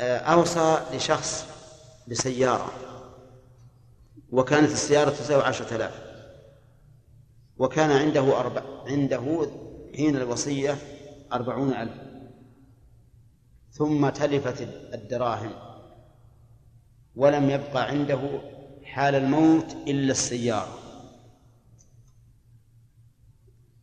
آه، 0.00 0.18
أوصى 0.18 0.80
لشخص 0.92 1.54
بسيارة 2.08 2.72
وكانت 4.32 4.70
السيارة 4.70 5.10
تساوي 5.10 5.42
عشرة 5.42 5.76
آلاف. 5.76 6.04
وكان 7.58 7.90
عنده 7.90 8.40
أربع 8.40 8.62
عنده 8.86 9.50
حين 9.96 10.16
الوصية 10.16 10.76
أربعون 11.32 11.72
ألف. 11.72 11.92
ثم 13.72 14.08
تلفت 14.08 14.60
الدراهم. 14.94 15.52
ولم 17.16 17.50
يبقى 17.50 17.88
عنده 17.88 18.40
حال 18.84 19.14
الموت 19.14 19.72
إلا 19.72 20.10
السيارة. 20.10 20.78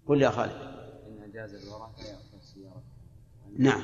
قل 0.08 0.22
يا 0.22 0.30
خالد. 0.30 0.52
إن 1.08 1.30
أجاز 1.30 1.54
الورثة 1.54 2.04
يأخذ 2.04 2.38
السيارة. 2.42 2.84
نعم. 3.58 3.84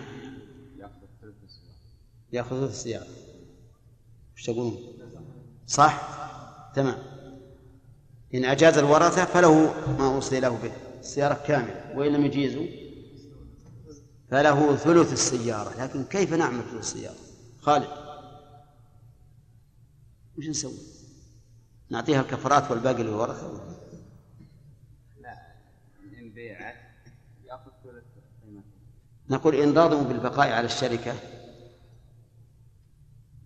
يأخذ 0.80 1.08
ثلث 1.22 1.36
السيارة. 1.44 1.76
يأخذ 2.34 2.60
ثلث 2.60 2.72
السيارة. 2.72 3.27
وش 4.38 4.44
تقولون؟ 4.46 4.78
صح؟ 5.68 6.18
تمام 6.76 6.98
إن 8.34 8.46
أجاز 8.46 8.78
الورثة 8.78 9.26
فله 9.26 9.74
ما 10.00 10.16
أوصي 10.16 10.40
له 10.40 10.50
به 10.50 10.72
السيارة 11.00 11.44
كاملة 11.48 11.92
وإن 11.96 12.14
لم 12.14 12.26
يجيزوا 12.26 12.66
فله 14.30 14.76
ثلث 14.76 15.14
السيارة 15.14 15.84
لكن 15.84 16.04
كيف 16.04 16.34
نعمل 16.34 16.64
ثلث 16.64 16.80
السيارة؟ 16.80 17.16
خالد 17.62 17.88
وش 20.38 20.48
نسوي؟ 20.48 20.78
نعطيها 21.90 22.22
الكفرات 22.22 22.72
والباقي 22.72 23.04
للورثة 23.04 23.62
لا 25.22 25.38
إن 26.20 26.30
بيعت 26.30 26.76
يأخذ 27.46 27.72
ثلث 27.84 28.04
نقول 29.30 29.56
إن 29.56 29.78
رضوا 29.78 30.04
بالبقاء 30.04 30.52
على 30.52 30.66
الشركة 30.66 31.16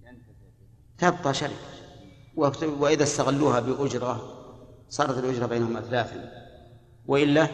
ينتفع 0.04 0.32
تبقى 1.02 1.34
شركة 1.34 1.72
وإذا 2.80 3.04
استغلوها 3.04 3.60
بأجرة 3.60 4.38
صارت 4.90 5.18
الأجرة 5.18 5.46
بينهم 5.46 5.78
أثلاثا 5.78 6.32
وإلا 7.08 7.48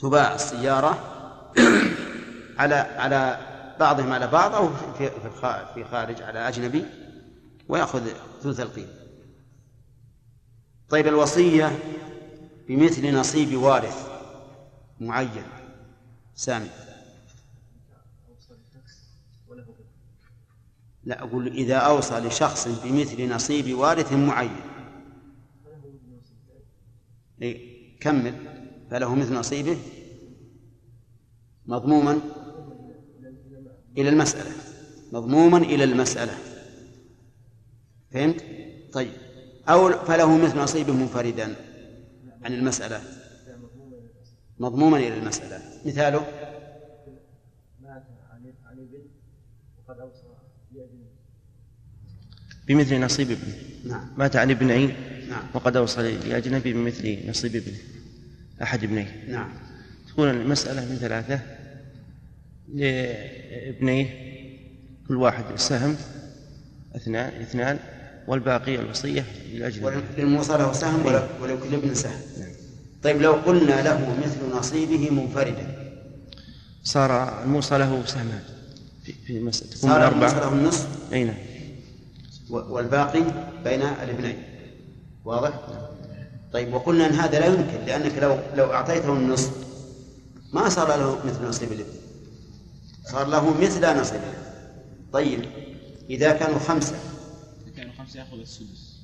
تباع 0.00 0.34
السيارة 0.34 0.98
على 2.58 2.74
على 2.74 3.38
بعضهم 3.80 4.12
على 4.12 4.26
بعض 4.26 4.54
أو 4.54 4.68
في 4.98 5.10
في 5.74 5.84
خارج 5.84 6.22
على 6.22 6.48
أجنبي 6.48 6.84
ويأخذ 7.68 8.02
ثلث 8.42 8.60
القيمة 8.60 8.92
طيب 10.88 11.06
الوصية 11.06 11.78
بمثل 12.68 13.14
نصيب 13.14 13.56
وارث 13.56 14.08
معين 15.00 15.42
سامي. 16.34 16.70
لا 21.04 21.22
أقول 21.22 21.46
إذا 21.46 21.76
أوصى 21.76 22.14
لشخص 22.18 22.68
بمثل 22.84 23.28
نصيب 23.34 23.78
وارث 23.78 24.12
معين. 24.12 24.56
إيه 27.42 27.98
كمل. 28.00 28.34
فله 28.90 29.14
مثل 29.14 29.34
نصيبه 29.34 29.78
مضموما 31.66 32.20
إلى 33.98 34.08
المسألة. 34.08 34.50
مضموما 35.12 35.58
إلى 35.58 35.84
المسألة. 35.84 36.38
فهمت؟ 38.10 38.44
طيب. 38.92 39.12
أو 39.68 39.88
فله 39.90 40.38
مثل 40.38 40.58
نصيبه 40.58 40.92
منفردا 40.92 41.54
عن 42.42 42.52
المسألة. 42.52 43.02
مضموما 44.58 44.98
إلى 44.98 45.18
المسألة. 45.18 45.62
مثاله 45.86 46.18
مات 47.80 48.04
عن 48.30 48.54
عن 48.66 48.78
ابن 48.78 49.02
وقد 49.78 50.00
اوصى 50.00 50.22
بأجل 50.72 50.79
بمثل 52.68 53.00
نصيب 53.00 53.30
ابنه. 53.30 53.54
نعم. 53.84 54.08
مات 54.16 54.36
عن 54.36 54.50
ابنين 54.50 54.94
نعم. 55.28 55.42
وقد 55.54 55.76
أوصى 55.76 56.02
لأجنبي 56.16 56.72
بمثل 56.72 57.30
نصيب 57.30 57.56
ابنه. 57.56 57.78
أحد 58.62 58.84
ابنيه. 58.84 59.24
نعم. 59.28 59.52
تكون 60.08 60.30
المسألة 60.30 60.80
من 60.80 60.96
ثلاثة 60.96 61.40
لابنيه. 62.74 64.30
كل 65.08 65.16
واحد 65.16 65.44
سهم 65.56 65.96
اثنان 66.96 67.42
اثنان 67.42 67.78
والباقي 68.26 68.74
الوصية 68.74 69.24
للأجنبي. 69.52 70.02
للموصى 70.18 70.52
له 70.52 70.72
سهم 70.72 71.06
ولو 71.06 71.22
ولو 71.40 71.60
كل 71.60 71.74
ابن 71.74 71.94
سهم. 71.94 72.20
طيب 73.02 73.22
لو 73.22 73.32
قلنا 73.32 73.82
له 73.82 74.16
مثل 74.24 74.56
نصيبه 74.58 75.10
منفردا. 75.10 75.94
صار 76.82 77.42
الموصى 77.42 77.78
له 77.78 78.06
سهمان. 78.06 78.42
في 79.12 79.40
مسألة 79.40 79.70
تكون 79.70 79.90
صار 79.90 80.08
الموصى 80.08 80.34
بالأربعة 80.34 80.50
له 80.50 80.60
النصف 80.60 81.12
أي 81.12 81.24
نعم. 81.24 81.36
والباقي 82.50 83.22
بين 83.64 83.82
الابنين. 83.82 84.42
واضح؟ 85.24 85.60
طيب 86.52 86.74
وقلنا 86.74 87.06
أن 87.06 87.12
هذا 87.12 87.40
لا 87.40 87.46
يمكن 87.46 87.84
لأنك 87.86 88.18
لو 88.18 88.38
لو 88.54 88.72
أعطيته 88.72 89.12
النصف 89.12 89.52
ما 90.52 90.68
صار 90.68 90.88
له 90.88 91.26
مثل 91.26 91.44
نصيب 91.44 91.72
الابن. 91.72 91.92
صار 93.04 93.26
له 93.26 93.60
مثل 93.60 94.00
نصيب 94.00 94.20
الابن. 94.20 94.50
طيب 95.12 95.44
إذا 96.10 96.32
كانوا 96.32 96.58
خمسة. 96.58 96.94
إذا 97.66 97.76
كانوا 97.76 97.92
خمسة 97.98 98.20
يأخذ 98.20 98.38
السدس. 98.38 99.00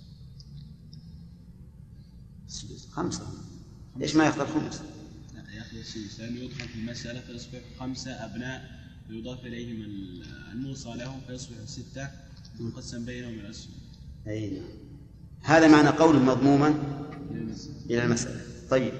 السدس 2.47 2.89
خمسة. 2.93 3.27
ليش 3.97 4.17
ما 4.17 4.25
يأخذ 4.25 4.41
الخمس؟ 4.41 4.81
لا 5.35 5.53
يأخذ 5.57 5.77
السدس 5.77 6.21
لأنه 6.21 6.41
يدخل 6.41 6.69
في 6.69 6.75
المسألة 6.75 7.21
فيصبح 7.21 7.59
خمسة 7.81 8.11
أبناء 8.11 8.86
ويضاف 9.11 9.45
إليهم 9.47 9.83
ال- 9.83 10.23
الموصى 10.53 10.89
لهم 10.97 11.21
فيصبح 11.27 11.57
ستة 11.67 12.09
يقسم 12.61 13.05
بينهم 13.05 13.35
الأسهم 13.35 13.73
أي 14.29 14.51
نعم. 14.51 14.65
هذا 15.43 15.69
معنى 15.69 15.89
قول 15.89 16.17
مضموما 16.23 16.75
إلى 17.91 18.05
المسألة. 18.05 18.41
طيب. 18.71 18.93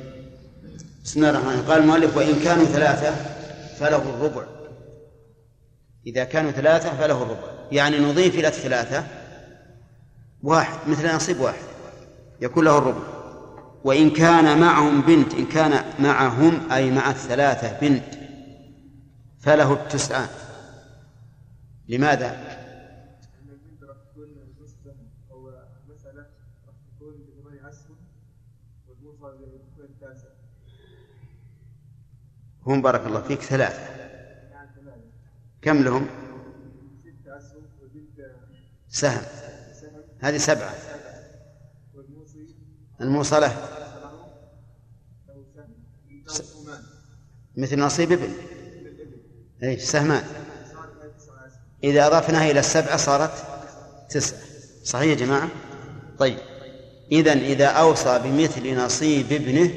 بسم 1.05 1.21
الله 1.21 1.31
الرحمن 1.31 1.49
الرحيم. 1.51 1.71
قال 1.71 1.83
المؤلف 1.83 2.17
وإن 2.17 2.41
كانوا 2.45 2.65
ثلاثة 2.65 3.15
فله 3.79 3.97
الربع. 4.15 4.47
إذا 6.07 6.25
كانوا 6.25 6.51
ثلاثة 6.51 6.97
فله 6.97 7.23
الربع. 7.23 7.51
يعني 7.73 7.99
نضيف 7.99 8.35
إلى 8.35 8.49
الثلاثه 8.49 9.07
واحد 10.43 10.89
مثل 10.89 11.15
نصيب 11.15 11.41
واحد 11.41 11.63
يكون 12.41 12.65
له 12.65 12.79
الربع. 12.79 13.03
وإن 13.85 14.11
كان 14.11 14.61
معهم 14.61 15.01
بنت 15.01 15.35
إن 15.35 15.47
كان 15.47 15.85
معهم 15.99 16.73
أي 16.73 16.91
مع 16.91 17.11
الثلاثة 17.11 17.81
بنت 17.81 18.16
فله 19.47 19.73
التسعان 19.73 20.29
لماذا؟ 21.89 22.57
هم 32.67 32.83
بارك 32.83 33.07
الله 33.07 33.23
فيك 33.23 33.41
ثمانية 33.41 33.71
كم 35.63 35.83
لهم؟ 35.83 36.07
سهم. 38.89 39.23
هذه 40.19 40.37
سبعة. 40.37 40.75
الموصلة 43.01 43.53
مثل 47.57 47.81
نصيب 47.81 48.13
ابن. 48.13 48.56
أي 49.63 49.79
سهمان 49.79 50.23
إذا 51.85 52.07
أضفناها 52.07 52.51
إلى 52.51 52.61
السبعة 52.61 52.97
صارت 52.97 53.33
تسعة 54.11 54.39
صحيح 54.85 55.11
يا 55.11 55.15
جماعة؟ 55.15 55.49
طيب. 56.19 56.39
إذا 57.13 57.33
إذا 57.33 57.67
أوصى 57.67 58.21
بمثل 58.25 58.77
نصيب 58.77 59.33
ابنه 59.33 59.71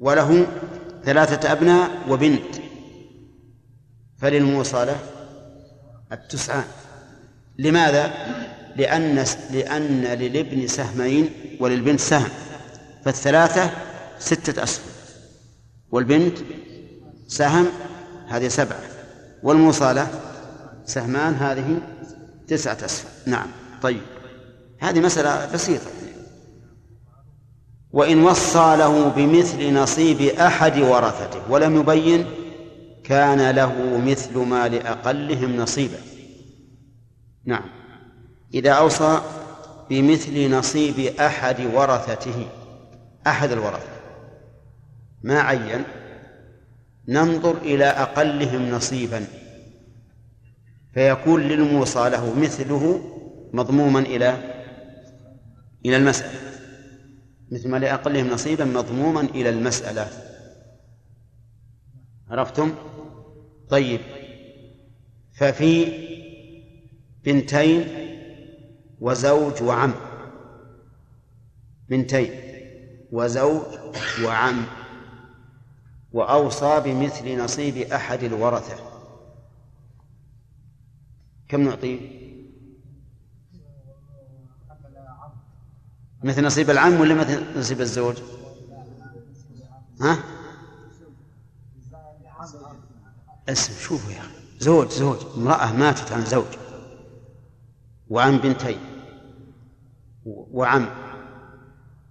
وله 0.00 0.46
ثلاثة 1.04 1.52
أبناء 1.52 1.90
وبنت 2.08 2.54
فللموصى 4.18 4.84
له 4.84 4.96
التسعان. 6.12 6.64
لماذا؟ 7.58 8.12
لأن 8.76 9.24
لأن 9.50 10.04
للابن 10.04 10.66
سهمين 10.66 11.30
وللبنت 11.60 12.00
سهم 12.00 12.28
فالثلاثة 13.04 13.70
ستة 14.18 14.62
أسهم 14.62 14.84
والبنت 15.90 16.38
سهم 17.28 17.66
هذه 18.32 18.48
سبعة 18.48 18.80
والموصلة 19.42 20.08
سهمان 20.84 21.34
هذه 21.34 21.80
تسعة 22.48 22.78
أسهم 22.84 23.10
نعم. 23.26 23.46
طيب. 23.82 24.00
هذه 24.78 25.00
مسألة 25.00 25.52
بسيطة. 25.54 25.86
وإن 27.92 28.22
وصى 28.22 28.76
له 28.78 29.08
بمثل 29.08 29.74
نصيب 29.74 30.20
أحد 30.20 30.78
ورثته 30.78 31.40
ولم 31.50 31.76
يبين 31.76 32.26
كان 33.04 33.50
له 33.50 33.98
مثل 34.06 34.38
ما 34.38 34.68
لأقلهم 34.68 35.56
نصيبا. 35.56 35.98
نعم. 37.44 37.64
إذا 38.54 38.70
أوصى 38.70 39.20
بمثل 39.90 40.50
نصيب 40.50 40.98
أحد 41.20 41.60
ورثته 41.74 42.46
أحد 43.26 43.52
الورثة 43.52 43.92
ما 45.22 45.40
عين؟ 45.40 45.84
ننظر 47.08 47.58
إلى 47.58 47.84
أقلهم 47.84 48.70
نصيبا. 48.70 49.24
فيكون 50.94 51.40
للموصى 51.42 52.08
له 52.10 52.34
مثله 52.34 53.00
مضموما 53.52 54.00
إلى 54.00 54.38
إلى 55.86 55.96
المسألة. 55.96 56.40
مثل 57.52 57.68
ما 57.68 57.76
لأقلهم 57.76 58.28
نصيبا 58.30 58.64
مضموما 58.64 59.20
إلى 59.20 59.48
المسألة. 59.48 60.08
عرفتم؟ 62.30 62.74
طيب. 63.70 64.00
ففي 65.32 65.86
بنتين 67.24 67.84
وزوج 69.00 69.62
وعم. 69.62 69.94
بنتين 71.88 72.30
وزوج 73.12 73.62
وعم. 74.24 74.81
وأوصى 76.12 76.80
بمثل 76.80 77.44
نصيب 77.44 77.76
أحد 77.76 78.22
الورثة. 78.22 78.76
كم 81.48 81.60
نعطيه؟ 81.60 82.22
مثل 86.24 86.44
نصيب 86.44 86.70
العم 86.70 87.00
ولا 87.00 87.14
مثل 87.14 87.58
نصيب 87.58 87.80
الزوج؟ 87.80 88.16
ها؟ 90.00 90.18
اسم 93.48 93.72
شوفوا 93.80 94.12
يا 94.12 94.18
أخي. 94.20 94.30
زوج 94.58 94.88
زوج. 94.90 95.18
امرأة 95.36 95.72
ماتت 95.72 96.12
عن 96.12 96.24
زوج. 96.24 96.46
وعن 98.10 98.38
بنتين. 98.38 98.78
وعم. 100.26 100.88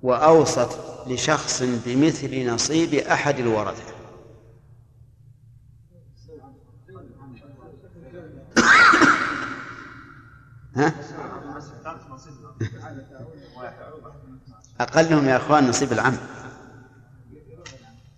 وأوصت 0.01 0.79
لشخص 1.07 1.63
بمثل 1.63 2.53
نصيب 2.53 2.93
أحد 2.93 3.39
الورثة. 3.39 3.90
ها؟ 10.75 10.93
أقلهم 14.79 15.27
يا 15.27 15.37
أخوان 15.37 15.69
نصيب 15.69 15.91
العم 15.91 16.17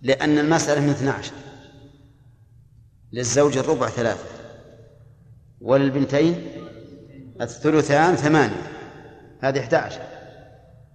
لأن 0.02 0.38
المسألة 0.38 0.80
من 0.80 0.90
12 0.90 1.32
للزوج 3.12 3.58
الربع 3.58 3.88
ثلاثة. 3.88 4.24
وللبنتين 5.60 6.48
الثلثان 7.40 8.16
ثمانية. 8.16 8.72
هذه 9.40 9.60
11 9.60 10.00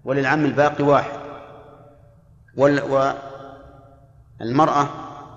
وللعم 0.04 0.46
الباقي 0.46 0.84
واحد. 0.84 1.20
والمرأة 4.40 4.90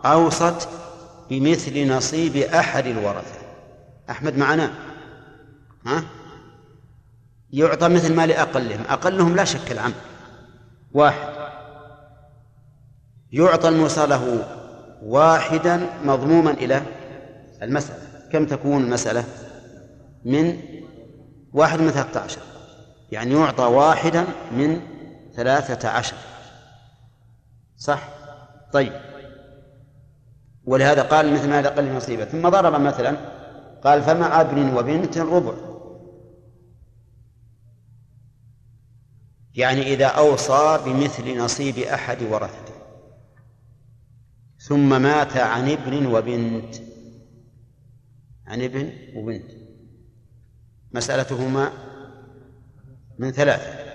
أوصت 0.05 0.69
بمثل 1.31 1.89
نصيب 1.93 2.37
أحد 2.37 2.87
الورثة. 2.87 3.39
أحمد 4.11 4.37
معنا؟ 4.37 4.73
ها؟ 5.87 6.05
يعطى 7.53 7.89
مثل 7.89 8.15
ما 8.15 8.27
لأقلهم. 8.27 8.81
أقلهم 8.89 9.37
لا 9.37 9.45
شك 9.45 9.73
العم. 9.73 9.93
واحد. 10.93 11.29
يعطى 13.33 13.69
الموصى 13.69 14.07
له 14.07 14.45
واحدا 15.03 15.87
مضموما 16.05 16.51
إلى 16.51 16.83
المسألة. 17.63 17.99
كم 18.33 18.47
تكون 18.47 18.85
المسألة؟ 18.85 19.25
من 20.25 20.59
واحد 21.53 21.81
من 21.81 21.91
ثلاثة 21.91 22.21
عشر. 22.21 22.41
يعني 23.13 23.35
يعطى 23.35 23.65
واحدا 23.65 24.25
من 24.53 24.81
ثلاثة 25.37 25.89
عشر. 25.89 26.17
صح؟ 27.77 28.09
طيب. 28.73 28.93
ولهذا 30.65 31.03
قال 31.03 31.33
مثل 31.33 31.49
ما 31.49 31.69
قل 31.69 31.93
نصيبه 31.93 32.25
ثم 32.25 32.49
ضرب 32.49 32.81
مثلا 32.81 33.17
قال 33.85 34.03
فمع 34.03 34.41
ابن 34.41 34.77
وبنت 34.77 35.19
ربع. 35.19 35.72
يعني 39.55 39.83
إذا 39.95 40.07
أوصى 40.07 40.81
بمثل 40.85 41.39
نصيب 41.39 41.79
أحد 41.79 42.23
ورثته. 42.23 42.73
ثم 44.59 45.03
مات 45.03 45.37
عن 45.37 45.71
ابن 45.71 46.07
وبنت. 46.07 46.75
عن 48.47 48.63
ابن 48.63 48.93
وبنت. 49.15 49.51
مسألتهما 50.93 51.73
من 53.19 53.31
ثلاثة. 53.31 53.93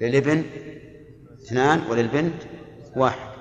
للابن 0.00 0.44
اثنان 1.42 1.80
وللبنت 1.90 2.42
واحد. 2.96 3.34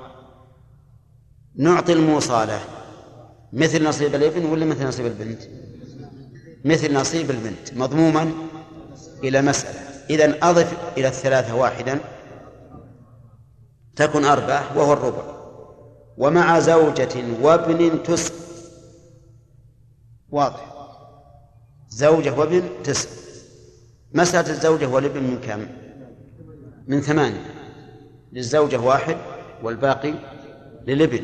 نعطي 1.56 1.94
الموصالة. 1.94 2.60
مثل 3.54 3.84
نصيب 3.84 4.16
الابن 4.16 4.46
ولا 4.46 4.66
مثل 4.66 4.88
نصيب 4.88 5.06
البنت؟ 5.06 5.42
مثل 6.66 6.94
نصيب 6.94 7.32
البنت. 7.32 7.74
مضموما 7.74 8.32
إلى 9.24 9.42
مسألة. 9.42 9.83
إذا 10.10 10.38
أضف 10.50 10.78
إلى 10.98 11.08
الثلاثة 11.08 11.56
واحدا 11.56 12.00
تكن 13.96 14.26
أربعة 14.26 14.78
وهو 14.78 14.94
الربع. 14.94 15.34
ومع 16.18 16.60
زوجة 16.60 17.24
وابن 17.42 18.04
تسع 18.04 18.34
واضح. 20.30 20.74
زوجة 21.90 22.34
وابن 22.40 22.64
تسع 22.84 23.10
مسألة 24.14 24.50
الزوجة 24.50 24.88
والابن 24.88 25.24
من 25.24 25.40
كم؟ 25.42 25.68
من 26.88 27.02
ثمانية. 27.02 27.54
للزوجة 28.32 28.80
واحد 28.80 29.18
والباقي 29.64 30.14
للابن. 30.88 31.24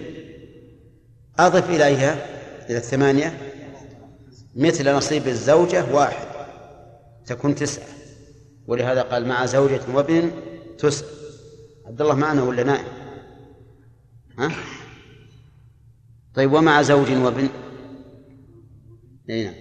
أضف 1.40 1.70
إليها 1.70 2.26
إلى 2.70 2.78
الثمانية 2.78 3.38
مثل 4.56 4.96
نصيب 4.96 5.28
الزوجة 5.28 5.94
واحد 5.94 6.28
تكون 7.26 7.56
تسعة. 7.56 7.99
ولهذا 8.70 9.02
قال 9.02 9.28
مع 9.28 9.46
زوجة 9.46 9.82
وابن 9.96 10.32
تسع 10.78 11.06
عبد 11.86 12.02
الله 12.02 12.16
معنا 12.16 12.44
ولا 12.44 12.64
نائم؟ 12.64 12.86
ها؟ 14.40 14.52
طيب 16.34 16.52
ومع 16.54 16.82
زوج 16.82 17.12
وابن 17.12 17.50
أي 19.30 19.44
نعم 19.46 19.54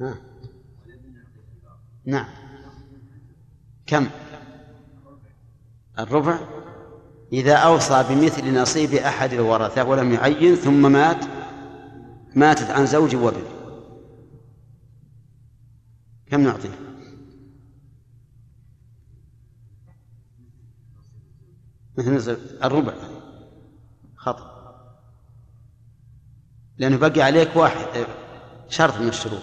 ها. 0.00 0.14
نعم 2.04 2.28
كم 3.86 4.06
الربع 5.98 6.38
إذا 7.32 7.54
أوصى 7.54 8.04
بمثل 8.08 8.60
نصيب 8.60 8.94
أحد 8.94 9.32
الورثة 9.32 9.84
ولم 9.84 10.12
يعين 10.12 10.54
ثم 10.54 10.92
مات 10.92 11.24
ماتت 12.34 12.70
عن 12.70 12.86
زوج 12.86 13.16
وابن. 13.16 13.42
كم 16.26 16.40
نعطيه 16.40 16.70
مثل 21.96 22.38
الربع. 22.64 22.94
خطأ. 24.16 24.50
لأنه 26.78 26.96
بقي 26.96 27.22
عليك 27.22 27.56
واحد 27.56 28.06
شرط 28.68 29.00
من 29.00 29.08
الشروط. 29.08 29.42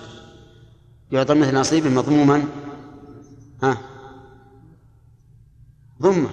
يعطى 1.11 1.33
مثل 1.33 1.55
نصيبه 1.55 1.89
مضموما. 1.89 2.43
ها؟ 3.63 3.77
ضمة. 6.01 6.29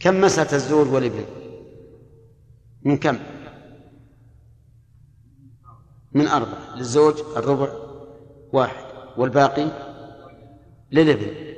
كم 0.00 0.20
مسألة 0.20 0.52
الزوج 0.52 0.88
والابن 0.88 1.24
من 2.82 2.96
كم؟ 2.96 3.18
من 6.12 6.26
أربعة 6.28 6.76
للزوج 6.76 7.14
الربع 7.36 7.72
واحد 8.52 8.84
والباقي 9.16 9.70
للابن 10.92 11.54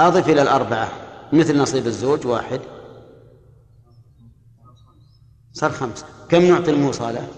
أضف 0.00 0.28
إلى 0.28 0.42
الأربعة 0.42 0.92
مثل 1.32 1.58
نصيب 1.58 1.86
الزوج 1.86 2.26
واحد. 2.26 2.60
صار 5.52 5.70
خمسة. 5.70 6.06
كم 6.28 6.42
نعطي 6.42 6.70
الموصلة 6.70 7.28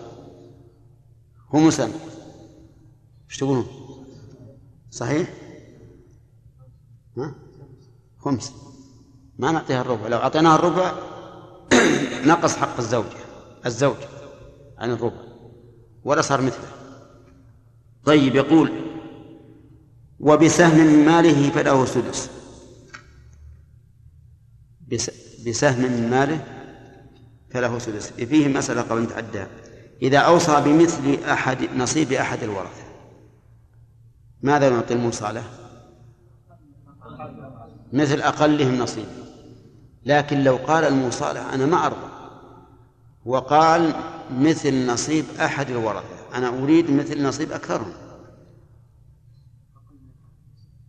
مسلم 1.54 1.92
إيش 3.30 3.36
تقولون؟ 3.36 3.66
صحيح؟ 4.90 5.34
ها؟ 7.16 7.34
خمسة. 8.18 8.67
ما 9.38 9.52
نعطيها 9.52 9.80
الربع. 9.80 10.08
لو 10.08 10.18
أعطيناها 10.18 10.54
الربع 10.54 10.92
نقص 12.32 12.56
حق 12.56 12.78
الزوجة 12.78 13.18
الزوج 13.66 13.96
عن 14.78 14.90
الربع 14.90 15.22
ولا 16.04 16.22
صار 16.22 16.40
مثله. 16.40 16.68
طيب 18.04 18.34
يقول 18.34 18.72
وبسهم 20.20 20.78
من 20.78 21.06
ماله 21.06 21.50
فله 21.50 21.84
سدس. 21.84 22.30
بسهم 25.46 25.82
من 25.82 26.10
ماله 26.10 26.44
فله 27.50 27.78
سدس. 27.78 28.10
فيه 28.10 28.48
مسألة 28.48 28.82
قبل 28.82 29.02
نتعدى. 29.02 29.44
إذا 30.02 30.18
أوصى 30.18 30.60
بمثل 30.60 31.24
أحد 31.24 31.68
نصيب 31.76 32.12
أحد 32.12 32.42
الورثة 32.42 32.82
ماذا 34.42 34.70
نعطي 34.70 34.94
الموصى 34.94 35.32
له؟ 35.32 35.44
مثل 37.92 38.20
أقلهم 38.20 38.78
نصيبا 38.78 39.27
لكن 40.08 40.44
لو 40.44 40.56
قال 40.56 40.84
الموصى 40.84 41.24
له 41.24 41.54
أنا 41.54 41.66
ما 41.66 41.86
أرضى. 41.86 42.10
وقال 43.24 43.94
مثل 44.30 44.86
نصيب 44.86 45.24
أحد 45.40 45.70
الورثة 45.70 46.34
أنا 46.34 46.48
أريد 46.48 46.90
مثل 46.90 47.22
نصيب 47.22 47.52
أكثرهم. 47.52 47.92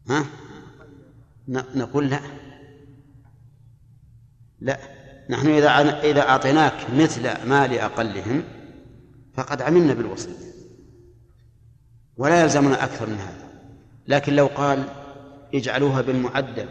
ها؟ 0.10 0.26
نقول 1.48 2.10
لا. 2.10 2.20
لا. 4.60 4.80
نحن 5.30 5.48
إذا 5.48 5.70
إذا 6.04 6.22
أعطيناك 6.22 6.74
مثل 6.94 7.48
مال 7.48 7.80
أقلهم 7.80 8.44
فقد 9.34 9.62
عملنا 9.62 9.94
بالوصية. 9.94 10.50
ولا 12.18 12.41
يلزمنا 12.41 12.84
أكثر 12.84 13.06
من 13.08 13.18
هذا. 13.18 13.50
لكن 14.08 14.36
لو 14.36 14.48
قال 14.48 14.84
اجعلوها 15.54 16.02
بالمعدل 16.02 16.70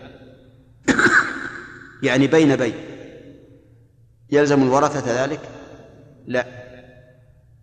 يعني 2.03 2.27
بين 2.27 2.57
بين. 2.57 2.75
يلزم 4.31 4.63
الورثة 4.63 5.25
ذلك؟ 5.25 5.41
لا. 6.27 6.47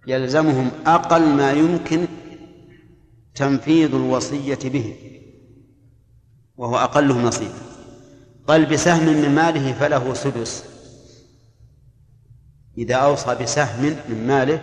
يلزمهم 0.08 0.72
أقل 0.86 1.28
ما 1.30 1.52
يمكن 1.52 2.08
تنفيذ 3.36 3.96
الوصية 3.96 4.60
به 4.64 4.96
وهو 6.58 6.78
أقلهم 6.78 7.26
نصيبا 7.26 7.54
قال 8.48 8.66
بسهم 8.66 9.06
من 9.06 9.36
ماله 9.36 9.74
فله 9.74 10.14
سدس. 10.14 10.66
إذا 12.78 12.96
أوصى 12.96 13.36
بسهم 13.36 13.96
من 14.10 14.28
ماله 14.28 14.62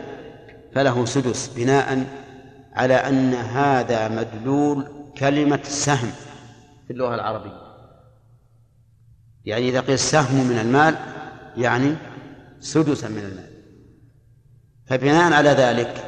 فله 0.75 1.05
سدس 1.05 1.51
بناء 1.57 2.07
على 2.73 2.95
أن 2.95 3.35
هذا 3.35 4.09
مدلول 4.09 4.89
كلمة 5.19 5.61
سهم 5.63 6.11
في 6.87 6.93
اللغة 6.93 7.15
العربية. 7.15 7.62
يعني 9.45 9.69
إذا 9.69 9.81
قيل 9.81 9.99
سهم 9.99 10.47
من 10.47 10.59
المال 10.59 10.97
يعني 11.57 11.97
سدسا 12.61 13.09
من 13.09 13.19
المال. 13.19 13.53
فبناء 14.87 15.33
على 15.33 15.51
ذلك 15.51 16.05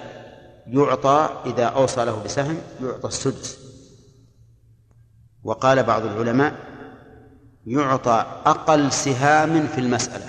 يعطى 0.67 1.43
إذا 1.47 1.65
أوصى 1.65 2.05
له 2.05 2.23
بسهم 2.23 2.59
يعطى 2.83 3.09
السدس. 3.09 3.59
وقال 5.43 5.83
بعض 5.83 6.05
العلماء 6.05 6.55
يعطى 7.67 8.43
أقل 8.47 8.93
سهام 8.93 9.67
في 9.67 9.81
المسألة. 9.81 10.27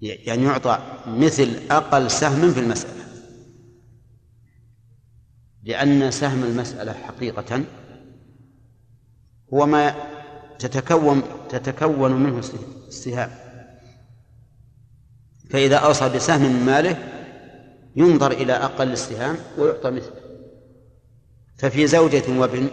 يعني 0.00 0.44
يعطى 0.44 0.78
مثل 1.06 1.60
أقل 1.70 2.10
سهم 2.10 2.50
في 2.50 2.60
المسألة. 2.60 2.96
لأن 5.62 6.10
سهم 6.10 6.44
المسألة 6.44 6.92
حقيقة 6.92 7.64
هو 9.54 9.66
ما 9.66 10.15
تتكون 10.58 11.22
تتكون 11.48 12.12
منه 12.12 12.38
السهام. 12.88 13.30
فإذا 15.50 15.76
أوصى 15.76 16.08
بسهم 16.08 16.52
من 16.52 16.66
ماله 16.66 17.12
ينظر 17.96 18.30
إلى 18.32 18.52
أقل 18.52 18.92
السهام 18.92 19.36
ويعطى 19.58 19.90
مثله. 19.90 20.20
ففي 21.58 21.86
زوجة 21.86 22.38
وابن 22.38 22.68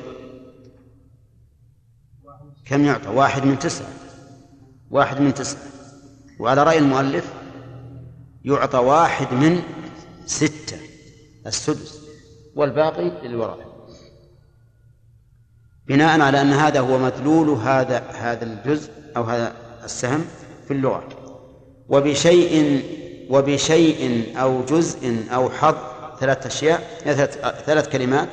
كم 2.66 2.86
يعطى؟ 2.86 3.10
واحد 3.10 3.46
من 3.46 3.60
تسعة. 3.60 3.88
واحد 4.92 5.22
من 5.22 5.34
تسعة. 5.34 5.62
وعلى 6.40 6.64
رأي 6.64 6.78
المؤلف 6.78 7.34
يعطى 8.46 8.78
واحد 8.78 9.34
من 9.34 9.62
ستة 10.26 10.78
السدس 11.48 12.02
والباقي 12.56 13.28
للوراثة 13.28 13.73
بناء 15.88 16.22
على 16.22 16.42
أن 16.42 16.54
هذا 16.54 16.80
هو 16.80 16.98
مدلول 16.98 17.50
هذا 17.50 18.04
هذا 18.12 18.44
الجزء 18.46 18.92
أو 19.18 19.24
هذا 19.24 19.54
السهم 19.84 20.26
في 20.68 20.74
اللغة. 20.74 21.04
وبشيء 21.90 22.84
وبشيء 23.30 24.34
أو 24.38 24.66
جزء 24.66 25.26
أو 25.32 25.50
حظ 25.50 25.76
ثلاث 26.20 26.46
أشياء 26.46 26.80
ثلاث, 27.66 27.90
كلمات 27.90 28.30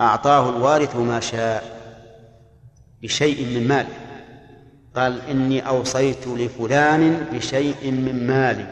أعطاه 0.00 0.50
الوارث 0.56 0.96
ما 0.96 1.20
شاء 1.20 1.80
بشيء 3.02 3.46
من 3.46 3.68
ماله 3.68 3.88
قال 4.96 5.20
إني 5.20 5.68
أوصيت 5.68 6.26
لفلان 6.26 7.26
بشيء 7.32 7.90
من 7.90 8.26
مالي 8.26 8.66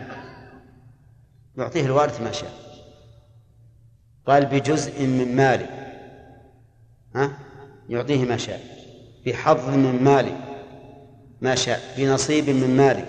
يعطيه 1.57 1.87
الوارث 1.87 2.21
ما 2.21 2.33
شاء. 2.33 2.53
قال 4.27 4.47
بجزء 4.47 5.07
من 5.07 5.37
مالي 5.37 5.67
ها؟ 7.15 7.48
يعطيه 7.89 8.25
ما 8.25 8.37
شاء 8.37 8.61
بحظ 9.27 9.69
من 9.69 10.03
مالي 10.05 10.49
ما 11.41 11.55
شاء 11.55 11.95
بنصيب 11.97 12.51
من 12.51 12.77
مالي 12.77 13.05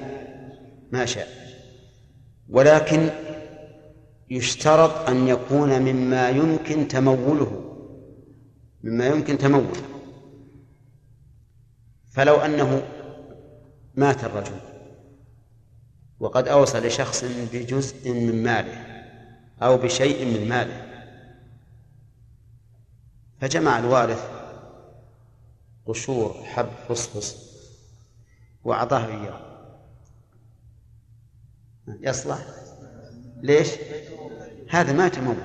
ما 0.92 1.06
شاء. 1.06 1.28
ولكن 2.50 3.10
يشترط 4.30 5.10
أن 5.10 5.28
يكون 5.28 5.82
مما 5.82 6.30
يمكن 6.30 6.88
تموله 6.88 7.76
مما 8.84 9.08
يمكن 9.08 9.38
تموله. 9.38 9.82
فلو 12.12 12.36
أنه 12.36 12.82
مات 13.96 14.24
الرجل 14.24 14.60
وقد 16.20 16.48
أوصى 16.48 16.80
لشخص 16.80 17.26
بجزء 17.54 18.12
من 18.12 18.44
ماله 18.44 18.86
أو 19.62 19.78
بشيء 19.78 20.26
من 20.26 20.50
ماله 20.50 20.86
فجمع 23.42 23.80
الوارث 23.80 24.39
قشور 25.90 26.34
حب 26.44 26.70
فصفص 26.90 27.50
وأعطاه 28.64 29.06
إياه. 29.08 29.42
يصلح؟ 31.88 32.40
ليش؟ 33.42 33.70
هذا 34.70 34.94
ما 34.94 35.08
تمول. 35.08 35.36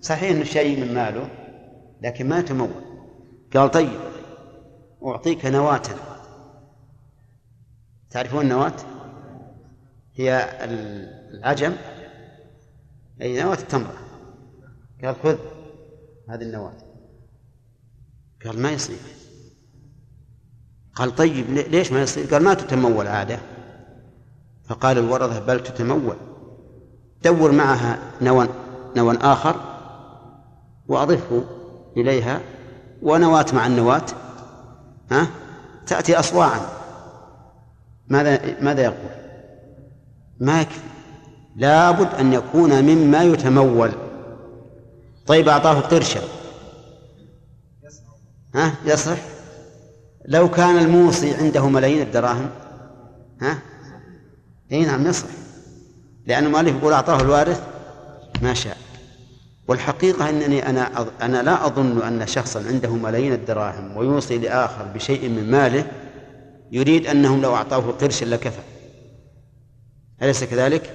صحيح 0.00 0.30
إنه 0.30 0.44
شيء 0.44 0.80
من 0.80 0.94
ماله 0.94 1.30
لكن 2.02 2.28
ما 2.28 2.40
تمول. 2.40 2.84
قال 3.54 3.70
طيب 3.70 4.00
أعطيك 5.06 5.46
نواة. 5.46 5.82
تعرفون 8.10 8.44
النواة؟ 8.44 8.76
هي 10.14 10.58
العجم. 10.64 11.76
أي 13.22 13.42
نواة 13.42 13.58
التمرة 13.58 13.98
قال 15.04 15.16
خذ 15.16 15.38
هذه 16.28 16.42
النواة. 16.42 16.76
قال 18.44 18.62
ما 18.62 18.70
يصير. 18.70 19.23
قال 20.94 21.14
طيب 21.14 21.50
ليش 21.50 21.92
ما 21.92 22.02
يصير؟ 22.02 22.26
قال 22.34 22.42
ما 22.42 22.54
تتمول 22.54 23.06
عادة. 23.06 23.38
فقال 24.68 24.98
الورثة 24.98 25.40
بل 25.40 25.62
تتمول. 25.62 26.16
دور 27.24 27.52
معها 27.52 27.98
نوى 28.22 28.48
نوى 28.96 29.16
آخر 29.16 29.56
وأضفه 30.88 31.44
إليها 31.96 32.40
ونواة 33.02 33.46
مع 33.52 33.66
النواة 33.66 34.06
ها؟ 35.10 35.26
تأتي 35.86 36.18
أصواعا. 36.18 36.60
ماذا 38.08 38.62
ماذا 38.62 38.82
يقول؟ 38.82 39.10
ما 40.40 40.60
يكفي. 40.60 40.80
لابد 41.56 42.14
أن 42.14 42.32
يكون 42.32 42.82
مما 42.82 43.22
يتمول. 43.22 43.92
طيب 45.26 45.48
أعطاه 45.48 45.80
قرشا 45.80 46.20
ها؟ 48.54 48.74
يصح 48.84 49.33
لو 50.24 50.50
كان 50.50 50.78
الموصي 50.78 51.34
عنده 51.34 51.68
ملايين 51.68 52.02
الدراهم 52.02 52.50
ها؟ 53.40 53.58
إي 54.72 54.84
نعم 54.84 55.06
يصح 55.06 55.26
لأن 56.26 56.46
المؤلف 56.46 56.76
يقول 56.76 56.92
أعطاه 56.92 57.20
الوارث 57.20 57.62
ما 58.42 58.54
شاء. 58.54 58.76
والحقيقة 59.68 60.28
أنني 60.28 60.68
أنا 60.68 61.06
أنا 61.22 61.42
لا 61.42 61.66
أظن 61.66 62.02
أن 62.02 62.26
شخصا 62.26 62.64
عنده 62.68 62.90
ملايين 62.90 63.32
الدراهم 63.32 63.96
ويوصي 63.96 64.38
لآخر 64.38 64.84
بشيء 64.94 65.28
من 65.28 65.50
ماله 65.50 65.86
يريد 66.72 67.06
أنهم 67.06 67.42
لو 67.42 67.54
أعطاه 67.54 67.78
قرشا 67.78 68.24
لكفى. 68.24 68.62
أليس 70.22 70.44
كذلك؟ 70.44 70.90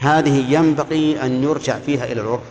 هذه 0.00 0.54
ينبغي 0.54 1.22
أن 1.22 1.42
يرجع 1.42 1.78
فيها 1.78 2.04
إلى 2.04 2.20
العرف. 2.20 2.50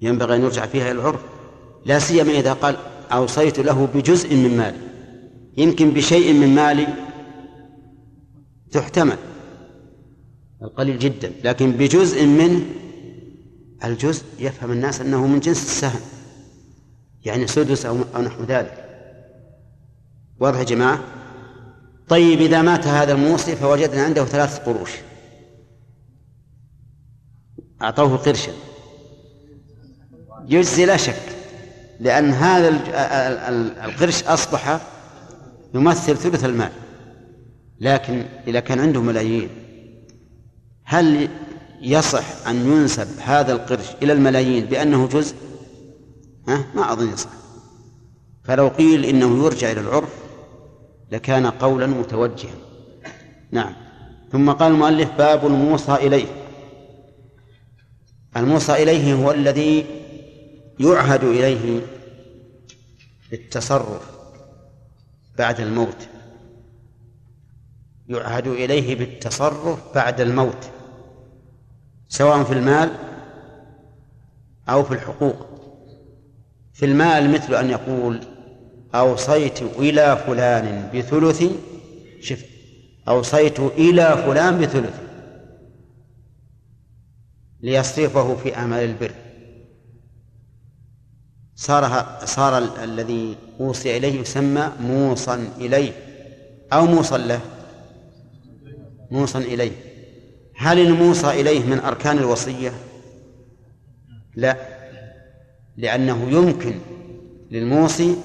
ينبغي 0.00 0.36
أن 0.36 0.42
يرجع 0.42 0.66
فيها 0.66 0.90
إلى 0.90 1.00
العرف. 1.00 1.20
لا 1.84 1.98
سيما 1.98 2.32
إذا 2.32 2.52
قال 2.52 2.76
أوصيت 3.12 3.58
له 3.58 3.86
بجزء 3.94 4.36
من 4.36 4.56
مالي. 4.56 4.78
يمكن 5.56 5.90
بشيء 5.90 6.32
من 6.32 6.54
مالي 6.54 6.86
تحتمل. 8.70 9.18
القليل 10.62 10.98
جدا 10.98 11.32
لكن 11.44 11.72
بجزء 11.72 12.26
منه 12.26 12.64
الجزء 13.84 14.24
يفهم 14.38 14.72
الناس 14.72 15.00
أنه 15.00 15.26
من 15.26 15.40
جنس 15.40 15.62
السهم. 15.62 16.00
يعني 17.24 17.46
سدس 17.46 17.86
أو 17.86 18.22
نحو 18.22 18.44
ذلك. 18.44 18.88
واضح 20.40 20.58
يا 20.58 20.64
جماعة؟ 20.64 21.00
طيب 22.08 22.40
إذا 22.40 22.62
مات 22.62 22.86
هذا 22.86 23.12
الموصي 23.12 23.56
فوجدنا 23.56 24.02
عنده 24.02 24.24
ثلاث 24.24 24.58
قروش. 24.58 24.90
أعطوه 27.82 28.16
قرشا. 28.16 28.52
يجزي 30.48 30.86
لا 30.86 30.96
شك. 30.96 31.31
لأن 32.02 32.30
هذا 32.30 32.68
القرش 33.84 34.22
أصبح 34.22 34.80
يمثل 35.74 36.16
ثلث 36.16 36.44
المال. 36.44 36.72
لكن 37.80 38.24
إذا 38.46 38.60
كان 38.60 38.80
عنده 38.80 39.00
ملايين 39.00 39.48
هل 40.84 41.28
يصح 41.82 42.46
أن 42.48 42.72
ينسب 42.72 43.08
هذا 43.20 43.52
القرش 43.52 43.86
إلى 44.02 44.12
الملايين 44.12 44.64
بأنه 44.64 45.08
جزء؟ 45.08 45.36
ها؟ 46.48 46.64
ما 46.74 46.92
أظن 46.92 47.12
يصح. 47.12 47.30
فلو 48.44 48.68
قيل 48.68 49.04
إنه 49.04 49.44
يرجع 49.44 49.72
إلى 49.72 49.80
العرف 49.80 50.14
لكان 51.12 51.46
قولا 51.46 51.86
متوجها. 51.86 52.54
نعم. 53.50 53.72
ثم 54.32 54.50
قال 54.50 54.72
المؤلف 54.72 55.10
باب 55.18 55.46
الموصى 55.46 55.94
إليه. 55.94 56.26
الموصى 58.36 58.72
إليه 58.72 59.14
هو 59.14 59.30
الذي 59.30 60.01
يعهد 60.82 61.24
إليه 61.24 61.80
بالتصرف 63.30 64.10
بعد 65.38 65.60
الموت. 65.60 66.08
يعهد 68.08 68.46
إليه 68.46 68.94
بالتصرف 68.94 69.94
بعد 69.94 70.20
الموت 70.20 70.70
سواء 72.08 72.44
في 72.44 72.52
المال 72.52 72.90
أو 74.68 74.82
في 74.84 74.94
الحقوق. 74.94 75.46
في 76.72 76.84
المال 76.84 77.30
مثل 77.30 77.54
أن 77.54 77.70
يقول 77.70 78.20
أوصيت 78.94 79.62
إلى 79.62 80.16
فلان 80.26 80.90
بثلث 80.94 81.44
شف 82.20 82.44
أوصيت 83.08 83.60
إلى 83.60 84.22
فلان 84.26 84.60
بثلث 84.60 85.00
ليصرفه 87.60 88.36
في 88.36 88.56
أعمال 88.56 88.84
البر. 88.84 89.21
صار 91.62 92.06
صار 92.24 92.58
الذي 92.58 93.36
أوصي 93.60 93.96
إليه 93.96 94.20
يسمى 94.20 94.72
موصى 94.80 95.38
إليه. 95.60 95.92
أو 96.72 96.86
موصى 96.86 97.18
له. 97.18 97.40
موصى 99.10 99.38
إليه. 99.38 99.72
هل 100.56 100.78
الموصى 100.78 101.40
إليه 101.40 101.64
من 101.64 101.80
أركان 101.80 102.18
الوصية؟ 102.18 102.72
لا. 104.36 104.56
لأنه 105.76 106.30
يمكن 106.30 106.74
للموصي 107.50 108.16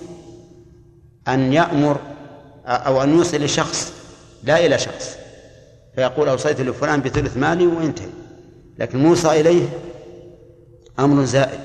أن 1.27 1.53
يأمر 1.53 1.99
أو 2.65 3.03
أن 3.03 3.09
يوصي 3.09 3.37
لشخص 3.37 3.93
لا 4.43 4.65
إلى 4.65 4.79
شخص. 4.79 5.17
فيقول 5.95 6.29
أوصيت 6.29 6.61
لفلان 6.61 7.01
بثلث 7.01 7.37
مالي 7.37 7.67
وينتهي 7.67 8.09
لكن 8.79 8.99
موصى 8.99 9.41
إليه 9.41 9.69
أمر 10.99 11.25
زائد. 11.25 11.59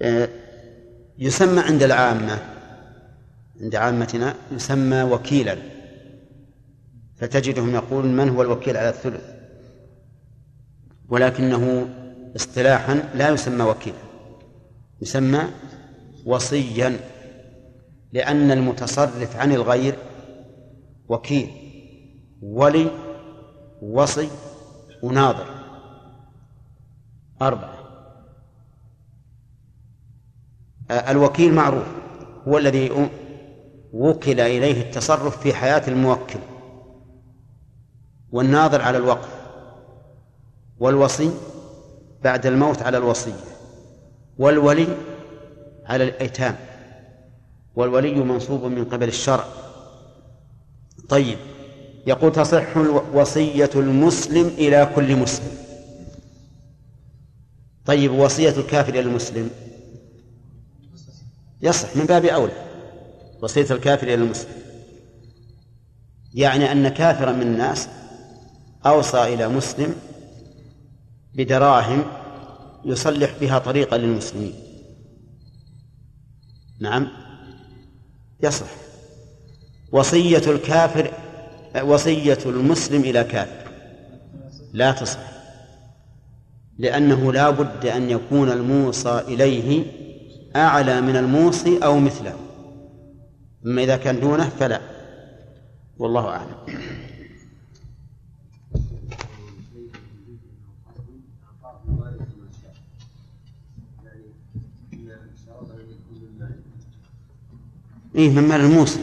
آه، 0.00 0.28
يسمى 1.18 1.60
عند 1.60 1.82
العامة 1.82 2.38
عند 3.60 3.74
عامتنا 3.74 4.34
يسمى 4.52 5.02
وكيلا. 5.02 5.56
فتجدهم 7.16 7.74
يقول 7.74 8.06
من 8.06 8.28
هو 8.28 8.42
الوكيل 8.42 8.76
على 8.76 8.88
الثلث؟ 8.88 9.24
ولكنه 11.08 11.88
اصطلاحا 12.36 12.94
لا 13.14 13.28
يسمى 13.28 13.64
وكيلا 13.64 13.98
يسمى 15.02 15.42
وصيا 16.26 17.00
لأن 18.12 18.50
المتصرف 18.50 19.36
عن 19.36 19.52
الغير 19.52 19.94
وكيل 21.08 21.50
ولي 22.42 22.90
وصي 23.82 24.28
وناظر. 25.02 25.46
أربعة. 27.42 27.75
الوكيل 30.90 31.54
معروف 31.54 31.86
هو 32.48 32.58
الذي 32.58 33.08
وكل 33.92 34.40
إليه 34.40 34.82
التصرف 34.82 35.40
في 35.40 35.54
حياة 35.54 35.82
الموكل 35.88 36.38
والناظر 38.32 38.82
على 38.82 38.98
الوقف 38.98 39.28
والوصي 40.78 41.30
بعد 42.24 42.46
الموت 42.46 42.82
على 42.82 42.98
الوصية 42.98 43.32
والولي 44.38 44.86
على 45.86 46.04
الأيتام 46.04 46.56
والولي 47.76 48.14
منصوب 48.14 48.64
من 48.64 48.84
قبل 48.84 49.08
الشرع. 49.08 49.44
طيب 51.08 51.38
يقول 52.06 52.32
تصح 52.32 52.76
وصية 53.14 53.70
المسلم 53.74 54.46
إلى 54.46 54.92
كل 54.94 55.16
مسلم. 55.16 55.52
طيب 57.86 58.12
وصية 58.12 58.50
الكافر 58.50 58.90
إلى 58.92 59.00
المسلم 59.00 59.50
يصح 61.62 61.96
من 61.96 62.06
باب 62.06 62.24
أولى 62.24 62.52
وصية 63.42 63.66
الكافر 63.70 64.06
إلى 64.06 64.14
المسلم. 64.14 64.52
يعني 66.34 66.72
أن 66.72 66.88
كافرا 66.88 67.32
من 67.32 67.42
الناس 67.42 67.88
أوصى 68.86 69.34
إلى 69.34 69.48
مسلم 69.48 69.94
بدراهم 71.34 72.04
يصلح 72.84 73.30
بها 73.40 73.58
طريقا 73.58 73.98
للمسلمين. 73.98 74.54
نعم. 76.80 77.08
يصح. 78.42 78.66
وصية 79.92 80.50
الكافر 80.50 81.10
وصية 81.82 82.38
المسلم 82.46 83.00
إلى 83.00 83.24
كافر. 83.24 83.70
لا 84.72 84.92
تصح. 84.92 85.18
لأنه 86.78 87.32
لا 87.32 87.50
بد 87.50 87.86
أن 87.86 88.10
يكون 88.10 88.50
الموصى 88.50 89.18
إليه 89.18 89.86
أعلى 90.56 91.00
من 91.00 91.16
الموصي 91.16 91.78
أو 91.78 91.98
مثله. 91.98 92.36
أما 93.66 93.82
إذا 93.82 93.96
كان 93.96 94.20
دونه 94.20 94.48
فلا. 94.48 94.80
والله 95.98 96.28
أعلم. 96.28 96.56
إيه 108.16 108.30
من 108.30 108.48
مال 108.48 108.60
الموصي 108.60 109.00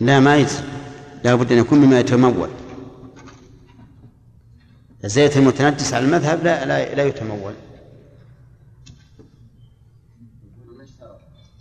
لا 0.00 0.20
ما 0.20 0.36
يجزي. 0.36 0.77
لا 1.24 1.34
بد 1.34 1.52
أن 1.52 1.58
يكون 1.58 1.78
مما 1.78 2.00
يتمول. 2.00 2.50
الزيت 5.04 5.36
المتنجس 5.36 5.94
على 5.94 6.04
المذهب 6.04 6.44
لا 6.44 6.64
لا, 6.64 6.94
لا 6.94 7.04
يتمول. 7.04 7.54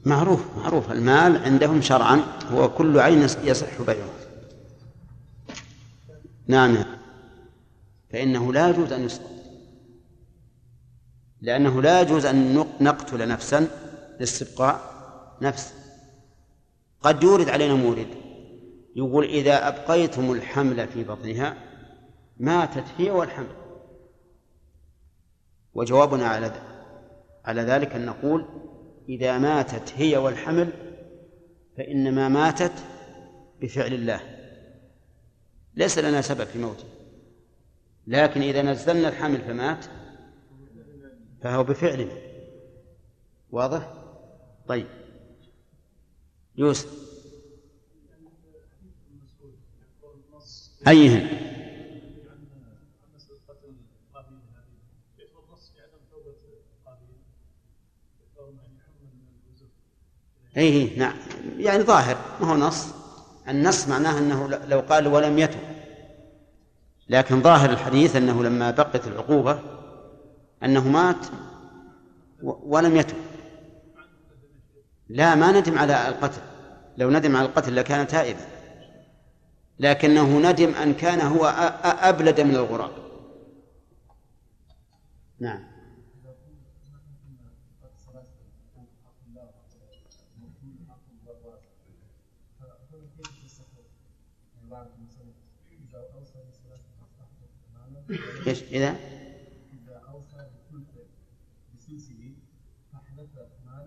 معروف 0.05 0.41
معروف. 0.57 0.91
المال 0.91 1.43
عندهم 1.43 1.81
شرعا 1.81 2.21
هو 2.51 2.69
كل 2.69 2.99
عين 2.99 3.21
يصح 3.43 3.81
بيعه. 3.81 4.09
نعم. 6.47 6.77
فإنه 8.11 8.53
لا 8.53 8.69
يجوز 8.69 8.93
أن 8.93 9.05
يسقط. 9.05 9.31
لأنه 11.41 11.81
لا 11.81 12.01
يجوز 12.01 12.25
أن 12.25 12.65
نقتل 12.81 13.27
نفسا 13.27 13.67
لاستبقاء 14.19 14.81
نفس. 15.41 15.73
قد 17.01 17.23
يورد 17.23 17.49
علينا 17.49 17.73
مورد. 17.73 18.07
يقول 18.97 19.25
إذا 19.25 19.67
أبقيتم 19.67 20.31
الحمل 20.31 20.87
في 20.87 21.03
بطنها 21.03 21.57
ماتت 22.37 22.85
هي 22.97 23.11
والحمل. 23.11 23.55
وجوابنا 25.73 26.27
على 26.27 26.51
على 27.45 27.61
ذلك 27.61 27.95
أن 27.95 28.05
نقول 28.05 28.45
إذا 29.09 29.37
ماتت 29.37 29.93
هي 29.95 30.17
والحمل 30.17 30.69
فإنما 31.77 32.29
ماتت 32.29 32.73
بفعل 33.61 33.93
الله. 33.93 34.21
ليس 35.75 35.97
لنا 35.97 36.21
سبب 36.21 36.43
في 36.43 36.59
موته. 36.59 36.85
لكن 38.07 38.41
إذا 38.41 38.61
نزلنا 38.61 39.09
الحمل 39.09 39.41
فمات 39.41 39.85
فهو 41.41 41.63
بفعلنا 41.63 42.17
واضح؟ 43.51 43.93
طيب. 44.67 44.87
يوسف. 46.55 47.06
أيهن 50.87 51.27
أي 60.57 60.63
إيه، 60.63 60.99
نعم. 60.99 61.13
يعني 61.57 61.83
ظاهر 61.83 62.17
ما 62.41 62.51
هو 62.51 62.57
نص. 62.57 62.87
النص 63.47 63.87
معناه 63.87 64.19
أنه 64.19 64.47
لو 64.47 64.79
قال 64.79 65.07
ولم 65.07 65.39
يتب. 65.39 65.59
لكن 67.09 67.41
ظاهر 67.41 67.69
الحديث 67.69 68.15
أنه 68.15 68.43
لما 68.43 68.71
بقت 68.71 69.07
العقوبة 69.07 69.59
أنه 70.63 70.87
مات 70.87 71.25
ولم 72.43 72.95
يتب. 72.95 73.17
لا 75.09 75.35
ما 75.35 75.59
ندم 75.59 75.77
على 75.77 76.07
القتل. 76.07 76.41
لو 76.97 77.09
ندم 77.09 77.35
على 77.35 77.45
القتل 77.45 77.75
لكان 77.75 78.07
تائبا. 78.07 78.56
لكنه 79.79 80.51
ندم 80.51 80.69
أن 80.69 80.93
كان 80.93 81.21
هو 81.21 81.45
أبلد 81.83 82.41
من 82.41 82.55
الغراب. 82.55 82.91
نعم. 85.39 85.63
إيش؟ 98.47 98.63
إذا؟ 98.63 99.17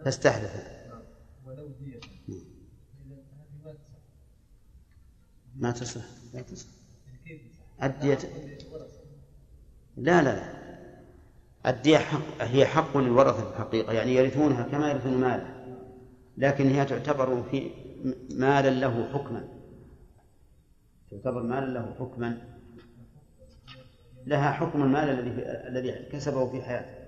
فاستحدث 0.05 0.57
نعم، 0.89 1.03
ولو 1.45 1.69
دية 1.69 2.01
إذا 2.29 2.37
هذه 3.07 3.65
ما 3.65 3.73
تصح 3.73 4.01
ما 5.57 5.71
تصح 5.71 6.05
لا 6.35 6.43
تصح؟ 6.43 6.67
الدية. 7.83 8.19
لا 9.97 10.23
لا. 10.23 10.35
لا 10.35 10.61
الدية 11.67 11.99
حق 11.99 12.43
هي 12.43 12.67
حق 12.67 12.97
للورثة 12.97 13.45
في 13.45 13.51
الحقيقة 13.51 13.93
يعني 13.93 14.15
يرثونها 14.15 14.63
كما 14.63 14.91
يرثون 14.91 15.13
المال 15.13 15.47
لكن 16.37 16.69
هي 16.69 16.85
تعتبر 16.85 17.43
في 17.51 17.71
مالا 18.31 18.71
له 18.71 19.13
حكما. 19.13 19.49
تعتبر 21.11 21.43
مالا 21.43 21.67
له 21.67 21.95
حكما. 21.99 22.39
لها 24.27 24.53
حكم 24.53 24.83
المال 24.83 25.09
الذي 25.09 25.43
الذي 25.69 26.09
كسبه 26.13 26.51
في 26.51 26.63
حياته. 26.63 27.01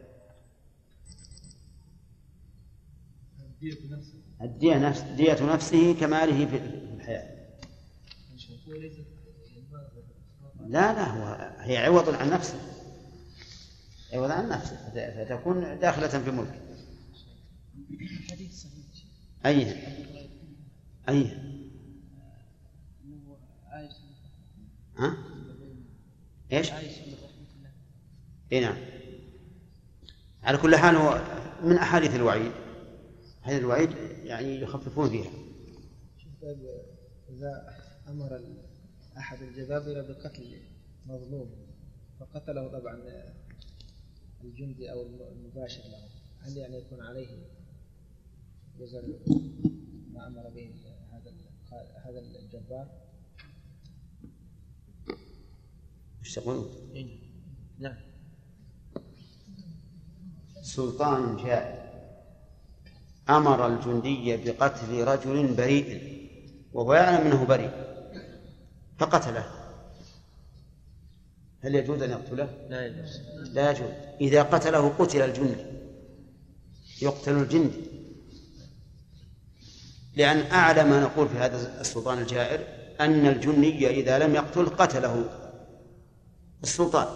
الدية 3.41 3.97
نفسها. 3.97 4.21
الدية 4.43 4.89
نفس 4.89 5.01
دية 5.01 5.53
نفسه 5.55 6.01
كماله 6.01 6.47
في 6.47 6.57
الحياة. 6.97 7.32
لا 10.69 10.93
لا 10.93 11.05
هو 11.09 11.55
هي 11.61 11.77
عوض 11.77 12.09
عن 12.09 12.31
نفسه. 12.31 12.59
عوض 14.13 14.31
عن 14.31 14.49
نفسه 14.49 14.77
فت- 14.77 15.27
فتكون 15.29 15.79
داخلة 15.79 16.09
في 16.09 16.31
ملكه. 16.31 16.61
أي 19.47 19.73
أي. 21.09 21.39
ها؟ 24.99 25.17
إيش؟ 26.53 26.71
إي 28.53 28.61
نعم. 28.61 28.77
على 30.43 30.59
كل 30.59 30.77
حال 30.77 30.97
هو 30.97 31.23
من 31.65 31.77
أحاديث 31.77 32.15
الوعيد. 32.15 32.53
أحاديث 33.43 33.61
الوعيد 33.61 33.91
يعني 34.25 34.61
يخففون 34.61 35.09
فيها. 35.11 35.31
إذا 37.31 37.82
أمر 38.09 38.41
أحد 39.17 39.43
الجبابرة 39.43 40.03
بقتل 40.03 40.61
مظلوم 41.07 41.51
فقتله 42.21 42.69
طبعا 42.69 42.99
الجندي 44.45 44.93
أو 44.93 45.03
المباشر 45.03 45.83
له. 45.83 46.09
هل 46.41 46.57
يعني 46.57 46.79
يكون 46.79 47.01
عليه 47.01 47.29
وزر 48.79 49.03
ما 50.13 50.27
أمر 50.27 50.49
به 50.49 50.71
هذا 51.13 51.33
هذا 52.05 52.19
الجبار؟ 52.19 52.87
إيش 56.21 56.35
تقولون؟ 56.35 56.71
نعم. 57.79 57.97
سلطان 60.63 61.37
جائر 61.37 61.83
أمر 63.29 63.67
الجندي 63.67 64.37
بقتل 64.37 65.05
رجل 65.05 65.55
بريء 65.55 66.13
وهو 66.73 66.95
يعلم 66.95 67.27
أنه 67.27 67.45
بريء. 67.45 67.92
فقتله 68.99 69.45
هل 71.61 71.75
يجوز 71.75 72.03
أن 72.03 72.11
يقتله؟ 72.11 72.49
لا 72.69 72.87
يجوز. 72.87 73.21
لا 73.53 73.71
يجوز. 73.71 73.91
إذا 74.21 74.43
قتله 74.43 74.89
قتل 74.89 75.23
الجندي 75.23 75.65
يقتل 77.03 77.33
الجندي 77.33 77.81
لأن 80.17 80.53
أعلى 80.53 80.85
ما 80.85 81.01
نقول 81.01 81.29
في 81.29 81.39
هذا 81.39 81.81
السلطان 81.81 82.19
الجائر 82.19 82.61
أن 83.01 83.27
الجني 83.27 83.91
إذا 83.91 84.19
لم 84.19 84.35
يقتل 84.35 84.67
قتله 84.67 85.25
السلطان. 86.63 87.07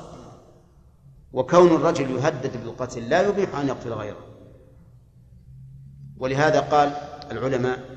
وكون 1.33 1.67
الرجل 1.67 2.11
يهدد 2.11 2.65
بالقتل 2.65 3.09
لا 3.09 3.29
يبيح 3.29 3.57
أن 3.57 3.69
يقتل 3.69 3.93
غيره. 3.93 4.27
ولهذا 6.19 6.61
قال 6.61 6.89
العلماء 7.31 7.96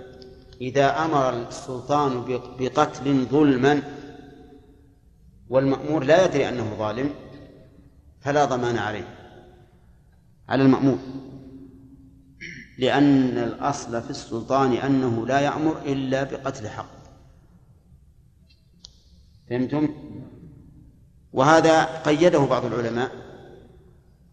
إذا 0.61 1.05
أمر 1.05 1.47
السلطان 1.47 2.41
بقتل 2.59 3.25
ظلما 3.25 3.81
والمأمور 5.49 6.03
لا 6.03 6.25
يدري 6.25 6.49
أنه 6.49 6.75
ظالم 6.79 7.13
فلا 8.21 8.45
ضمان 8.45 8.77
عليه 8.77 9.07
على 10.49 10.63
المأمور. 10.63 10.97
لأن 12.79 13.37
الأصل 13.37 14.01
في 14.01 14.09
السلطان 14.09 14.73
أنه 14.73 15.27
لا 15.27 15.39
يأمر 15.39 15.81
إلا 15.85 16.23
بقتل 16.23 16.67
حق. 16.67 16.99
فهمتم؟ 19.49 19.89
وهذا 21.33 21.83
قيده 21.83 22.39
بعض 22.39 22.65
العلماء 22.65 23.11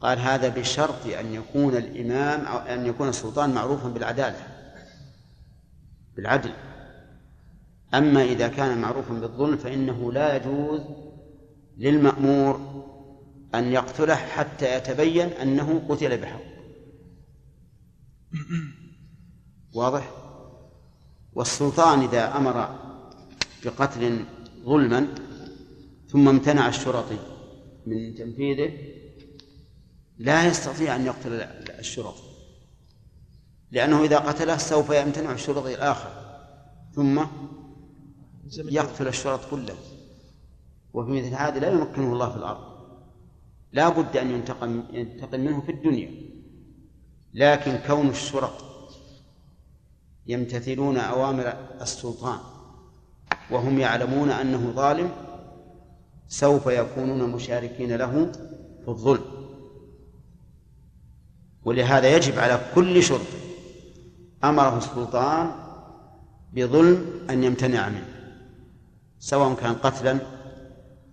قال 0.01 0.19
هذا 0.19 0.49
بشرط 0.49 1.07
أن 1.21 1.35
يكون 1.35 1.77
الإمام 1.77 2.41
أو 2.47 2.59
أن 2.59 2.87
يكون 2.87 3.09
السلطان 3.09 3.51
معروفا 3.55 3.89
بالعدالة. 3.89 4.56
بالعدل. 6.17 6.53
أما 7.95 8.25
إذا 8.25 8.49
كان 8.49 8.81
معروفا 8.81 9.15
بالظلم 9.15 9.57
فإنه 9.57 10.13
لا 10.13 10.37
يجوز 10.37 10.81
للمأمور 11.79 12.85
أن 13.55 13.73
يقتله 13.73 14.15
حتى 14.15 14.77
يتبين 14.77 15.27
أنه 15.27 15.87
قتل 15.89 16.19
بحق. 16.19 16.43
واضح؟ 19.75 20.11
والسلطان 21.33 22.01
إذا 22.01 22.37
أمر 22.37 22.79
بقتل 23.65 24.25
ظلما 24.65 25.15
ثم 26.09 26.29
امتنع 26.29 26.69
الشرطي 26.69 27.19
من 27.87 28.15
تنفيذه 28.15 28.73
لا 30.19 30.47
يستطيع 30.47 30.97
أن 30.97 31.07
يقتل 31.07 31.33
الشرطي. 31.79 32.36
لأنه 33.71 34.05
إذا 34.05 34.19
قتله 34.19 34.57
سوف 34.57 34.91
يمتنع 34.91 35.33
الشرطي 35.33 35.75
الآخر. 35.75 36.11
ثم 36.93 37.25
يقتل 38.57 39.09
الشرط 39.09 39.51
كله. 39.51 39.75
وفي 40.95 41.11
مثل 41.11 41.35
هذا 41.35 41.59
لا 41.59 41.71
يمكنه 41.71 42.13
الله 42.13 42.31
في 42.31 42.37
الأرض. 42.37 42.77
لا 43.73 43.89
بد 43.89 44.17
أن 44.17 44.31
ينتقم 44.31 44.83
ينتقم 44.93 45.41
منه 45.41 45.61
في 45.61 45.73
الدنيا. 45.73 46.11
لكن 47.35 47.79
كون 47.87 48.09
الشرط 48.09 48.65
يمتثلون 50.27 50.97
أوامر 50.97 51.55
السلطان 51.81 52.39
وهم 53.51 53.79
يعلمون 53.79 54.31
أنه 54.31 54.71
ظالم 54.71 55.11
سوف 56.29 56.67
يكونون 56.67 57.31
مشاركين 57.31 57.97
له 57.97 58.33
في 58.83 58.89
الظلم. 58.89 59.25
ولهذا 61.65 62.17
يجب 62.17 62.39
على 62.39 62.61
كل 62.75 63.03
شرط 63.03 63.27
أمره 64.49 64.79
السلطان 64.79 65.51
بظلم 66.53 67.05
أن 67.31 67.45
يمتنع 67.45 67.89
منه 67.89 68.17
سواء 69.19 69.55
كان 69.55 69.75
قتلا 69.75 70.19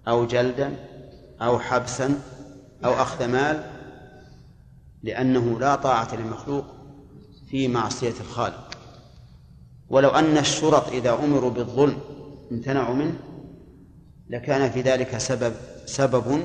أو 0.08 0.26
جلدا 0.26 0.76
أو 1.42 1.60
حبسا 1.60 2.20
أو 2.86 2.94
أخذ 2.94 3.28
مال 3.28 3.64
لأنه 5.04 5.60
لا 5.60 5.76
طاعة 5.76 6.16
للمخلوق 6.16 6.66
في 7.50 7.68
معصية 7.68 8.14
الخالق. 8.22 8.78
ولو 9.90 10.10
أن 10.10 10.38
الشرط 10.38 10.88
إذا 10.88 11.14
أمروا 11.14 11.50
بالظلم 11.50 11.98
امتنعوا 12.52 12.96
منه 12.96 13.16
لكان 14.30 14.72
في 14.72 14.82
ذلك 14.82 15.18
سبب 15.18 15.54
سبب 15.86 16.44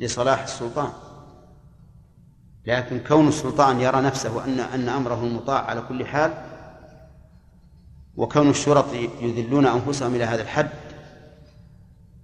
لصلاح 0.00 0.42
السلطان. 0.42 0.92
لكن 2.66 3.00
كون 3.08 3.28
السلطان 3.28 3.80
يرى 3.80 4.00
نفسه 4.00 4.44
أن 4.44 4.60
أن 4.60 4.88
أمره 4.88 5.24
مطاع 5.24 5.64
على 5.64 5.82
كل 5.88 6.06
حال 6.06 6.32
وكون 8.16 8.50
الشرط 8.50 8.94
يذلون 9.20 9.66
أنفسهم 9.66 10.14
إلى 10.14 10.24
هذا 10.24 10.42
الحد 10.42 10.70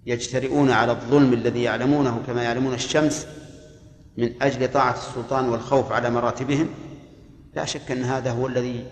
يجترئون 0.06 0.70
على 0.70 0.92
الظلم 0.92 1.32
الذي 1.32 1.62
يعلمونه 1.62 2.22
كما 2.26 2.42
يعلمون 2.42 2.74
الشمس 2.74 3.26
من 4.16 4.42
أجل 4.42 4.72
طاعة 4.72 4.94
السلطان 4.94 5.48
والخوف 5.48 5.92
على 5.92 6.10
مراتبهم 6.10 6.68
لا 7.54 7.64
شك 7.64 7.90
أن 7.90 8.04
هذا 8.04 8.30
هو 8.30 8.46
الذي 8.46 8.86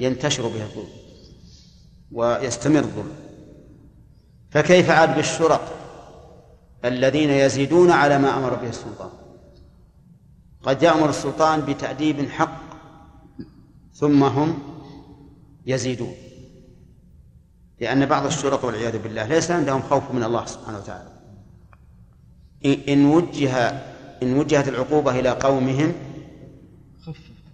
ينتشر 0.00 0.42
به 0.42 0.62
الظلم 0.62 0.88
ويستمر 2.12 2.78
الظلم. 2.78 3.12
فكيف 4.50 4.90
عاد 4.90 5.16
بالشرط 5.16 5.60
الذين 6.84 7.30
يزيدون 7.30 7.90
على 7.90 8.18
ما 8.18 8.36
أمر 8.38 8.54
به 8.54 8.68
السلطان؟ 8.68 9.10
قد 10.68 10.82
يأمر 10.82 11.08
السلطان 11.08 11.60
بتأديب 11.60 12.28
حق 12.28 12.60
ثم 13.94 14.24
هم 14.24 14.58
يزيدون. 15.66 16.14
لأن 17.80 18.06
بعض 18.06 18.26
الشرط 18.26 18.64
والعياذ 18.64 18.98
بالله 18.98 19.26
ليس 19.26 19.50
عندهم 19.50 19.82
خوف 19.82 20.10
من 20.10 20.22
الله 20.22 20.46
سبحانه 20.46 20.78
وتعالى. 20.78 21.12
إن 22.88 23.06
وجه 23.06 23.68
إن 24.22 24.36
وجهت 24.36 24.68
العقوبة 24.68 25.20
إلى 25.20 25.30
قومهم 25.30 25.92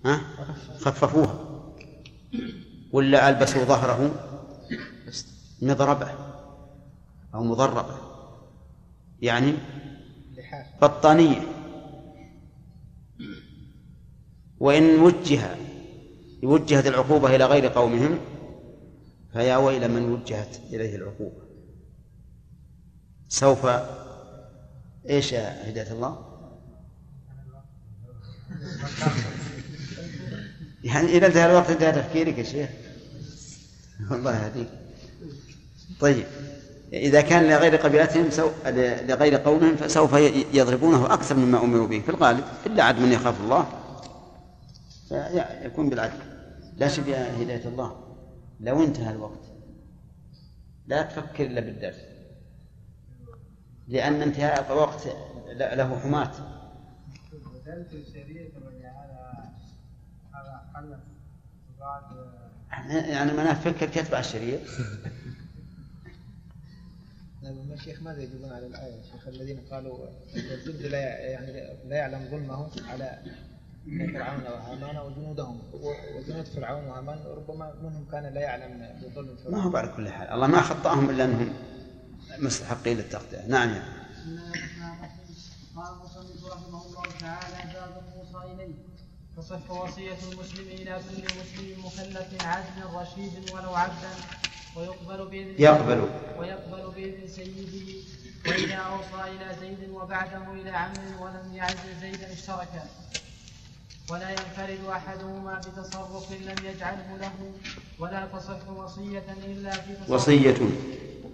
ها؟ 0.05 0.20
خففوها. 0.81 1.39
ولا 2.93 3.28
ألبسوا 3.28 3.65
ظهره 3.65 4.11
مضربة 5.62 6.09
أو 7.35 7.45
مضربة. 7.45 7.97
يعني 9.23 9.55
بطانية. 10.82 11.53
وإن 14.60 14.98
وجه 15.01 15.56
وجهت 16.43 16.86
العقوبة 16.86 17.36
إلى 17.36 17.44
غير 17.44 17.66
قومهم 17.66 18.18
فيا 19.32 19.56
ويل 19.56 19.90
من 19.90 20.12
وجهت 20.12 20.56
إليه 20.72 20.97
العقوبة. 20.97 21.44
سوف 23.28 23.66
إيش 25.10 25.32
يا 25.32 25.70
هداية 25.70 25.93
الله؟ 25.93 26.18
يعني 30.85 31.06
إذا 31.06 31.26
انتهى 31.26 31.51
الوقت 31.51 31.70
انتهى 31.70 31.93
تفكيرك 31.93 32.39
يا 32.39 32.43
شيخ. 32.43 32.68
والله 34.10 34.44
يهديك. 34.44 34.68
طيب 36.01 36.26
إذا 36.93 37.20
كان 37.20 37.48
لغير 37.48 37.76
قبيلتهم 37.76 38.31
سو... 38.31 38.51
لغير 39.09 39.36
قومهم 39.36 39.76
فسوف 39.76 40.12
يضربونه 40.52 41.14
أكثر 41.14 41.36
مما 41.36 41.64
أمروا 41.64 41.86
به. 41.86 42.01
في 42.01 42.09
الغالب 42.09 42.44
إلا 42.66 42.85
عد 42.85 42.98
من 42.98 43.12
يخاف 43.12 43.40
الله. 43.40 43.66
يكون 45.62 45.90
بالعدل. 45.90 46.18
لا 46.76 46.89
شك 46.89 47.06
يا 47.06 47.43
هداية 47.43 47.68
الله. 47.68 48.16
لو 48.60 48.85
انتهى 48.85 49.10
الوقت. 49.10 49.44
لا 50.86 51.02
تفكر 51.02 51.47
إلا 51.47 51.60
بالدرس. 51.60 52.01
لأن 53.89 54.22
انتهاء 54.22 54.72
الوقت 54.72 55.06
له 55.76 56.01
حماة. 56.01 56.32
يعني 62.89 63.32
ما 63.32 63.52
نفكر 63.52 63.89
تتبع 63.89 64.18
الشريعة. 64.18 64.60
الشيخ 67.74 68.02
ماذا 68.02 68.22
يجيبون 68.22 68.52
على 68.52 68.66
الآية؟ 68.66 69.01
الشيخ 69.01 69.28
الذين 69.28 69.60
قالوا 69.70 70.09
الجند 70.36 70.82
لا 70.82 71.18
يعني 71.18 71.52
لا 71.89 71.97
يعلم 71.97 72.28
ظلمه 72.31 72.70
على 72.89 73.18
فرعون 73.85 74.43
وهامان 74.43 74.97
وجنودهم 74.97 75.62
وجنود 76.16 76.47
فرعون 76.47 76.85
وهامان 76.85 77.19
ربما 77.27 77.74
منهم 77.82 78.06
كان 78.12 78.35
لا 78.35 78.40
يعلم 78.40 79.01
بظلم 79.02 79.36
فرعون. 79.36 79.55
ما 79.55 79.62
هو 79.62 79.77
على 79.77 79.93
كل 79.97 80.09
حال. 80.09 80.28
الله 80.28 80.47
ما 80.47 80.61
خطأهم 80.61 81.11
إلا 81.11 81.24
أنهم 81.24 81.52
مستحقين 82.39 82.97
للتغطية. 82.97 83.47
نعم 83.47 83.69
يعني. 83.69 84.05
قال 85.77 85.93
المصنف 85.93 86.44
رحمه 86.52 86.86
الله 86.86 87.02
تعالى 87.20 87.73
باب 87.74 88.02
موصى 88.16 88.52
اليه 88.52 88.74
تصح 89.36 89.70
وصية 89.70 90.19
المسلم 90.32 90.66
إلى 90.69 91.01
كل 91.11 91.24
مسلم 91.24 91.86
مكلف 91.86 92.47
عدل 92.47 92.94
رشيد 92.94 93.51
ولو 93.55 93.74
عبدا 93.74 94.12
ويقبل 94.77 95.31
بإذن 95.31 95.55
يقبل. 95.59 96.09
ويقبل 96.39 96.93
بإذن 96.94 97.28
سيده 97.28 98.02
وإذا 98.47 98.74
أوصى 98.77 99.31
إلى 99.31 99.56
زيد 99.61 99.90
وبعده 99.90 100.52
إلى 100.52 100.70
عم 100.70 100.93
ولم 101.20 101.55
يعز 101.55 101.77
زيدا 102.01 102.32
اشتركا. 102.32 102.85
ولا 104.10 104.31
ينفرد 104.31 104.78
أحدهما 104.90 105.59
بتصرف 105.59 106.32
لم 106.32 106.66
يجعله 106.66 107.16
له 107.20 107.32
ولا 107.98 108.26
تصح 108.26 108.68
وصية 108.76 109.24
إلا 109.47 109.70
في 109.70 109.94
تصرف 109.94 110.10
وصية. 110.10 110.56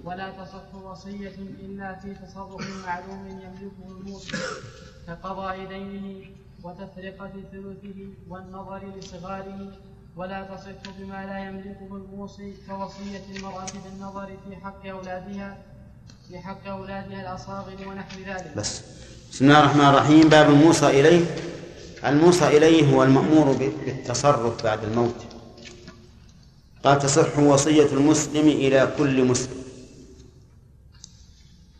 ولا 0.05 0.30
تصح 0.30 0.74
وصية 0.74 1.34
إلا 1.64 1.94
في 1.94 2.14
تصرف 2.14 2.86
معلوم 2.86 3.26
يملكه 3.28 3.98
الموصي 3.98 4.36
كقضاء 5.06 5.56
دينه 5.66 6.24
وتفرقة 6.62 7.30
ثلثه 7.52 7.98
والنظر 8.28 8.80
لصغاره 8.98 9.72
ولا 10.16 10.42
تصح 10.42 10.92
بما 10.98 11.26
لا 11.26 11.38
يملكه 11.38 11.88
الموصي 11.97 12.55
كوصية 12.68 13.36
المرأة 13.36 13.66
بالنظر 13.84 14.26
في 14.26 14.56
حق 14.56 14.86
أولادها 14.86 15.59
في 16.28 16.38
حق 16.38 16.66
أولادها 16.68 17.20
الأصاغر 17.20 17.88
ونحو 17.88 18.20
ذلك. 18.26 18.52
بس. 18.56 18.82
بسم 19.32 19.44
الله 19.44 19.60
الرحمن 19.60 19.84
الرحيم. 19.88 20.28
باب 20.28 20.51
الموصى 20.51 20.86
إليه. 21.01 21.26
الموصى 22.06 22.56
إليه 22.56 22.94
هو 22.94 23.02
المأمور 23.02 23.52
بالتصرف 23.52 24.64
بعد 24.64 24.85
الموت. 24.85 25.14
قال 26.85 26.98
تصح 26.98 27.39
وصية 27.39 27.86
المسلم 27.93 28.48
إلى 28.48 28.93
كل 28.98 29.24
مسلم. 29.24 29.60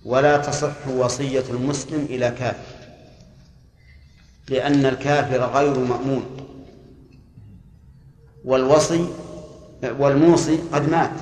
ولا 0.05 0.37
تصح 0.37 0.89
وصية 0.89 1.45
المسلم 1.51 2.07
إلى 2.11 2.31
كافر. 2.31 2.77
لأن 4.49 4.87
الكافر 4.87 5.45
غير 5.45 5.79
مأمون. 5.79 6.25
والوصي 8.45 9.07
والموصي 9.99 10.59
قد 10.73 10.89
مات. 10.91 11.13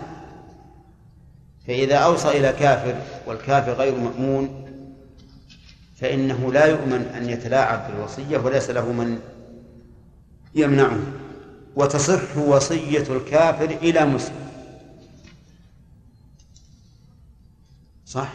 فإذا 1.67 1.97
أوصى 1.97 2.29
إلى 2.29 2.53
كافر 2.53 3.01
والكافر 3.27 3.73
غير 3.73 3.95
مأمون 3.95 4.68
فإنه 6.01 6.53
لا 6.53 6.67
يؤمن 6.67 7.03
أن 7.03 7.31
يتلاعب 7.31 7.91
بالوصية 7.91 8.39
وليس 8.39 8.71
له 8.71 8.93
من 8.93 9.21
يمنعه. 10.55 10.99
وتصح 11.77 12.37
وصية 12.37 13.17
الكافر 13.17 13.65
إلى 13.65 14.07
مسلم. 14.07 14.49
صح؟ 18.07 18.33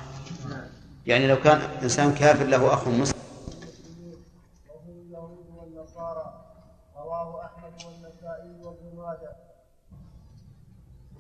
يعني 1.07 1.27
لو 1.27 1.35
كان 1.41 1.61
إنسان 1.83 2.13
كافر 2.13 2.45
له 2.45 2.73
أخ 2.73 2.87
مسلم. 2.87 3.19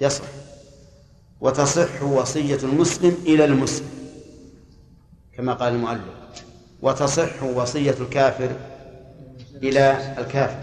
يصح. 0.01 0.23
وتصح 1.41 2.03
وصية 2.03 2.59
المسلم 2.63 3.17
إلى 3.25 3.45
المسلم 3.45 3.89
كما 5.33 5.53
قال 5.53 5.73
المؤلف. 5.73 6.22
وتصح 6.83 7.43
وصية 7.43 7.95
الكافر 7.99 8.51
إلى 9.63 10.15
الكافر. 10.17 10.59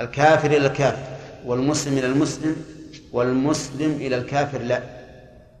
الكافر 0.00 0.46
إلى 0.50 0.66
الكافر 0.66 1.16
والمسلم 1.44 1.98
إلى 1.98 2.06
المسلم 2.06 2.56
والمسلم 3.12 3.92
إلى 3.92 4.16
الكافر 4.16 4.58
لا 4.58 4.82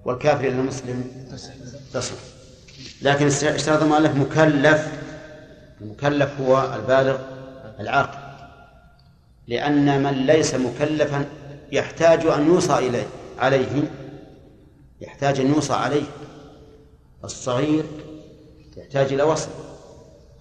والكافر 0.04 0.40
إلى 0.40 0.48
المسلم 0.48 1.04
تصح. 1.94 2.14
لكن 3.02 3.26
اشترط 3.26 3.82
المؤلف 3.82 4.14
مكلف 4.14 4.92
المكلف 5.80 6.40
هو 6.40 6.74
البالغ 6.74 7.18
العاقل 7.80 8.18
لأن 9.48 10.02
من 10.02 10.12
ليس 10.12 10.54
مكلفا 10.54 11.24
يحتاج 11.72 12.26
أن 12.26 12.46
يوصى 12.46 12.78
إليه 12.78 13.06
عليه 13.38 13.82
يحتاج 15.00 15.40
أن 15.40 15.46
يوصى 15.46 15.72
عليه. 15.72 16.02
الصغير 17.24 17.84
يحتاج 18.76 19.12
إلى 19.12 19.22
وصل 19.22 19.48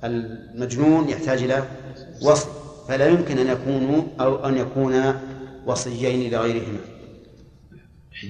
المجنون 0.03 1.09
يحتاج 1.09 1.43
إلى 1.43 1.67
وصل 2.21 2.49
فلا 2.87 3.07
يمكن 3.07 3.37
أن 3.37 3.47
يكونوا 3.47 4.03
أو 4.19 4.45
أن 4.47 4.57
يكونا 4.57 5.21
وصيين 5.65 6.31
لغيرهما. 6.31 6.79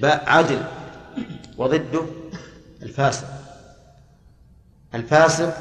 عدل 0.04 0.62
وضده 1.58 2.02
الفاسق. 2.82 3.28
الفاسق 4.94 5.54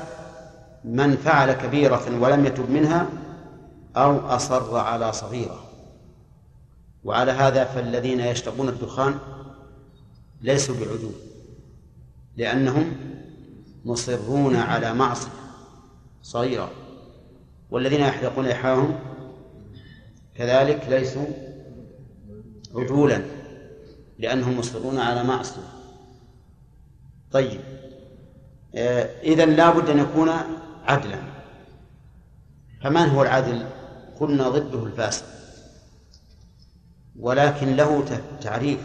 من 0.83 1.17
فعل 1.17 1.53
كبيرة 1.53 2.19
ولم 2.21 2.45
يتب 2.45 2.71
منها 2.71 3.07
أو 3.95 4.19
أصر 4.19 4.77
على 4.77 5.13
صغيرة. 5.13 5.63
وعلى 7.03 7.31
هذا 7.31 7.63
فالذين 7.63 8.19
يشربون 8.19 8.69
الدخان 8.69 9.19
ليسوا 10.41 10.75
بعدول. 10.75 11.26
لأنهم 12.37 12.95
مصرون 13.85 14.55
على 14.55 14.93
معصية 14.93 15.29
صغيرة 16.21 16.71
والذين 17.71 18.01
يحلقون 18.01 18.45
لحاهم 18.45 18.99
كذلك 20.35 20.85
ليسوا 20.89 21.25
عدولا 22.75 23.21
لأنهم 24.19 24.59
مصرون 24.59 24.97
على 24.97 25.23
معصية. 25.23 25.67
طيب 27.31 27.61
إذا 29.23 29.45
لا 29.45 29.69
بد 29.69 29.89
أن 29.89 29.99
يكون 29.99 30.29
عدلا. 30.85 31.19
فمن 32.83 33.09
هو 33.09 33.23
العدل؟ 33.23 33.65
قلنا 34.19 34.49
ضده 34.49 34.83
الفاسق. 34.83 35.25
ولكن 37.19 37.75
له 37.75 38.21
تعريف 38.41 38.79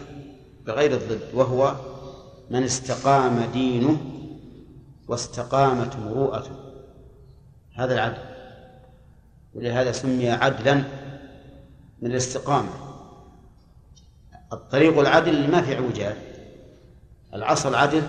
بغير 0.65 0.93
الضد 0.93 1.21
وهو 1.33 1.75
من 2.53 2.63
استقام 2.63 3.39
دينه 3.53 3.97
واستقامت 5.07 5.95
مروءته. 5.95 6.51
هذا 7.75 7.93
العدل. 7.93 8.21
ولهذا 9.53 9.91
سمي 9.91 10.29
عدلا 10.29 10.75
من 12.01 12.11
الاستقامة. 12.11 12.69
الطريق 14.53 14.99
العدل 14.99 15.51
ما 15.51 15.61
في 15.61 15.75
اعوجاج. 15.75 16.15
العصر 17.33 17.69
العدل 17.69 18.03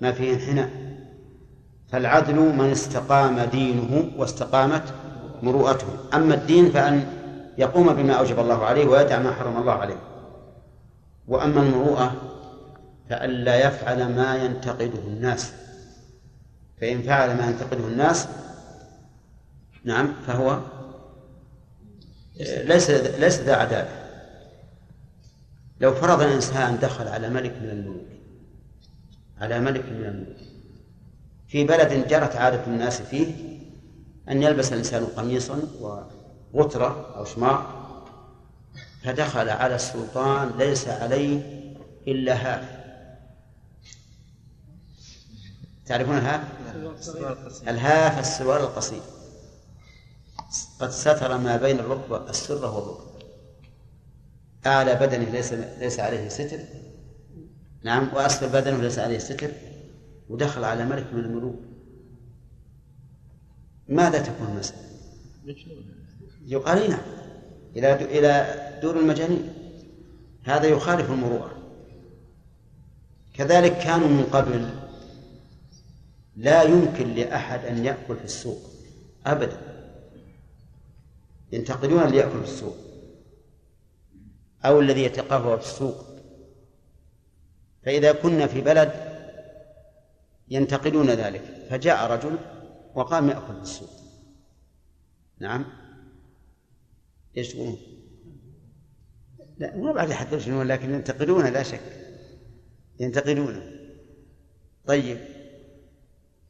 ما 0.00 0.12
فيه 0.12 0.34
انحناء. 0.34 0.70
فالعدل 1.88 2.36
من 2.36 2.70
استقام 2.70 3.40
دينه 3.40 4.10
واستقامت 4.16 4.94
مروءته. 5.42 5.86
أما 6.14 6.34
الدين 6.34 6.70
فأن 6.70 7.06
يقوم 7.58 7.92
بما 7.92 8.12
أوجب 8.12 8.38
الله 8.38 8.64
عليه 8.64 8.86
ويدع 8.86 9.18
ما 9.18 9.32
حرم 9.32 9.56
الله 9.56 9.72
عليه. 9.72 10.00
وأما 11.28 11.60
المروءة 11.60 12.37
فألا 13.10 13.66
يفعل 13.66 14.14
ما 14.14 14.36
ينتقده 14.36 14.98
الناس. 15.06 15.52
فإن 16.80 17.02
فعل 17.02 17.36
ما 17.36 17.46
ينتقده 17.46 17.86
الناس 17.86 18.28
نعم 19.84 20.14
فهو 20.26 20.58
ليس 22.40 22.90
ليس 22.90 23.40
ذا 23.40 23.54
عدالة 23.54 23.88
لو 25.80 25.94
فرض 25.94 26.22
الإنسان 26.22 26.78
دخل 26.78 27.08
على 27.08 27.28
ملك 27.28 27.52
من 27.62 27.70
الملوك 27.70 28.06
على 29.40 29.60
ملك 29.60 29.84
من 29.84 30.04
الملوك 30.04 30.36
في 31.48 31.64
بلد 31.64 32.08
جرت 32.08 32.36
عادة 32.36 32.66
الناس 32.66 33.02
فيه 33.02 33.34
أن 34.28 34.42
يلبس 34.42 34.72
الإنسان 34.72 35.04
قميصا 35.04 35.62
وغترة 36.52 37.14
أو 37.16 37.24
شماغ 37.24 37.62
فدخل 39.04 39.48
على 39.48 39.74
السلطان 39.74 40.50
ليس 40.58 40.88
عليه 40.88 41.40
إلا 42.08 42.34
half. 42.34 42.77
تعرفون 45.88 46.16
ال 46.16 46.20
half؟ 46.20 46.40
الهاف 47.68 48.18
السوار 48.18 48.60
القصير. 48.60 49.00
قد 50.80 50.90
ستر 50.90 51.38
ما 51.38 51.56
بين 51.56 51.80
الركبة 51.80 52.30
السرة 52.30 52.76
والركبة 52.76 53.08
أعلى 54.66 54.94
بدنه 54.94 55.30
ليس 55.30 55.52
ليس 55.52 56.00
عليه 56.00 56.28
ستر. 56.28 56.58
نعم 57.84 58.14
وأسفل 58.14 58.48
بدنه 58.48 58.76
ليس 58.76 58.98
عليه 58.98 59.18
ستر. 59.18 59.50
ودخل 60.28 60.64
على 60.64 60.84
ملك 60.84 61.12
من 61.12 61.20
الملوك. 61.20 61.60
ماذا 63.88 64.22
تكون 64.22 64.48
المسألة؟ 64.48 64.82
يقال 66.46 66.90
نعم 66.90 67.00
إلى 67.76 67.94
إلى 67.94 68.58
دور 68.82 68.98
المجانين. 68.98 69.52
هذا 70.44 70.66
يخالف 70.66 71.10
المروءة. 71.10 71.52
كذلك 73.34 73.78
كانوا 73.78 74.08
من 74.08 74.24
قبل 74.24 74.54
لا 76.38 76.62
يمكن 76.62 77.14
لأحد 77.14 77.64
أن 77.64 77.84
يأكل 77.84 78.16
في 78.16 78.24
السوق 78.24 78.58
أبدا. 79.26 79.60
ينتقدون 81.52 82.02
اللي 82.02 82.16
يأكل 82.16 82.38
في 82.38 82.52
السوق. 82.52 82.76
أو 84.64 84.80
الذي 84.80 85.04
يتقهوى 85.04 85.60
في 85.60 85.64
السوق. 85.64 86.04
فإذا 87.82 88.12
كنا 88.12 88.46
في 88.46 88.60
بلد 88.60 88.92
ينتقدون 90.48 91.10
ذلك 91.10 91.66
فجاء 91.70 92.10
رجل 92.10 92.38
وقام 92.94 93.28
يأكل 93.28 93.54
في 93.54 93.62
السوق. 93.62 93.90
نعم. 95.38 95.64
إيش 97.36 97.52
تقولون؟ 97.52 97.78
لا 99.58 99.76
مو 99.76 99.92
بعد 99.92 100.10
يحذرون 100.10 100.66
لكن 100.66 100.94
ينتقدونه 100.94 101.48
لا 101.48 101.62
شك. 101.62 101.80
ينتقدونه 103.00 103.72
طيب. 104.86 105.37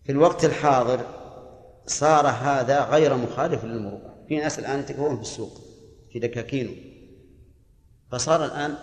في 0.09 0.13
الوقت 0.13 0.45
الحاضر 0.45 1.07
صار 1.87 2.27
هذا 2.27 2.85
غير 2.85 3.17
مخالف 3.17 3.65
للمروءة. 3.65 4.25
في 4.29 4.37
ناس 4.37 4.59
الآن 4.59 4.81
يتكون 4.81 5.17
في 5.17 5.23
السوق 5.23 5.61
في 6.13 6.19
دكاكينه 6.19 6.77
فصار 8.11 8.45
الآن 8.45 8.75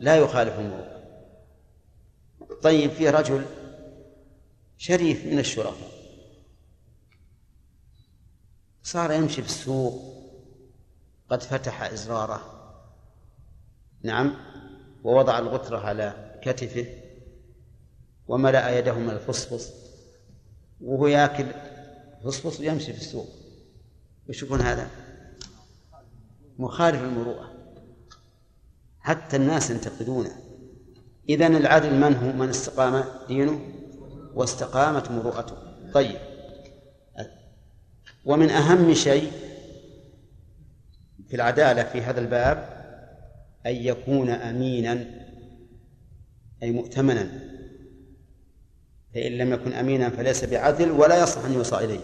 لا 0.00 0.16
يخالف 0.16 0.58
المروءة. 0.58 1.02
طيب 2.62 2.90
في 2.90 3.10
رجل 3.10 3.44
شريف 4.76 5.26
من 5.26 5.38
الشرفاء. 5.38 5.90
صار 8.82 9.12
يمشي 9.12 9.42
في 9.42 9.48
السوق 9.48 10.02
قد 11.30 11.42
فتح 11.42 11.82
إزراره. 11.82 12.40
نعم 14.02 14.36
ووضع 15.04 15.38
الغترة 15.38 15.78
على 15.78 16.38
كتفه 16.42 16.86
وملأ 18.28 18.78
يده 18.78 18.94
من 18.94 19.10
الفصفص. 19.10 19.87
وهو 20.80 21.06
ياكل 21.06 21.46
فصفص 22.24 22.60
ويمشي 22.60 22.92
في 22.92 22.98
السوق. 22.98 23.28
وش 24.28 24.42
يكون 24.42 24.60
هذا؟ 24.60 24.90
مخالف 26.58 27.02
المروءة. 27.02 27.52
حتى 29.00 29.36
الناس 29.36 29.70
ينتقدونه. 29.70 30.30
إذا 31.28 31.46
العدل 31.46 31.94
من 31.94 32.14
هو؟ 32.14 32.32
من 32.32 32.48
استقام 32.48 33.04
دينه 33.28 33.60
واستقامت 34.34 35.10
مروءته. 35.10 35.56
طيب. 35.94 36.18
ومن 38.24 38.50
أهم 38.50 38.94
شيء 38.94 39.32
في 41.28 41.36
العدالة 41.36 41.82
في 41.82 42.00
هذا 42.00 42.20
الباب 42.20 42.78
أن 43.66 43.74
يكون 43.74 44.30
أمينا 44.30 45.06
أي 46.62 46.70
مؤتمنا. 46.70 47.57
فإن 49.14 49.32
لم 49.32 49.52
يكن 49.52 49.72
أمينا 49.72 50.10
فليس 50.10 50.44
بعدل 50.44 50.90
ولا 50.90 51.22
يصح 51.22 51.44
أن 51.44 51.52
يوصى 51.52 51.76
إليه. 51.76 52.00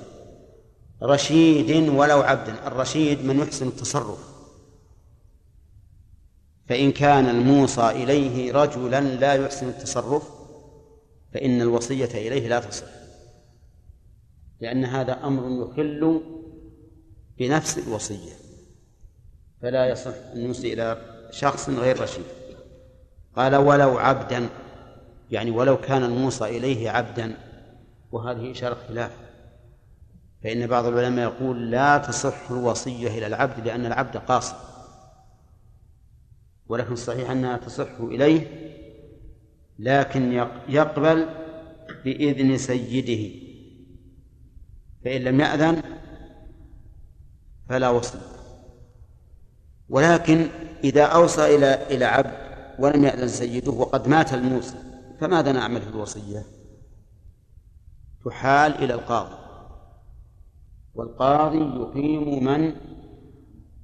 رشيد 1.02 1.89
ولو 1.89 2.20
عبدا 2.20 2.66
الرشيد 2.66 3.24
من 3.24 3.39
يحسن 3.39 3.68
التصرف. 3.68 4.35
فإن 6.66 6.93
كان 6.93 7.28
الموصى 7.28 7.90
إليه 7.90 8.52
رجلا 8.52 9.01
لا 9.01 9.35
يحسن 9.35 9.68
التصرف 9.68 10.22
فإن 11.35 11.60
الوصية 11.60 12.28
إليه 12.28 12.48
لا 12.48 12.60
تصح. 12.60 12.86
لأن 14.60 14.85
هذا 14.85 15.12
أمر 15.12 15.70
يخل 15.70 16.20
بنفس 17.39 17.78
الوصية. 17.78 18.32
فلا 19.62 19.86
يصح 19.86 20.14
أن 20.35 20.40
يوصي 20.40 20.72
إلى 20.72 21.14
شخص 21.31 21.68
غير 21.68 22.01
رشيد. 22.01 22.24
قال 23.36 23.56
ولو 23.56 23.98
عبدا 23.98 24.48
يعني 25.35 25.51
ولو 25.51 25.81
كان 25.81 26.05
الموصى 26.05 26.44
إليه 26.44 26.90
عبدا 26.90 27.36
وهذه 28.12 28.51
إشارة 28.51 28.77
خلاف. 28.89 29.11
فإن 30.44 30.66
بعض 30.66 30.86
العلماء 30.86 31.24
يقول 31.24 31.70
لا 31.70 31.98
تصح 31.98 32.51
الوصية 32.51 33.09
إلى 33.19 33.27
العبد 33.27 33.66
لأن 33.66 33.86
العبد 33.86 34.16
قاصر 34.16 34.56
ولكن 36.69 36.93
الصحيح 36.93 37.31
أنها 37.31 37.56
تصح 37.56 38.01
إليه 38.01 38.47
لكن 39.78 40.47
يقبل 40.69 41.28
بإذن 42.05 42.59
سيده. 42.59 43.35
فإن 45.05 45.20
لم 45.20 45.40
يأذن 45.40 45.82
فلا 47.69 47.89
وصل 47.89 48.19
ولكن 49.89 50.47
إذا 50.85 51.02
أوصى 51.02 51.56
إلى 51.56 51.86
إلى 51.90 52.05
عبد 52.05 52.32
ولم 52.78 53.05
يأذن 53.05 53.28
سيده 53.28 53.73
وقد 53.73 54.09
مات 54.09 54.35
الموصي 54.35 54.94
فماذا 55.20 55.53
نعمل 55.53 55.81
في 55.81 55.89
الوصية؟ 55.89 56.43
تحال 58.24 58.74
إلى 58.74 58.95
القاضي. 58.95 59.35
والقاضي 60.95 61.59
يقيم 61.59 62.45
من 62.45 62.77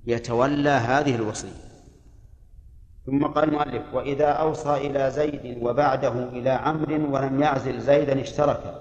يتولى 0.06 0.70
هذه 0.70 1.14
الوصية. 1.14 1.70
ثم 3.06 3.26
قال 3.26 3.48
المؤلف 3.48 3.94
وإذا 3.94 4.26
أوصى 4.26 4.76
إلى 4.76 5.10
زيد 5.10 5.62
وبعده 5.62 6.28
إلى 6.28 6.50
عمرو 6.50 7.14
ولم 7.14 7.42
يعزل 7.42 7.80
زيدا 7.80 8.20
اشتركا. 8.20 8.80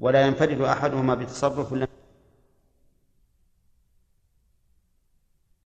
ولا 0.00 0.26
ينفرد 0.26 0.60
أحدهما 0.60 1.14
بتصرف 1.14 1.72